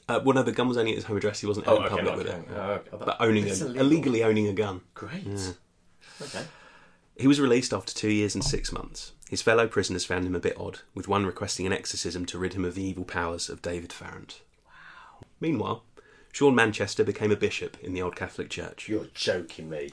Uh, 0.09 0.21
well, 0.25 0.35
no, 0.35 0.43
the 0.43 0.51
gun 0.51 0.67
was 0.67 0.77
only 0.77 0.91
at 0.91 0.97
his 0.97 1.05
home 1.05 1.17
address. 1.17 1.39
He 1.39 1.47
wasn't 1.47 1.69
out 1.69 1.83
in 1.83 1.89
public 1.89 2.05
not 2.05 2.17
with 2.19 2.27
it. 2.27 2.45
oh, 2.57 2.61
okay. 2.73 2.91
But 2.91 3.17
owning 3.21 3.45
This 3.45 3.61
a, 3.63 3.67
is 3.67 3.71
illegal. 3.71 3.87
illegally 3.87 4.25
owning 4.25 4.49
a 4.49 4.53
gun. 4.53 4.81
Great. 4.95 5.55
Okay. 6.21 6.43
He 7.17 7.27
was 7.27 7.41
released 7.41 7.73
after 7.73 7.95
two 7.95 8.11
years 8.11 8.35
and 8.35 8.45
six 8.45 8.73
months. 8.73 9.13
His 9.29 9.43
fellow 9.43 9.67
prisoners 9.67 10.05
found 10.05 10.27
him 10.27 10.35
a 10.35 10.41
bit 10.41 10.59
odd, 10.59 10.81
with 10.95 11.09
one 11.09 11.25
requesting 11.25 11.67
an 11.67 11.73
exorcism 11.73 12.27
to 12.27 12.39
rid 12.39 12.55
him 12.55 12.65
of 12.65 12.75
the 12.75 12.83
evil 12.83 13.05
powers 13.05 13.49
of 13.49 13.63
David 13.63 13.93
Farrant. 13.93 14.43
Wow. 14.67 15.27
Meanwhile, 15.41 15.85
Sean 16.33 16.55
Manchester 16.55 17.05
became 17.05 17.31
a 17.31 17.37
bishop 17.37 17.77
in 17.83 17.93
the 17.93 18.03
Old 18.03 18.17
Catholic 18.17 18.49
Church. 18.49 18.89
You're 18.89 19.09
joking 19.15 19.69
me. 19.69 19.91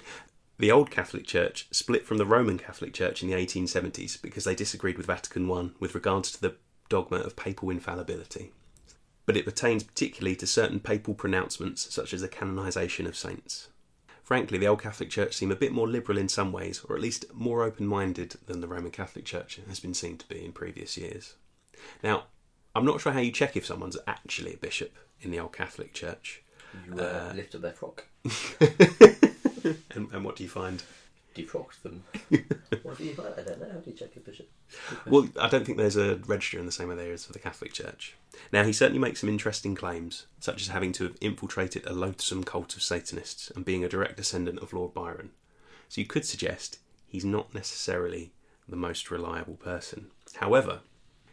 The 0.58 0.72
Old 0.72 0.92
Catholic 0.92 1.26
Church 1.26 1.68
split 1.72 2.06
from 2.06 2.18
the 2.18 2.26
Roman 2.26 2.58
Catholic 2.58 2.94
Church 2.94 3.24
in 3.24 3.30
the 3.30 3.36
1870s 3.36 4.22
because 4.22 4.44
they 4.44 4.56
disagreed 4.56 4.98
with 4.98 5.08
Vatican 5.08 5.50
I 5.50 5.70
with 5.80 5.96
regards 5.96 6.32
to 6.34 6.42
the 6.42 6.56
dogma 6.90 7.18
of 7.18 7.36
papal 7.36 7.70
infallibility. 7.70 8.52
But 9.26 9.38
it 9.38 9.46
pertains 9.46 9.84
particularly 9.84 10.36
to 10.38 10.48
certain 10.48 10.80
papal 10.80 11.14
pronouncements, 11.14 11.94
such 11.94 12.14
as 12.14 12.22
the 12.22 12.28
canonisation 12.28 13.06
of 13.06 13.16
saints. 13.16 13.70
Frankly, 14.30 14.60
the 14.60 14.68
Old 14.68 14.84
Catholic 14.84 15.10
Church 15.10 15.34
seem 15.34 15.52
a 15.52 15.56
bit 15.56 15.72
more 15.72 15.88
liberal 15.88 16.20
in 16.20 16.30
some 16.30 16.52
ways, 16.52 16.86
or 16.88 16.96
at 16.96 17.02
least 17.02 17.26
more 17.34 17.64
open 17.64 17.88
minded 17.88 18.36
than 18.46 18.62
the 18.62 18.68
Roman 18.68 18.92
Catholic 18.92 19.26
Church 19.26 19.60
has 19.68 19.80
been 19.80 19.96
seen 19.96 20.20
to 20.20 20.28
be 20.28 20.46
in 20.46 20.52
previous 20.52 21.00
years. 21.00 21.34
Now, 22.04 22.26
I'm 22.76 22.86
not 22.86 23.02
sure 23.02 23.12
how 23.12 23.22
you 23.22 23.32
check 23.32 23.58
if 23.58 23.66
someone's 23.66 23.98
actually 24.06 24.54
a 24.54 24.58
bishop 24.58 24.96
in 25.20 25.32
the 25.32 25.40
Old 25.40 25.54
Catholic 25.54 25.96
Church. 25.96 26.44
You 26.86 27.00
uh, 27.00 27.34
lift 27.36 27.56
up 27.56 27.62
their 27.62 27.74
frock. 27.74 28.06
And, 29.96 30.08
and 30.14 30.24
what 30.24 30.36
do 30.38 30.44
you 30.44 30.50
find? 30.50 30.82
Defrocked 31.36 31.82
them. 31.82 32.04
what 32.84 32.98
do 32.98 33.04
you 33.04 33.14
find? 33.14 33.34
I 33.38 33.42
don't 33.42 33.60
know. 33.60 33.70
How 33.72 33.80
do 33.80 33.90
you 33.90 33.96
check 33.96 34.16
a 34.16 34.20
bishop? 34.20 34.50
Well, 35.06 35.30
I 35.40 35.50
don't 35.50 35.66
think 35.66 35.78
there's 35.78 35.98
a 35.98 36.16
register 36.18 36.60
in 36.60 36.66
the 36.66 36.72
same 36.72 36.90
way 36.90 36.96
there 36.96 37.12
is 37.12 37.26
for 37.26 37.34
the 37.34 37.40
Catholic 37.40 37.74
Church. 37.74 38.16
Now, 38.52 38.64
he 38.64 38.74
certainly 38.74 39.00
makes 39.00 39.22
some 39.22 39.30
interesting 39.30 39.76
claims, 39.76 40.26
such 40.40 40.62
as 40.62 40.68
having 40.68 40.92
to 40.94 41.04
have 41.06 41.18
infiltrated 41.22 41.86
a 41.86 41.94
loathsome 41.94 42.44
cult 42.44 42.76
of 42.76 42.84
Satanists 42.84 43.52
and 43.56 43.66
being 43.66 43.84
a 43.84 43.90
direct 43.90 44.18
descendant 44.18 44.60
of 44.60 44.74
Lord 44.74 44.94
Byron. 44.94 45.32
So 45.88 46.02
you 46.02 46.08
could 46.08 46.26
suggest 46.26 46.80
he's 47.08 47.26
not 47.26 47.54
necessarily 47.54 48.32
the 48.68 48.76
most 48.76 49.10
reliable 49.10 49.56
person. 49.56 50.08
However, 50.36 50.82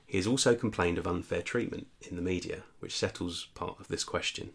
he 0.06 0.16
has 0.16 0.26
also 0.26 0.54
complained 0.54 0.98
of 0.98 1.06
unfair 1.06 1.42
treatment 1.42 1.88
in 2.08 2.16
the 2.16 2.22
media, 2.22 2.62
which 2.80 2.96
settles 2.96 3.48
part 3.54 3.78
of 3.80 3.88
this 3.88 4.04
question. 4.04 4.50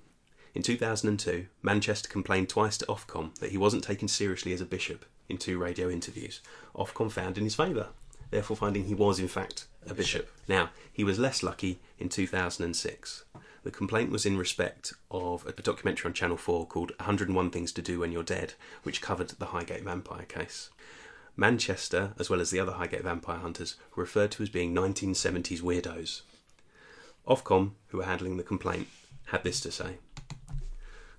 In 0.53 0.63
2002, 0.63 1.47
Manchester 1.61 2.09
complained 2.09 2.49
twice 2.49 2.77
to 2.77 2.85
Ofcom 2.87 3.35
that 3.35 3.51
he 3.51 3.57
wasn't 3.57 3.83
taken 3.83 4.07
seriously 4.07 4.51
as 4.53 4.61
a 4.61 4.65
bishop 4.65 5.05
in 5.31 5.37
two 5.37 5.57
radio 5.57 5.89
interviews. 5.89 6.41
Ofcom 6.75 7.11
found 7.11 7.37
in 7.37 7.43
his 7.43 7.55
favour, 7.55 7.87
therefore 8.29 8.57
finding 8.57 8.85
he 8.85 8.93
was 8.93 9.19
in 9.19 9.27
fact 9.27 9.65
a 9.89 9.95
bishop. 9.95 10.29
Now, 10.47 10.69
he 10.93 11.03
was 11.03 11.17
less 11.17 11.41
lucky 11.41 11.79
in 11.97 12.09
2006. 12.09 13.23
The 13.63 13.71
complaint 13.71 14.11
was 14.11 14.25
in 14.25 14.37
respect 14.37 14.93
of 15.09 15.45
a 15.45 15.53
documentary 15.53 16.09
on 16.09 16.13
Channel 16.13 16.37
4 16.37 16.65
called 16.67 16.91
101 16.97 17.49
Things 17.51 17.71
to 17.73 17.81
Do 17.81 17.99
When 17.99 18.11
You're 18.11 18.23
Dead, 18.23 18.53
which 18.83 19.01
covered 19.01 19.29
the 19.29 19.47
Highgate 19.47 19.83
vampire 19.83 20.25
case. 20.25 20.69
Manchester, 21.35 22.13
as 22.19 22.29
well 22.29 22.41
as 22.41 22.49
the 22.49 22.59
other 22.59 22.73
Highgate 22.73 23.03
vampire 23.03 23.37
hunters, 23.37 23.75
were 23.95 24.03
referred 24.03 24.31
to 24.31 24.43
as 24.43 24.49
being 24.49 24.73
1970s 24.73 25.61
weirdos. 25.61 26.21
Ofcom, 27.27 27.71
who 27.87 27.99
were 27.99 28.05
handling 28.05 28.37
the 28.37 28.43
complaint, 28.43 28.87
had 29.27 29.43
this 29.43 29.61
to 29.61 29.71
say. 29.71 29.97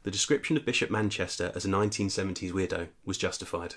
The 0.03 0.11
description 0.11 0.57
of 0.57 0.64
Bishop 0.64 0.90
Manchester 0.90 1.53
as 1.55 1.64
a 1.64 1.68
1970s 1.68 2.51
weirdo 2.51 2.88
was 3.05 3.16
justified. 3.16 3.77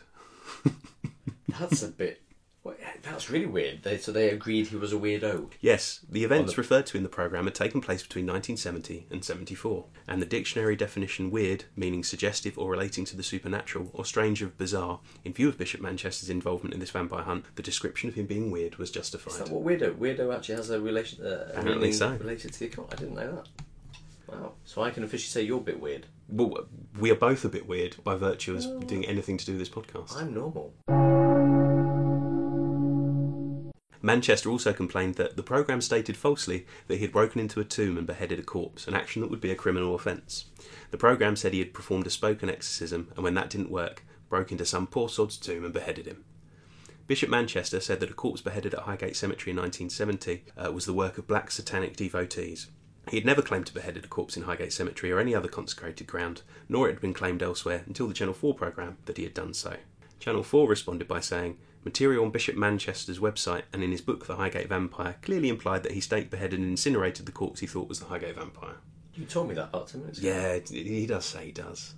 That's 1.59 1.83
a 1.83 1.87
bit. 1.87 2.21
Well, 2.63 2.75
that's 3.03 3.29
really 3.29 3.45
weird. 3.45 3.83
They, 3.83 3.99
so 3.99 4.11
they 4.11 4.29
agreed 4.29 4.65
he 4.65 4.75
was 4.75 4.91
a 4.91 4.95
weirdo. 4.95 5.51
Yes, 5.61 5.99
the 6.09 6.23
events 6.23 6.53
the- 6.55 6.61
referred 6.61 6.87
to 6.87 6.97
in 6.97 7.03
the 7.03 7.09
programme 7.09 7.43
had 7.45 7.53
taken 7.53 7.79
place 7.79 8.01
between 8.01 8.25
1970 8.25 9.05
and 9.11 9.23
74, 9.23 9.85
and 10.07 10.19
the 10.19 10.25
dictionary 10.25 10.75
definition 10.75 11.29
weird, 11.29 11.65
meaning 11.75 12.03
suggestive 12.03 12.57
or 12.57 12.71
relating 12.71 13.05
to 13.05 13.15
the 13.15 13.21
supernatural, 13.21 13.91
or 13.93 14.03
strange 14.03 14.41
or 14.41 14.47
bizarre, 14.47 14.99
in 15.23 15.31
view 15.31 15.47
of 15.47 15.59
Bishop 15.59 15.79
Manchester's 15.79 16.31
involvement 16.31 16.73
in 16.73 16.79
this 16.79 16.89
vampire 16.89 17.21
hunt, 17.21 17.45
the 17.53 17.61
description 17.61 18.09
of 18.09 18.15
him 18.15 18.25
being 18.25 18.49
weird 18.49 18.77
was 18.77 18.89
Is 18.89 18.95
justified. 18.95 19.45
that 19.45 19.51
what 19.53 19.63
weirdo? 19.63 19.93
Weirdo 19.97 20.35
actually 20.35 20.55
has 20.55 20.71
a 20.71 20.81
relation. 20.81 21.23
Uh, 21.23 21.51
Apparently 21.53 21.91
so. 21.91 22.13
Related 22.15 22.51
to 22.53 22.59
the 22.59 22.65
occult. 22.65 22.91
I 22.91 22.95
didn't 22.95 23.13
know 23.13 23.35
that. 23.35 23.47
Wow. 24.27 24.53
So 24.65 24.81
I 24.81 24.89
can 24.89 25.03
officially 25.03 25.29
say 25.29 25.43
you're 25.43 25.59
a 25.59 25.63
bit 25.63 25.79
weird. 25.79 26.07
Well, 26.27 26.67
we 26.99 27.11
are 27.11 27.15
both 27.15 27.45
a 27.45 27.49
bit 27.49 27.67
weird 27.67 27.97
by 28.03 28.15
virtue 28.15 28.53
of 28.53 28.57
us 28.59 28.65
doing 28.85 29.05
anything 29.05 29.37
to 29.37 29.45
do 29.45 29.53
with 29.53 29.59
this 29.59 29.69
podcast. 29.69 30.15
I'm 30.15 30.33
normal. 30.33 30.73
Manchester 34.01 34.51
also 34.51 34.71
complained 34.71 35.15
that 35.15 35.35
the 35.35 35.43
programme 35.43 35.81
stated 35.81 36.15
falsely 36.15 36.67
that 36.87 36.97
he 36.97 37.01
had 37.01 37.11
broken 37.11 37.41
into 37.41 37.59
a 37.59 37.63
tomb 37.63 37.97
and 37.97 38.05
beheaded 38.05 38.37
a 38.37 38.43
corpse, 38.43 38.87
an 38.87 38.93
action 38.93 39.21
that 39.21 39.31
would 39.31 39.41
be 39.41 39.49
a 39.49 39.55
criminal 39.55 39.95
offence. 39.95 40.45
The 40.91 40.97
programme 40.97 41.35
said 41.35 41.53
he 41.53 41.59
had 41.59 41.73
performed 41.73 42.05
a 42.05 42.11
spoken 42.11 42.47
exorcism, 42.47 43.11
and 43.15 43.23
when 43.23 43.33
that 43.33 43.49
didn't 43.49 43.71
work, 43.71 44.03
broke 44.29 44.51
into 44.51 44.65
some 44.65 44.85
poor 44.85 45.09
sod's 45.09 45.37
tomb 45.37 45.63
and 45.63 45.73
beheaded 45.73 46.05
him. 46.05 46.23
Bishop 47.07 47.29
Manchester 47.29 47.79
said 47.79 47.99
that 47.99 48.11
a 48.11 48.13
corpse 48.13 48.41
beheaded 48.41 48.73
at 48.73 48.81
Highgate 48.81 49.15
Cemetery 49.15 49.51
in 49.51 49.57
1970 49.57 50.45
uh, 50.55 50.71
was 50.71 50.85
the 50.85 50.93
work 50.93 51.17
of 51.17 51.27
black 51.27 51.49
satanic 51.49 51.95
devotees. 51.95 52.67
He 53.09 53.17
had 53.17 53.25
never 53.25 53.41
claimed 53.41 53.67
to 53.67 53.73
beheaded 53.73 54.05
a 54.05 54.07
corpse 54.07 54.35
in 54.35 54.43
Highgate 54.43 54.73
Cemetery 54.73 55.11
or 55.11 55.19
any 55.19 55.35
other 55.35 55.47
consecrated 55.47 56.07
ground, 56.07 56.41
nor 56.67 56.87
it 56.87 56.93
had 56.93 57.01
been 57.01 57.13
claimed 57.13 57.43
elsewhere 57.43 57.83
until 57.85 58.07
the 58.07 58.13
Channel 58.13 58.33
4 58.33 58.53
programme 58.55 58.97
that 59.05 59.17
he 59.17 59.23
had 59.23 59.33
done 59.33 59.53
so. 59.53 59.77
Channel 60.19 60.43
4 60.43 60.67
responded 60.67 61.07
by 61.07 61.19
saying, 61.19 61.57
Material 61.83 62.25
on 62.25 62.31
Bishop 62.31 62.55
Manchester's 62.55 63.19
website 63.19 63.63
and 63.71 63.83
in 63.83 63.91
his 63.91 64.01
book 64.01 64.25
The 64.25 64.37
Highgate 64.37 64.69
Vampire 64.69 65.17
clearly 65.21 65.49
implied 65.49 65.83
that 65.83 65.91
he 65.91 66.01
stake 66.01 66.31
beheaded 66.31 66.59
and 66.59 66.67
incinerated 66.67 67.27
the 67.27 67.31
corpse 67.31 67.59
he 67.59 67.67
thought 67.67 67.87
was 67.87 67.99
the 67.99 68.07
Highgate 68.07 68.35
Vampire. 68.35 68.77
You 69.13 69.25
told 69.25 69.47
me 69.49 69.55
that 69.55 69.69
about 69.69 69.87
ten 69.87 70.01
minutes 70.01 70.17
ago. 70.19 70.27
Yeah, 70.27 70.59
he 70.67 71.05
does 71.05 71.25
say 71.25 71.45
he 71.45 71.51
does. 71.51 71.93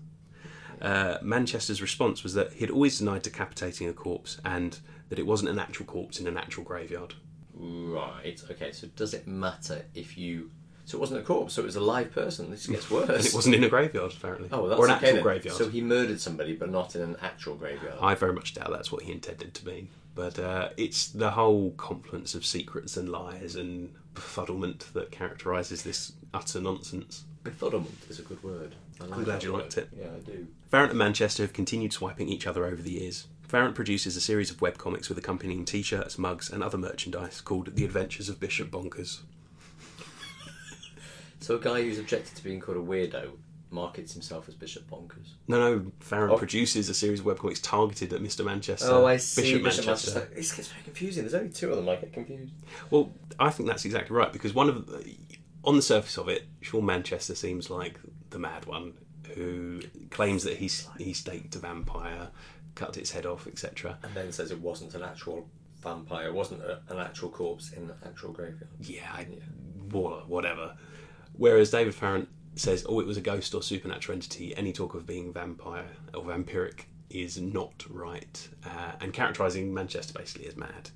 Uh, 0.82 1.18
Manchester's 1.22 1.82
response 1.82 2.22
was 2.22 2.34
that 2.34 2.54
he'd 2.54 2.70
always 2.70 3.00
denied 3.00 3.24
decapitating 3.24 3.88
a 3.88 3.94
corpse 3.94 4.40
and 4.46 4.78
that 5.10 5.18
it 5.18 5.26
wasn't 5.26 5.50
an 5.50 5.58
actual 5.58 5.86
corpse 5.86 6.20
in 6.20 6.28
an 6.28 6.38
actual 6.38 6.64
graveyard. 6.64 7.16
Right. 7.54 8.40
Okay. 8.52 8.72
So 8.72 8.88
does 8.96 9.14
it 9.14 9.26
matter 9.26 9.86
if 9.96 10.18
you? 10.18 10.52
So 10.88 10.98
it 10.98 11.02
wasn't 11.02 11.20
a 11.20 11.24
corpse. 11.24 11.54
So 11.54 11.64
it 11.64 11.66
was 11.66 11.76
a 11.76 11.82
live 11.82 12.14
person. 12.14 12.50
This 12.50 12.66
gets 12.66 12.90
worse. 12.92 13.10
And 13.10 13.26
it 13.26 13.34
wasn't 13.34 13.56
in 13.56 13.64
a 13.66 13.70
graveyard, 13.70 14.14
apparently. 14.18 14.48
Oh, 14.54 14.62
well, 14.62 14.70
that's 14.70 14.80
or 14.80 14.86
an 14.86 14.92
okay 14.92 15.08
actual 15.08 15.14
then. 15.16 15.24
graveyard. 15.24 15.58
So 15.58 15.68
he 15.68 15.82
murdered 15.82 16.22
somebody, 16.22 16.56
but 16.56 16.72
not 16.72 16.96
in 16.96 17.02
an 17.02 17.18
actual 17.22 17.56
graveyard. 17.56 17.98
I 18.02 18.16
very 18.16 18.32
much 18.32 18.54
doubt 18.54 18.72
that's 18.72 18.90
what 18.90 19.04
he 19.04 19.12
intended 19.12 19.54
to 19.54 19.66
mean. 19.66 19.90
But 20.16 20.40
uh, 20.40 20.70
it's 20.78 21.10
the 21.10 21.32
whole 21.32 21.72
confluence 21.72 22.36
of 22.36 22.46
secrets 22.46 22.96
and 22.96 23.10
lies 23.10 23.58
and 23.58 23.94
befuddlement 24.16 24.94
that 24.94 25.12
characterises 25.12 25.84
this 25.84 26.14
utter 26.34 26.62
nonsense. 26.62 27.26
Befuddlement 27.44 28.10
is 28.10 28.20
a 28.20 28.24
good 28.24 28.42
word. 28.42 28.76
I 29.02 29.06
like 29.08 29.26
glad 29.26 29.44
you 29.44 29.52
word. 29.52 29.64
liked 29.64 29.78
it. 29.78 29.90
Yeah, 29.94 30.08
I 30.16 30.20
do. 30.20 30.48
Farrant 30.70 30.92
and 30.92 31.00
Manchester 31.00 31.44
have 31.44 31.52
continued 31.52 31.92
swiping 31.92 32.30
each 32.30 32.48
other 32.48 32.66
over 32.66 32.82
the 32.82 32.92
years. 32.92 33.28
Farrant 33.44 33.76
produces 33.76 34.16
a 34.16 34.22
series 34.22 34.50
of 34.50 34.58
webcomics 34.58 35.10
with 35.10 35.18
accompanying 35.18 35.66
t 35.66 35.82
shirts, 35.82 36.18
mugs, 36.18 36.50
and 36.50 36.64
other 36.64 36.78
merchandise 36.78 37.42
called 37.42 37.76
The 37.76 37.84
Adventures 37.84 38.30
of 38.30 38.40
Bishop 38.40 38.72
Bonkers. 38.72 39.20
So 41.40 41.56
a 41.56 41.60
guy 41.60 41.82
who's 41.82 42.00
objected 42.00 42.36
to 42.36 42.44
being 42.44 42.60
called 42.60 42.78
a 42.78 42.82
weirdo 42.82 43.32
markets 43.70 44.14
himself 44.14 44.48
as 44.48 44.56
Bishop 44.56 44.90
Bonkers. 44.90 45.34
No, 45.48 45.60
no, 45.60 45.92
Farrant 46.00 46.32
Oh. 46.34 46.38
produces 46.38 46.88
a 46.90 46.94
series 46.94 47.20
of 47.20 47.26
webcomics 47.26 47.60
targeted 47.62 48.14
at 48.14 48.22
Mr. 48.22 48.44
Manchester. 48.46 48.88
Oh, 48.90 49.06
I 49.06 49.18
see. 49.18 49.42
Bishop, 49.62 49.86
Manchester. 49.86 50.30
This 50.34 50.54
gets 50.54 50.70
very 50.70 50.84
confusing. 50.84 51.24
There's 51.24 51.34
only 51.36 51.50
two 51.50 51.70
of 51.72 51.76
them. 51.76 51.90
I 51.90 51.98
get 51.98 52.14
confused. 52.14 52.54
Well, 52.90 53.12
I 53.40 53.50
think 53.50 53.68
that's 53.68 53.84
exactly 53.86 54.16
right 54.16 54.32
because 54.32 54.54
one 54.54 54.70
of 54.70 54.88
the, 54.88 55.16
on 55.64 55.76
the 55.76 55.82
surface 55.82 56.18
of 56.18 56.30
it, 56.30 56.46
Sean 56.62 56.86
Manchester 56.86 57.36
seems 57.36 57.70
like 57.70 58.00
the 58.30 58.40
mad 58.40 58.66
one 58.66 58.94
who 59.36 59.82
claims 60.10 60.44
that 60.46 60.58
he's 60.58 60.88
he 60.98 61.12
staked 61.14 61.56
a 61.56 61.60
vampire, 61.60 62.30
cut 62.76 62.96
its 62.98 63.12
head 63.12 63.26
off, 63.26 63.46
etc. 63.48 63.98
And 64.02 64.14
then 64.16 64.32
says 64.32 64.50
it 64.52 64.62
wasn't 64.62 64.96
an 64.96 65.04
actual 65.04 65.50
vampire. 65.84 66.28
It 66.28 66.34
wasn't 66.34 66.62
a, 66.64 66.80
an 66.88 67.00
actual 67.00 67.30
corpse 67.30 67.74
in 67.74 67.84
an 67.84 67.94
actual 68.06 68.32
graveyard. 68.32 68.70
Yeah, 68.80 69.12
I, 69.14 69.28
wha- 69.92 70.24
whatever. 70.26 70.76
Whereas 71.38 71.72
David 71.72 71.96
Farrant 71.96 72.28
says, 72.56 72.86
"Oh, 72.88 73.00
it 73.00 73.08
was 73.08 73.18
a 73.18 73.22
ghost 73.22 73.54
or 73.54 73.62
supernatural 73.62 74.16
entity." 74.16 74.56
Any 74.56 74.74
talk 74.74 74.94
of 74.94 75.06
being 75.06 75.32
vampire 75.32 75.90
or 76.14 76.24
vampiric 76.24 76.86
is 77.10 77.40
not 77.40 77.86
right, 77.90 78.50
uh, 78.66 78.94
and 79.00 79.14
characterising 79.14 79.74
Manchester 79.74 80.14
basically 80.14 80.48
as 80.48 80.58
mad. 80.58 80.90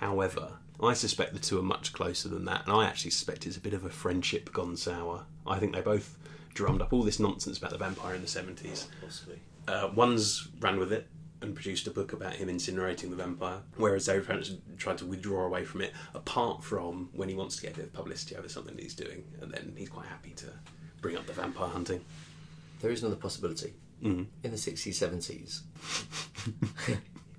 However, 0.00 0.58
I 0.82 0.94
suspect 0.94 1.32
the 1.32 1.38
two 1.38 1.58
are 1.58 1.62
much 1.62 1.92
closer 1.92 2.28
than 2.28 2.44
that, 2.46 2.66
and 2.66 2.74
I 2.74 2.86
actually 2.86 3.12
suspect 3.12 3.46
it's 3.46 3.56
a 3.56 3.60
bit 3.60 3.74
of 3.74 3.84
a 3.84 3.90
friendship 3.90 4.52
gone 4.52 4.76
sour. 4.76 5.26
I 5.46 5.58
think 5.58 5.74
they 5.74 5.80
both 5.80 6.18
drummed 6.54 6.82
up 6.82 6.92
all 6.92 7.02
this 7.02 7.20
nonsense 7.20 7.58
about 7.58 7.70
the 7.70 7.78
vampire 7.78 8.14
in 8.14 8.22
the 8.22 8.28
seventies. 8.28 8.88
Possibly. 9.00 9.38
Uh, 9.68 9.90
one's 9.94 10.48
ran 10.60 10.78
with 10.78 10.92
it 10.92 11.06
and 11.42 11.54
produced 11.54 11.86
a 11.86 11.90
book 11.90 12.12
about 12.12 12.34
him 12.34 12.48
incinerating 12.48 13.10
the 13.10 13.16
vampire, 13.16 13.60
whereas 13.76 14.06
David 14.06 14.26
Farrant's 14.26 14.52
tried 14.78 14.98
to 14.98 15.06
withdraw 15.06 15.44
away 15.46 15.64
from 15.64 15.80
it, 15.82 15.92
apart 16.14 16.62
from 16.64 17.10
when 17.12 17.28
he 17.28 17.34
wants 17.34 17.56
to 17.56 17.62
get 17.62 17.72
a 17.72 17.76
bit 17.76 17.84
of 17.86 17.92
publicity 17.92 18.36
over 18.36 18.48
something 18.48 18.74
that 18.76 18.82
he's 18.82 18.94
doing, 18.94 19.24
and 19.40 19.50
then 19.52 19.74
he's 19.76 19.88
quite 19.88 20.06
happy 20.06 20.30
to 20.36 20.46
bring 21.00 21.16
up 21.16 21.26
the 21.26 21.32
vampire 21.32 21.68
hunting. 21.68 22.00
There 22.80 22.90
is 22.90 23.02
another 23.02 23.16
possibility. 23.16 23.74
Mhm. 24.02 24.26
In 24.42 24.50
the 24.50 24.56
60s, 24.56 24.94
70s. 24.94 25.62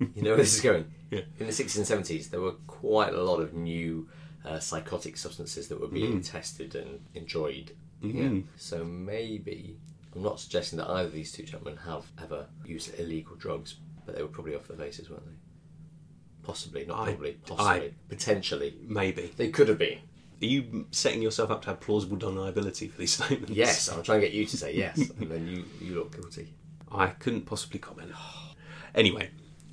you 0.14 0.22
know 0.22 0.30
where 0.30 0.36
this 0.38 0.54
is 0.54 0.60
going? 0.60 0.86
Yeah. 1.10 1.20
In 1.38 1.46
the 1.46 1.52
60s 1.52 1.76
and 1.76 2.04
70s, 2.04 2.30
there 2.30 2.40
were 2.40 2.52
quite 2.66 3.14
a 3.14 3.22
lot 3.22 3.40
of 3.40 3.54
new 3.54 4.08
uh, 4.44 4.58
psychotic 4.60 5.16
substances 5.16 5.68
that 5.68 5.80
were 5.80 5.88
being 5.88 6.20
Mm. 6.20 6.30
tested 6.30 6.74
and 6.74 7.00
enjoyed. 7.14 7.72
Mhm. 8.02 8.14
Yeah. 8.36 8.42
So 8.56 8.84
maybe, 8.84 9.78
I'm 10.14 10.22
not 10.22 10.38
suggesting 10.38 10.78
that 10.78 10.88
either 10.88 11.06
of 11.08 11.12
these 11.14 11.32
two 11.32 11.44
gentlemen 11.44 11.78
have 11.78 12.04
ever 12.22 12.48
used 12.66 12.98
illegal 12.98 13.36
drugs, 13.36 13.76
but 14.06 14.14
they 14.16 14.22
were 14.22 14.28
probably 14.28 14.54
off 14.54 14.68
their 14.68 14.76
faces, 14.76 15.08
weren't 15.10 15.24
they? 15.26 15.32
Possibly, 16.42 16.84
not 16.84 17.00
I- 17.00 17.12
probably, 17.12 17.32
possibly, 17.46 17.94
potentially. 18.08 18.74
Maybe. 18.86 19.32
They 19.36 19.48
could 19.48 19.68
have 19.68 19.78
been. 19.78 19.98
Are 20.42 20.46
you 20.46 20.86
setting 20.90 21.22
yourself 21.22 21.50
up 21.50 21.62
to 21.62 21.68
have 21.68 21.80
plausible 21.80 22.16
deniability 22.18 22.90
for 22.90 22.98
these 22.98 23.12
statements? 23.24 23.50
Yes, 23.52 23.88
I'm 23.88 24.02
trying 24.02 24.20
to 24.20 24.26
get 24.26 24.34
you 24.34 24.44
to 24.44 24.56
say 24.56 24.74
yes, 24.76 24.98
and 25.20 25.30
then 25.30 25.46
you, 25.48 25.64
you 25.80 25.94
look 25.94 26.14
guilty. 26.14 26.54
I 26.92 27.08
couldn't 27.08 27.42
possibly 27.46 27.78
comment. 27.80 28.12
Anyway, 28.94 29.30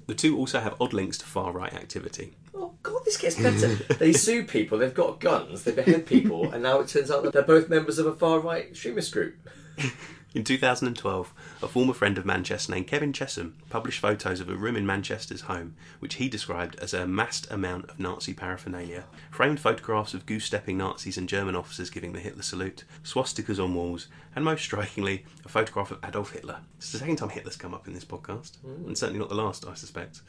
the 0.08 0.16
two 0.16 0.38
also 0.38 0.60
have 0.60 0.76
odd 0.80 0.94
links 0.94 1.18
to 1.20 1.26
far 1.26 1.52
right 1.52 1.74
activity. 1.74 2.36
Oh 2.56 2.74
God, 2.84 3.02
this 3.06 3.18
gets 3.18 3.36
better. 3.36 3.68
they 3.96 4.14
sue 4.14 4.44
people. 4.44 4.78
They've 4.78 4.94
got 4.94 5.20
guns. 5.20 5.64
They 5.64 5.72
behead 5.74 6.06
people, 6.06 6.52
and 6.52 6.64
now 6.64 6.80
it 6.80 6.88
turns 6.88 7.12
out 7.12 7.24
that 7.24 7.34
they're 7.34 7.44
both 7.44 7.68
members 7.70 8.00
of 8.00 8.06
a 8.06 8.14
far 8.16 8.40
right 8.40 8.66
extremist 8.66 9.12
group. 9.12 9.36
In 10.34 10.46
2012, 10.46 11.34
a 11.62 11.68
former 11.68 11.94
friend 11.94 12.18
of 12.18 12.26
Manchester 12.26 12.72
named 12.72 12.88
Kevin 12.88 13.12
Chesham 13.12 13.54
published 13.70 14.00
photos 14.00 14.40
of 14.40 14.48
a 14.48 14.56
room 14.56 14.78
in 14.78 14.86
Manchester's 14.86 15.42
home, 15.42 15.76
which 16.00 16.14
he 16.14 16.30
described 16.30 16.80
as 16.80 16.94
a 16.94 17.06
massed 17.06 17.52
amount 17.52 17.90
of 17.90 18.00
Nazi 18.00 18.34
paraphernalia. 18.34 19.04
Framed 19.30 19.60
photographs 19.60 20.14
of 20.14 20.26
goose 20.26 20.46
stepping 20.46 20.78
Nazis 20.78 21.18
and 21.18 21.28
German 21.28 21.54
officers 21.54 21.90
giving 21.90 22.14
the 22.14 22.22
Hitler 22.22 22.44
salute, 22.44 22.86
swastikas 23.04 23.62
on 23.62 23.76
walls, 23.76 24.08
and 24.34 24.46
most 24.46 24.64
strikingly, 24.64 25.26
a 25.44 25.50
photograph 25.50 25.92
of 25.92 26.00
Adolf 26.02 26.32
Hitler. 26.32 26.60
It's 26.78 26.94
the 26.94 27.00
second 27.00 27.18
time 27.18 27.30
Hitler's 27.30 27.58
come 27.58 27.74
up 27.74 27.86
in 27.86 27.94
this 27.94 28.06
podcast, 28.06 28.52
and 28.64 28.98
certainly 28.98 29.20
not 29.20 29.28
the 29.28 29.36
last, 29.36 29.68
I 29.68 29.74
suspect. 29.74 30.22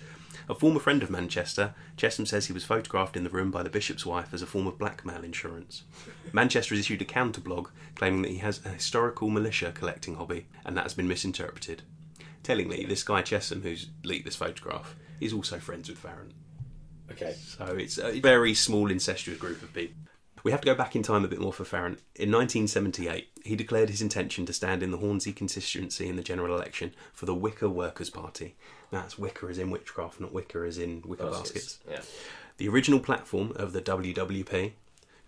A 0.49 0.55
former 0.57 0.81
friend 0.81 1.05
of 1.05 1.11
Manchester, 1.11 1.75
Chesham 1.97 2.27
says 2.27 2.47
he 2.47 2.53
was 2.53 2.65
photographed 2.65 3.17
in 3.17 3.23
the 3.23 3.31
room 3.31 3.53
by 3.53 3.63
the 3.63 3.71
bishop's 3.71 4.05
wife 4.05 4.35
as 4.35 4.43
a 4.43 4.47
form 4.47 4.67
of 4.67 4.79
blackmail 4.79 5.23
insurance. 5.23 5.85
Manchester 6.33 6.75
has 6.75 6.81
issued 6.81 7.03
a 7.03 7.05
counterblog 7.05 7.69
claiming 7.95 8.23
that 8.23 8.33
he 8.33 8.39
has 8.39 8.61
a 8.65 8.71
historical 8.71 9.29
militaria 9.29 9.73
collecting 9.93 10.15
hobby, 10.15 10.47
and 10.65 10.75
that 10.75 10.85
has 10.85 10.95
been 10.95 11.07
misinterpreted. 11.07 11.83
Tellingly, 12.43 12.87
this 12.87 13.03
guy 13.03 13.21
Chesham, 13.21 13.63
who's 13.63 13.91
leaked 14.05 14.25
this 14.25 14.37
photograph, 14.37 14.97
is 15.21 15.35
also 15.35 15.59
friends 15.59 15.91
with 15.91 15.99
Farrant. 15.99 16.33
Okay. 17.11 17.35
So 17.39 17.67
it's 17.67 17.99
a 17.99 18.21
very 18.21 18.55
small 18.55 18.91
incestuous 18.91 19.37
group 19.37 19.63
of 19.63 19.75
people. 19.75 19.97
We 20.45 20.51
have 20.51 20.63
to 20.63 20.67
go 20.67 20.75
back 20.75 20.97
in 20.97 21.03
time 21.03 21.25
a 21.25 21.29
bit 21.29 21.41
more 21.41 21.53
for 21.53 21.65
Farrant. 21.65 22.01
In 22.17 22.33
1978, 22.33 23.29
he 23.45 23.55
declared 23.55 23.91
his 23.91 24.01
intention 24.01 24.47
to 24.47 24.53
stand 24.55 24.83
in 24.83 24.93
the 24.93 24.97
Hornsey 24.97 25.33
constituency 25.33 26.09
in 26.09 26.17
the 26.17 26.23
general 26.23 26.57
election 26.57 26.95
for 27.13 27.27
the 27.27 27.35
Wicca 27.35 27.69
Workers' 27.69 28.11
Party. 28.11 28.57
That's 28.91 29.19
Wicca 29.19 29.47
as 29.47 29.59
in 29.59 29.71
witchcraft, 29.71 30.21
not 30.21 30.33
Wicker 30.33 30.65
as 30.65 30.79
in 30.79 31.03
wicker 31.05 31.31
baskets. 31.31 31.79
Yeah. 31.89 32.01
The 32.57 32.69
original 32.69 32.99
platform 32.99 33.53
of 33.57 33.73
the 33.73 33.83
WWP 33.83 34.73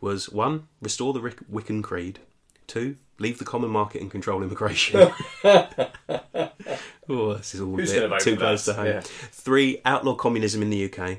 was 0.00 0.30
one, 0.30 0.68
restore 0.80 1.12
the 1.12 1.20
Wiccan 1.20 1.82
Creed, 1.82 2.18
two, 2.66 2.96
leave 3.18 3.38
the 3.38 3.44
common 3.44 3.70
market 3.70 4.00
and 4.00 4.10
control 4.10 4.42
immigration. 4.42 5.12
oh, 5.44 7.34
this 7.34 7.54
is 7.54 7.60
all 7.60 7.76
Who's 7.76 7.92
a 7.92 8.08
bit 8.08 8.20
too 8.20 8.36
close 8.36 8.64
to 8.66 8.74
home. 8.74 8.86
Yeah. 8.86 9.00
Three, 9.00 9.80
outlaw 9.84 10.14
communism 10.14 10.62
in 10.62 10.70
the 10.70 10.92
UK. 10.92 11.18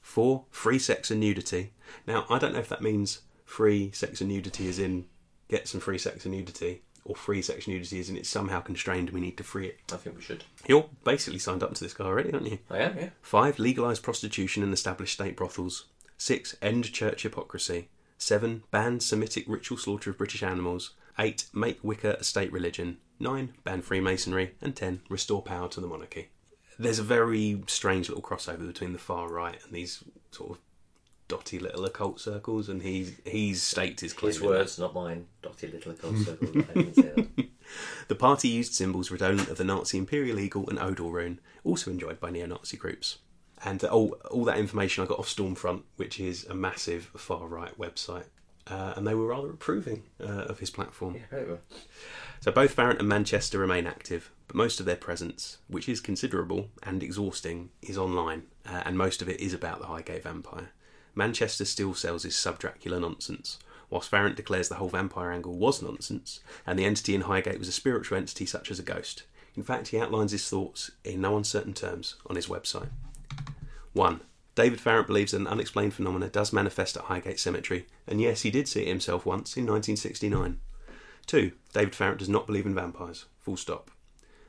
Four, 0.00 0.44
free 0.50 0.78
sex 0.78 1.10
and 1.10 1.20
nudity. 1.20 1.72
Now, 2.06 2.26
I 2.30 2.38
don't 2.38 2.52
know 2.52 2.60
if 2.60 2.68
that 2.68 2.82
means 2.82 3.22
free 3.44 3.90
sex 3.92 4.20
and 4.20 4.30
nudity 4.30 4.66
is 4.68 4.78
in 4.78 5.06
get 5.48 5.66
some 5.66 5.80
free 5.80 5.98
sex 5.98 6.24
and 6.24 6.34
nudity, 6.34 6.82
or 7.04 7.16
free 7.16 7.42
sex 7.42 7.66
and 7.66 7.74
nudity 7.74 7.98
is 7.98 8.10
in 8.10 8.16
it's 8.16 8.28
somehow 8.28 8.60
constrained 8.60 9.08
and 9.08 9.14
we 9.14 9.20
need 9.20 9.36
to 9.38 9.44
free 9.44 9.68
it. 9.68 9.80
I 9.92 9.96
think 9.96 10.16
we 10.16 10.22
should. 10.22 10.44
You're 10.66 10.88
basically 11.04 11.38
signed 11.38 11.62
up 11.62 11.74
to 11.74 11.82
this 11.82 11.94
guy 11.94 12.04
already, 12.04 12.32
aren't 12.32 12.50
you? 12.50 12.58
I 12.70 12.78
am, 12.78 12.98
yeah. 12.98 13.08
Five, 13.22 13.58
legalise 13.58 14.00
prostitution 14.00 14.62
and 14.62 14.72
establish 14.72 15.12
state 15.12 15.36
brothels. 15.36 15.86
Six, 16.16 16.56
end 16.60 16.92
church 16.92 17.22
hypocrisy. 17.22 17.88
Seven, 18.18 18.64
ban 18.70 19.00
Semitic 19.00 19.44
ritual 19.48 19.78
slaughter 19.78 20.10
of 20.10 20.18
British 20.18 20.42
animals. 20.42 20.94
Eight, 21.18 21.46
make 21.54 21.82
Wicca 21.82 22.16
a 22.20 22.24
state 22.24 22.52
religion. 22.52 22.98
Nine, 23.18 23.54
ban 23.64 23.80
Freemasonry. 23.82 24.54
And 24.60 24.76
ten, 24.76 25.00
restore 25.08 25.42
power 25.42 25.68
to 25.68 25.80
the 25.80 25.86
monarchy. 25.86 26.28
There's 26.78 26.98
a 26.98 27.04
very 27.04 27.62
strange 27.66 28.08
little 28.08 28.22
crossover 28.22 28.66
between 28.66 28.92
the 28.92 28.98
far 28.98 29.28
right 29.28 29.58
and 29.64 29.72
these 29.72 30.04
sort 30.30 30.52
of 30.52 30.58
dotty 31.26 31.58
little 31.58 31.84
occult 31.84 32.20
circles, 32.20 32.68
and 32.68 32.82
he's 32.82 33.16
he's 33.24 33.62
staked 33.62 34.00
his 34.00 34.12
claim. 34.12 34.28
His 34.28 34.36
in 34.36 34.42
that. 34.42 34.48
words, 34.48 34.78
not 34.78 34.94
mine. 34.94 35.26
Dotty 35.42 35.68
little 35.68 35.92
occult 35.92 36.16
circle. 36.18 36.48
I 36.48 36.72
didn't 36.74 36.94
say 36.94 37.02
that. 37.14 37.48
The 38.08 38.14
party 38.14 38.48
used 38.48 38.72
symbols 38.72 39.10
redolent 39.10 39.50
of 39.50 39.58
the 39.58 39.64
Nazi 39.64 39.98
Imperial 39.98 40.38
Eagle 40.38 40.70
and 40.70 40.78
Odal 40.78 41.12
rune, 41.12 41.38
also 41.64 41.90
enjoyed 41.90 42.18
by 42.18 42.30
neo-Nazi 42.30 42.78
groups. 42.78 43.18
And 43.64 43.82
uh, 43.82 43.88
all, 43.88 44.16
all 44.30 44.44
that 44.44 44.58
information 44.58 45.02
I 45.02 45.06
got 45.06 45.18
off 45.18 45.28
Stormfront, 45.28 45.82
which 45.96 46.20
is 46.20 46.44
a 46.44 46.54
massive 46.54 47.10
far-right 47.16 47.78
website. 47.78 48.26
Uh, 48.66 48.92
and 48.96 49.06
they 49.06 49.14
were 49.14 49.26
rather 49.26 49.50
approving 49.50 50.02
uh, 50.20 50.44
of 50.44 50.58
his 50.58 50.70
platform. 50.70 51.16
Yeah. 51.32 51.56
So 52.40 52.52
both 52.52 52.74
Farrant 52.74 52.98
and 52.98 53.08
Manchester 53.08 53.58
remain 53.58 53.86
active, 53.86 54.30
but 54.46 54.56
most 54.56 54.78
of 54.78 54.86
their 54.86 54.96
presence, 54.96 55.58
which 55.68 55.88
is 55.88 56.00
considerable 56.00 56.68
and 56.82 57.02
exhausting, 57.02 57.70
is 57.80 57.96
online, 57.96 58.42
uh, 58.66 58.82
and 58.84 58.98
most 58.98 59.22
of 59.22 59.28
it 59.28 59.40
is 59.40 59.54
about 59.54 59.80
the 59.80 59.86
Highgate 59.86 60.22
vampire. 60.22 60.70
Manchester 61.14 61.64
still 61.64 61.94
sells 61.94 62.22
his 62.24 62.36
sub-Dracula 62.36 63.00
nonsense, 63.00 63.58
whilst 63.90 64.10
Farrant 64.10 64.36
declares 64.36 64.68
the 64.68 64.76
whole 64.76 64.90
vampire 64.90 65.32
angle 65.32 65.56
was 65.56 65.82
nonsense, 65.82 66.40
and 66.66 66.78
the 66.78 66.84
entity 66.84 67.14
in 67.14 67.22
Highgate 67.22 67.58
was 67.58 67.68
a 67.68 67.72
spiritual 67.72 68.18
entity 68.18 68.44
such 68.46 68.70
as 68.70 68.78
a 68.78 68.82
ghost. 68.84 69.24
In 69.56 69.64
fact, 69.64 69.88
he 69.88 69.98
outlines 69.98 70.32
his 70.32 70.48
thoughts 70.48 70.90
in 71.04 71.22
no 71.22 71.36
uncertain 71.36 71.72
terms 71.72 72.16
on 72.26 72.36
his 72.36 72.46
website. 72.46 72.90
1. 73.92 74.20
David 74.54 74.80
Farrant 74.80 75.06
believes 75.06 75.32
that 75.32 75.40
an 75.40 75.46
unexplained 75.46 75.94
phenomena 75.94 76.28
does 76.28 76.52
manifest 76.52 76.96
at 76.96 77.04
Highgate 77.04 77.38
Cemetery, 77.38 77.86
and 78.06 78.20
yes, 78.20 78.42
he 78.42 78.50
did 78.50 78.66
see 78.66 78.82
it 78.82 78.88
himself 78.88 79.24
once 79.24 79.56
in 79.56 79.66
1969. 79.66 80.58
2. 81.26 81.52
David 81.72 81.94
Farrant 81.94 82.18
does 82.18 82.28
not 82.28 82.46
believe 82.46 82.66
in 82.66 82.74
vampires. 82.74 83.26
Full 83.40 83.56
stop. 83.56 83.90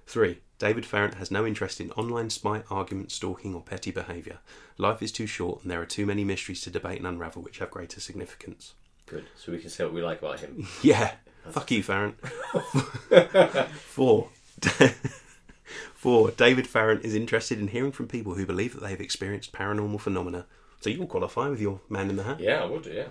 3. 0.08 0.40
David 0.58 0.86
Farrant 0.86 1.16
has 1.16 1.30
no 1.30 1.46
interest 1.46 1.80
in 1.80 1.92
online 1.92 2.30
spy, 2.30 2.64
argument, 2.72 3.12
stalking, 3.12 3.54
or 3.54 3.62
petty 3.62 3.92
behaviour. 3.92 4.40
Life 4.78 5.04
is 5.04 5.12
too 5.12 5.28
short, 5.28 5.62
and 5.62 5.70
there 5.70 5.82
are 5.82 5.86
too 5.86 6.06
many 6.06 6.24
mysteries 6.24 6.62
to 6.62 6.72
debate 6.72 6.98
and 6.98 7.08
unravel 7.08 7.44
which 7.44 7.60
have 7.60 7.70
greater 7.70 8.02
significance. 8.02 8.74
Good. 9.06 9.26
So 9.38 9.52
we 9.52 9.60
can 9.60 9.70
say 9.70 9.84
what 9.84 9.94
we 9.94 10.02
like 10.02 10.20
about 10.20 10.40
him. 10.40 10.68
Yeah, 10.82 11.12
fuck 11.50 11.70
you, 11.72 11.84
Farrant. 11.84 12.16
4. 13.72 14.30
Four, 15.94 16.32
David 16.32 16.68
Farrant 16.68 17.04
is 17.06 17.16
interested 17.16 17.60
in 17.60 17.70
hearing 17.70 17.92
from 17.92 18.08
people 18.08 18.36
who 18.36 18.46
believe 18.46 18.74
that 18.74 18.82
they 18.82 18.90
have 18.90 19.02
experienced 19.02 19.52
paranormal 19.52 20.00
phenomena. 20.00 20.46
So 20.82 20.90
you'll 20.90 21.08
qualify 21.08 21.50
with 21.50 21.60
your 21.62 21.82
man 21.90 22.10
in 22.10 22.16
the 22.16 22.24
hat. 22.24 22.40
Yeah, 22.40 22.64
I 22.64 22.66
would 22.66 22.84
do, 22.84 22.92
yeah. 22.92 23.08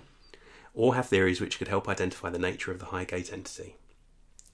or 0.74 0.94
have 0.94 1.06
theories 1.06 1.40
which 1.40 1.58
could 1.58 1.68
help 1.68 1.88
identify 1.88 2.30
the 2.30 2.38
nature 2.38 2.72
of 2.72 2.78
the 2.78 2.86
Highgate 2.86 3.32
entity. 3.32 3.76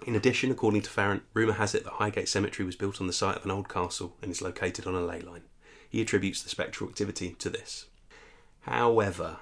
In 0.07 0.17
addition, 0.17 0.51
according 0.51 0.83
to 0.83 0.91
Farrant, 0.91 1.23
rumour 1.33 1.55
has 1.55 1.75
it 1.75 1.85
that 1.85 1.95
Highgate 1.95 2.29
Cemetery 2.29 2.67
was 2.67 2.77
built 2.77 3.01
on 3.01 3.07
the 3.07 3.13
site 3.13 3.37
of 3.37 3.45
an 3.45 3.51
old 3.51 3.69
castle 3.69 4.17
and 4.21 4.31
is 4.31 4.43
located 4.43 4.87
on 4.87 4.95
a 4.95 5.01
ley 5.01 5.21
line. 5.21 5.43
He 5.89 6.01
attributes 6.01 6.43
the 6.43 6.49
spectral 6.49 6.91
activity 6.91 7.37
to 7.39 7.49
this. 7.49 7.87
However, 8.63 9.39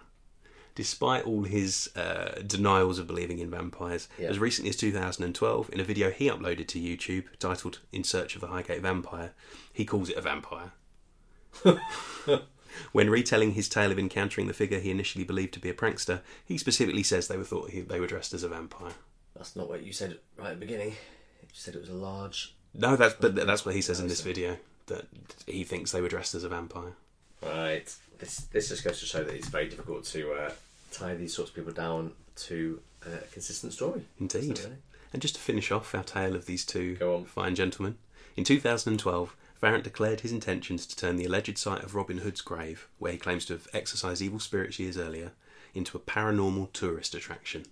despite 0.74 1.24
all 1.24 1.42
his 1.44 1.90
uh, 1.96 2.40
denials 2.46 2.98
of 2.98 3.06
believing 3.06 3.38
in 3.38 3.50
vampires, 3.50 4.08
Yeah. 4.18 4.28
as 4.28 4.38
recently 4.38 4.70
as 4.70 4.76
2012, 4.76 5.70
in 5.72 5.80
a 5.80 5.84
video 5.84 6.10
he 6.10 6.28
uploaded 6.28 6.66
to 6.68 6.80
YouTube 6.80 7.24
titled 7.38 7.80
In 7.92 8.04
Search 8.04 8.34
of 8.34 8.40
the 8.40 8.46
Highgate 8.48 8.80
Vampire, 8.82 9.32
he 9.72 9.84
calls 9.84 10.08
it 10.08 10.16
a 10.16 10.20
vampire. 10.22 10.72
When 12.92 13.10
retelling 13.10 13.52
his 13.52 13.68
tale 13.68 13.92
of 13.92 13.98
encountering 13.98 14.46
the 14.46 14.54
figure 14.54 14.78
he 14.80 14.90
initially 14.90 15.24
believed 15.24 15.52
to 15.54 15.60
be 15.60 15.68
a 15.68 15.74
prankster, 15.74 16.22
he 16.44 16.56
specifically 16.56 17.02
says 17.02 17.28
they 17.28 17.36
were 17.36 17.44
thought 17.44 17.70
he, 17.70 17.82
they 17.82 18.00
were 18.00 18.06
dressed 18.06 18.32
as 18.32 18.42
a 18.42 18.48
vampire. 18.48 18.92
That's 19.36 19.54
not 19.56 19.68
what 19.68 19.82
you 19.82 19.92
said 19.92 20.18
right 20.38 20.48
at 20.52 20.54
the 20.60 20.66
beginning. 20.66 20.88
You 21.42 21.48
said 21.52 21.74
it 21.74 21.80
was 21.80 21.90
a 21.90 21.94
large. 21.94 22.54
No, 22.74 22.96
that's 22.96 23.14
but 23.14 23.34
that's 23.34 23.66
what 23.66 23.74
he 23.74 23.82
says 23.82 24.00
in 24.00 24.08
this 24.08 24.22
video 24.22 24.56
that 24.86 25.06
he 25.46 25.64
thinks 25.64 25.92
they 25.92 26.00
were 26.00 26.08
dressed 26.08 26.34
as 26.34 26.44
a 26.44 26.48
vampire. 26.48 26.94
Right. 27.42 27.94
This 28.18 28.36
this 28.52 28.68
just 28.68 28.84
goes 28.84 29.00
to 29.00 29.06
show 29.06 29.24
that 29.24 29.34
it's 29.34 29.48
very 29.48 29.68
difficult 29.68 30.04
to 30.06 30.32
uh, 30.32 30.50
tie 30.92 31.14
these 31.14 31.34
sorts 31.34 31.50
of 31.50 31.56
people 31.56 31.72
down 31.72 32.12
to 32.36 32.80
a 33.04 33.18
consistent 33.32 33.72
story. 33.72 34.02
Indeed. 34.20 34.58
Really? 34.58 34.76
And 35.12 35.20
just 35.20 35.34
to 35.34 35.40
finish 35.40 35.70
off 35.70 35.94
our 35.94 36.04
tale 36.04 36.34
of 36.34 36.46
these 36.46 36.64
two 36.64 37.24
fine 37.26 37.54
gentlemen, 37.54 37.98
in 38.36 38.44
2012, 38.44 39.36
Farrant 39.60 39.84
declared 39.84 40.20
his 40.20 40.32
intentions 40.32 40.86
to 40.86 40.96
turn 40.96 41.16
the 41.16 41.24
alleged 41.24 41.58
site 41.58 41.84
of 41.84 41.94
Robin 41.94 42.18
Hood's 42.18 42.40
grave, 42.40 42.88
where 42.98 43.12
he 43.12 43.18
claims 43.18 43.44
to 43.46 43.52
have 43.52 43.68
exorcised 43.72 44.22
evil 44.22 44.40
spirits 44.40 44.78
years 44.78 44.96
earlier, 44.96 45.32
into 45.74 45.96
a 45.96 46.00
paranormal 46.00 46.72
tourist 46.72 47.14
attraction. 47.14 47.66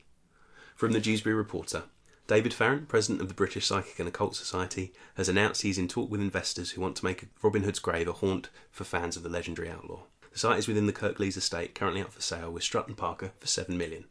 From 0.77 0.93
the 0.93 1.01
Dewsbury 1.01 1.35
Reporter, 1.35 1.85
David 2.31 2.55
Farrant, 2.55 2.87
president 2.87 3.21
of 3.21 3.27
the 3.27 3.35
British 3.35 3.67
Psychic 3.67 3.99
and 3.99 4.07
Occult 4.07 4.37
Society, 4.37 4.93
has 5.17 5.29
announced 5.29 5.63
he's 5.63 5.79
in 5.79 5.89
talk 5.89 6.09
with 6.09 6.21
investors 6.21 6.71
who 6.71 6.81
want 6.81 6.95
to 6.95 7.05
make 7.05 7.27
Robin 7.43 7.65
Hood's 7.65 7.81
grave 7.81 8.07
a 8.07 8.13
haunt 8.13 8.51
for 8.71 8.85
fans 8.85 9.17
of 9.17 9.25
the 9.25 9.29
legendary 9.29 9.69
outlaw. 9.69 10.03
The 10.33 10.39
site 10.39 10.61
is 10.61 10.69
within 10.69 10.87
the 10.87 10.93
Kirklees 10.93 11.37
estate, 11.37 11.75
currently 11.75 12.03
up 12.03 12.13
for 12.13 12.23
sale 12.23 12.53
with 12.53 12.63
Strutt 12.63 12.87
and 12.87 12.97
Parker 12.97 13.33
for 13.41 13.49
seven 13.49 13.77
million. 13.77 14.05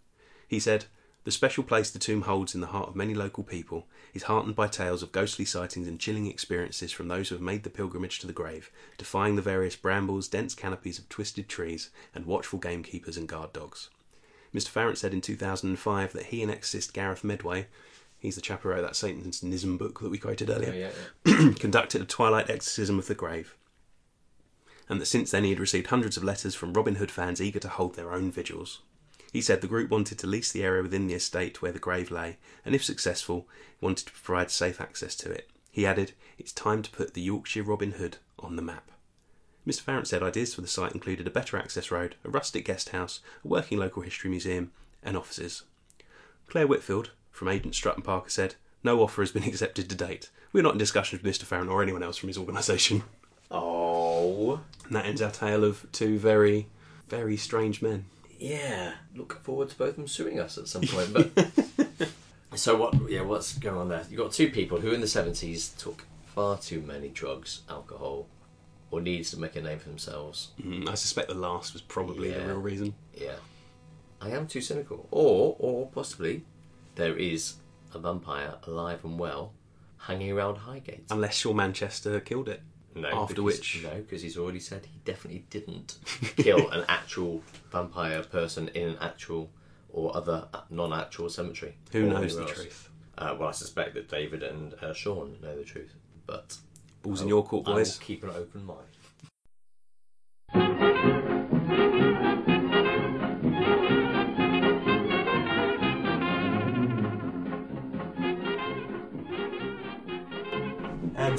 He 0.50 0.60
said, 0.60 0.84
The 1.24 1.32
special 1.32 1.64
place 1.64 1.90
the 1.90 1.98
tomb 1.98 2.24
holds 2.24 2.54
in 2.54 2.60
the 2.60 2.68
heart 2.68 2.90
of 2.90 2.96
many 2.98 3.14
local 3.14 3.46
people 3.46 3.88
is 4.14 4.24
heartened 4.24 4.58
by 4.58 4.68
tales 4.68 5.02
of 5.02 5.14
ghostly 5.14 5.46
sightings 5.46 5.88
and 5.88 5.98
chilling 5.98 6.28
experiences 6.28 6.92
from 6.92 7.08
those 7.08 7.30
who 7.30 7.36
have 7.36 7.42
made 7.42 7.64
the 7.64 7.70
pilgrimage 7.70 8.20
to 8.20 8.28
the 8.28 8.34
grave, 8.34 8.70
defying 8.98 9.38
the 9.38 9.42
various 9.42 9.78
brambles, 9.78 10.28
dense 10.28 10.54
canopies 10.54 11.00
of 11.00 11.08
twisted 11.08 11.48
trees, 11.48 11.90
and 12.14 12.26
watchful 12.26 12.60
gamekeepers 12.60 13.16
and 13.16 13.30
guard 13.30 13.54
dogs. 13.54 13.90
Mr. 14.54 14.68
Farrant 14.68 14.98
said 14.98 15.14
in 15.14 15.22
2005 15.22 16.12
that 16.12 16.26
he 16.26 16.42
and 16.42 16.52
exorcist 16.52 16.94
Gareth 16.94 17.24
Medway, 17.24 17.68
he's 18.20 18.36
the 18.36 18.42
chap 18.42 18.62
who 18.64 18.70
wrote 18.70 18.82
that 18.82 18.96
Satanism 18.96 19.78
book 19.78 20.00
that 20.02 20.10
we 20.10 20.18
quoted 20.18 20.50
earlier, 20.50 20.72
oh, 20.72 20.78
Yeah, 20.78 20.90
yeah, 21.26 21.42
yeah. 21.44 21.54
conducted 21.60 22.02
a 22.02 22.06
twilight 22.06 22.50
exorcism 22.50 23.00
of 23.00 23.08
the 23.08 23.16
grave, 23.16 23.56
and 24.88 25.00
that 25.00 25.06
since 25.06 25.32
then 25.32 25.44
he 25.44 25.52
had 25.52 25.60
received 25.60 25.88
hundreds 25.88 26.18
of 26.18 26.24
letters 26.24 26.56
from 26.56 26.74
Robin 26.74 26.96
Hood 26.96 27.12
fans 27.12 27.42
eager 27.42 27.60
to 27.60 27.70
hold 27.70 27.96
their 27.96 28.12
own 28.12 28.32
vigils. 28.32 28.82
He 29.32 29.42
said 29.42 29.62
the 29.62 29.68
group 29.68 29.92
wanted 29.92 30.18
to 30.20 30.28
lease 30.28 30.52
the 30.52 30.64
area 30.64 30.82
within 30.82 31.08
the 31.08 31.14
estate 31.14 31.62
where 31.62 31.72
the 31.72 31.80
grave 31.80 32.10
lay, 32.10 32.38
and 32.66 32.74
if 32.74 32.84
successful, 32.84 33.48
wanted 33.80 34.08
to 34.08 34.14
provide 34.14 34.50
safe 34.50 34.82
access 34.82 35.16
to 35.18 35.32
it. 35.32 35.50
He 35.72 35.86
added, 35.86 36.14
It's 36.40 36.52
time 36.52 36.82
to 36.82 36.90
put 36.90 37.14
the 37.14 37.22
Yorkshire 37.22 37.64
Robin 37.64 37.92
Hood 37.92 38.18
on 38.40 38.56
the 38.56 38.64
map. 38.64 38.90
Mr. 39.68 39.82
Farrant 39.82 40.08
said 40.08 40.24
ideas 40.24 40.56
for 40.56 40.62
the 40.62 40.68
site 40.68 40.94
included 40.94 41.28
a 41.28 41.32
better 41.32 41.58
access 41.58 41.92
road, 41.92 42.16
a 42.26 42.30
rustic 42.30 42.66
guest 42.66 42.90
house, 42.90 43.20
a 43.46 43.48
working 43.48 43.78
local 43.78 44.02
history 44.02 44.32
museum, 44.32 44.72
and 45.04 45.16
offices. 45.16 45.64
Claire 46.48 46.66
Whitfield, 46.66 47.12
from 47.32 47.48
Agent 47.48 47.76
Strutt 47.76 47.96
and 47.96 48.04
Parker, 48.06 48.30
said, 48.30 48.56
No 48.84 49.02
offer 49.02 49.22
has 49.22 49.32
been 49.32 49.44
accepted 49.48 49.90
to 49.90 49.96
date. 49.96 50.30
We're 50.54 50.64
not 50.64 50.74
in 50.74 50.80
discussions 50.80 51.22
with 51.22 51.32
Mr. 51.36 51.44
Farrant 51.44 51.70
or 51.70 51.84
anyone 51.84 52.02
else 52.04 52.18
from 52.18 52.28
his 52.28 52.38
organisation. 52.38 53.04
Oh, 53.52 54.62
And 54.86 54.96
that 54.96 55.06
ends 55.06 55.22
our 55.22 55.32
tale 55.32 55.64
of 55.64 55.86
two 55.92 56.18
very, 56.20 56.68
very 57.08 57.38
strange 57.38 57.82
men. 57.82 58.06
yeah. 58.40 58.94
Look 59.16 59.44
forward 59.44 59.70
to 59.70 59.78
both 59.78 59.90
of 59.90 59.96
them 59.98 60.08
suing 60.08 60.40
us 60.40 60.58
at 60.58 60.68
some 60.68 60.84
point. 60.84 61.14
But 61.14 62.10
so 62.56 62.78
what? 62.78 62.96
Yeah, 63.10 63.22
what's 63.22 63.58
going 63.58 63.78
on 63.78 63.90
there? 63.90 64.04
You've 64.10 64.20
got 64.20 64.32
two 64.32 64.50
people 64.50 64.80
who 64.80 64.92
in 64.92 65.02
the 65.02 65.08
seventies 65.08 65.70
took 65.78 66.06
far 66.28 66.58
too 66.58 66.82
many 66.82 67.10
drugs, 67.10 67.62
alcohol, 67.70 68.28
or 68.92 69.02
needs 69.02 69.32
to 69.32 69.38
make 69.40 69.56
a 69.58 69.62
name 69.62 69.80
for 69.80 69.90
themselves. 69.90 70.50
Mm, 70.62 70.88
I 70.88 70.94
suspect 70.96 71.28
the 71.28 71.34
last 71.36 71.74
was 71.74 71.82
probably 71.82 72.32
the 72.32 72.46
real 72.46 72.62
reason. 72.62 72.94
Yeah, 73.14 73.36
I 74.22 74.30
am 74.30 74.48
too 74.48 74.62
cynical. 74.62 75.08
Or, 75.12 75.56
or 75.60 75.88
possibly, 75.88 76.46
there 76.96 77.16
is 77.16 77.56
a 77.94 78.00
vampire 78.00 78.56
alive 78.68 79.04
and 79.04 79.18
well, 79.20 79.54
hanging 79.98 80.32
around 80.32 80.58
Highgate. 80.58 81.06
Unless 81.10 81.36
Sean 81.36 81.56
Manchester 81.56 82.20
killed 82.20 82.50
it. 82.50 82.62
No, 82.96 83.08
After 83.10 83.36
because- 83.36 83.44
which- 83.60 83.84
no, 83.84 83.96
because 84.02 84.22
he's 84.22 84.38
already 84.38 84.60
said 84.60 84.86
he 84.86 85.00
definitely 85.06 85.46
didn't 85.50 85.98
kill 86.38 86.70
an 86.72 86.86
actual 86.88 87.42
vampire 87.72 88.24
person 88.24 88.68
in 88.70 88.90
an 88.90 88.98
actual 89.02 89.50
or 89.92 90.16
other 90.16 90.48
non-actual 90.70 91.30
cemetery. 91.30 91.76
Who 91.92 92.08
knows 92.08 92.36
the 92.36 92.44
else. 92.44 92.52
truth? 92.54 92.90
Uh, 93.18 93.36
well, 93.40 93.50
I 93.50 93.52
suspect 93.52 93.96
that 93.96 94.08
David 94.10 94.44
and 94.44 94.74
uh, 94.76 94.94
Sean 94.94 95.36
know 95.42 95.56
the 95.58 95.64
truth, 95.64 95.94
but 96.26 96.58
Balls 97.02 97.22
in 97.22 97.28
your 97.28 97.44
court, 97.46 97.66
boys. 97.66 97.98
keep 97.98 98.24
an 98.24 98.30
open 98.32 98.66
mind. 98.66 98.80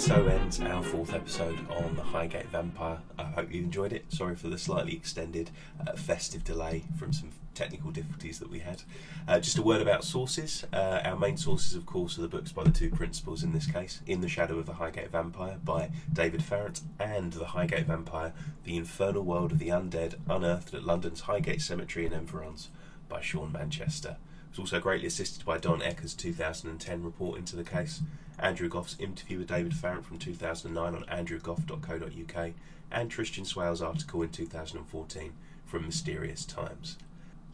So 0.01 0.27
ends 0.29 0.59
our 0.63 0.83
fourth 0.83 1.13
episode 1.13 1.59
on 1.69 1.95
the 1.95 2.03
Highgate 2.03 2.47
Vampire. 2.47 3.01
I 3.19 3.25
hope 3.25 3.53
you 3.53 3.61
enjoyed 3.61 3.93
it. 3.93 4.11
Sorry 4.11 4.35
for 4.35 4.49
the 4.49 4.57
slightly 4.57 4.95
extended 4.95 5.51
uh, 5.87 5.93
festive 5.93 6.43
delay 6.43 6.85
from 6.99 7.13
some 7.13 7.33
technical 7.55 7.91
difficulties 7.91 8.39
that 8.39 8.49
we 8.49 8.61
had. 8.61 8.83
Uh, 9.29 9.41
just 9.41 9.59
a 9.59 9.63
word 9.63 9.83
about 9.83 10.03
sources. 10.03 10.65
Uh, 10.73 11.03
our 11.05 11.17
main 11.17 11.37
sources, 11.37 11.75
of 11.75 11.85
course, 11.85 12.17
are 12.17 12.23
the 12.23 12.29
books 12.29 12.51
by 12.51 12.65
the 12.65 12.71
two 12.71 12.89
principals 12.89 13.43
in 13.43 13.53
this 13.53 13.67
case 13.67 14.01
In 14.07 14.23
the 14.23 14.29
Shadow 14.29 14.59
of 14.59 14.65
the 14.65 14.73
Highgate 14.73 15.11
Vampire 15.11 15.59
by 15.63 15.91
David 16.11 16.43
Farrant 16.43 16.81
and 16.99 17.35
The 17.35 17.49
Highgate 17.49 17.87
Vampire 17.87 18.33
The 18.65 18.79
Infernal 18.79 19.23
World 19.23 19.53
of 19.53 19.59
the 19.59 19.69
Undead 19.69 20.15
Unearthed 20.31 20.73
at 20.73 20.83
London's 20.83 21.21
Highgate 21.21 21.61
Cemetery 21.61 22.07
in 22.07 22.15
Environs 22.15 22.69
by 23.11 23.21
Sean 23.21 23.53
Manchester. 23.53 24.17
It 24.51 24.59
was 24.59 24.73
also 24.73 24.81
greatly 24.81 25.07
assisted 25.07 25.45
by 25.45 25.59
Don 25.59 25.83
Ecker's 25.83 26.15
2010 26.15 27.05
report 27.05 27.39
into 27.39 27.55
the 27.55 27.63
case, 27.63 28.01
Andrew 28.41 28.69
Goff's 28.69 28.97
interview 28.99 29.39
with 29.39 29.49
David 29.49 29.75
Farrant 29.75 30.05
from 30.05 30.19
2009 30.19 30.95
on 30.95 31.05
andrewgoff.co.uk, 31.05 32.53
and 32.91 33.11
Tristan 33.11 33.45
Swale's 33.45 33.83
article 33.83 34.23
in 34.23 34.31
2014 34.31 35.33
from 35.65 35.87
Mysterious 35.87 36.45
Times. 36.45 36.97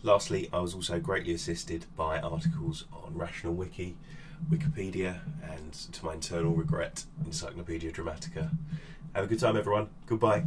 Lastly, 0.03 0.49
I 0.53 0.61
was 0.61 0.75
also 0.75 1.01
greatly 1.01 1.35
assisted 1.35 1.87
by 1.97 2.21
articles 2.21 2.85
on 2.93 3.17
Rational 3.17 3.55
Wiki, 3.55 3.97
Wikipedia, 4.51 5.21
and 5.43 5.73
to 5.73 6.05
my 6.05 6.15
internal 6.15 6.53
regret, 6.53 7.05
Encyclopedia 7.25 7.91
Dramatica. 7.91 8.51
Have 9.15 9.25
a 9.25 9.27
good 9.27 9.41
time, 9.41 9.57
everyone. 9.57 9.89
Goodbye. 10.07 10.45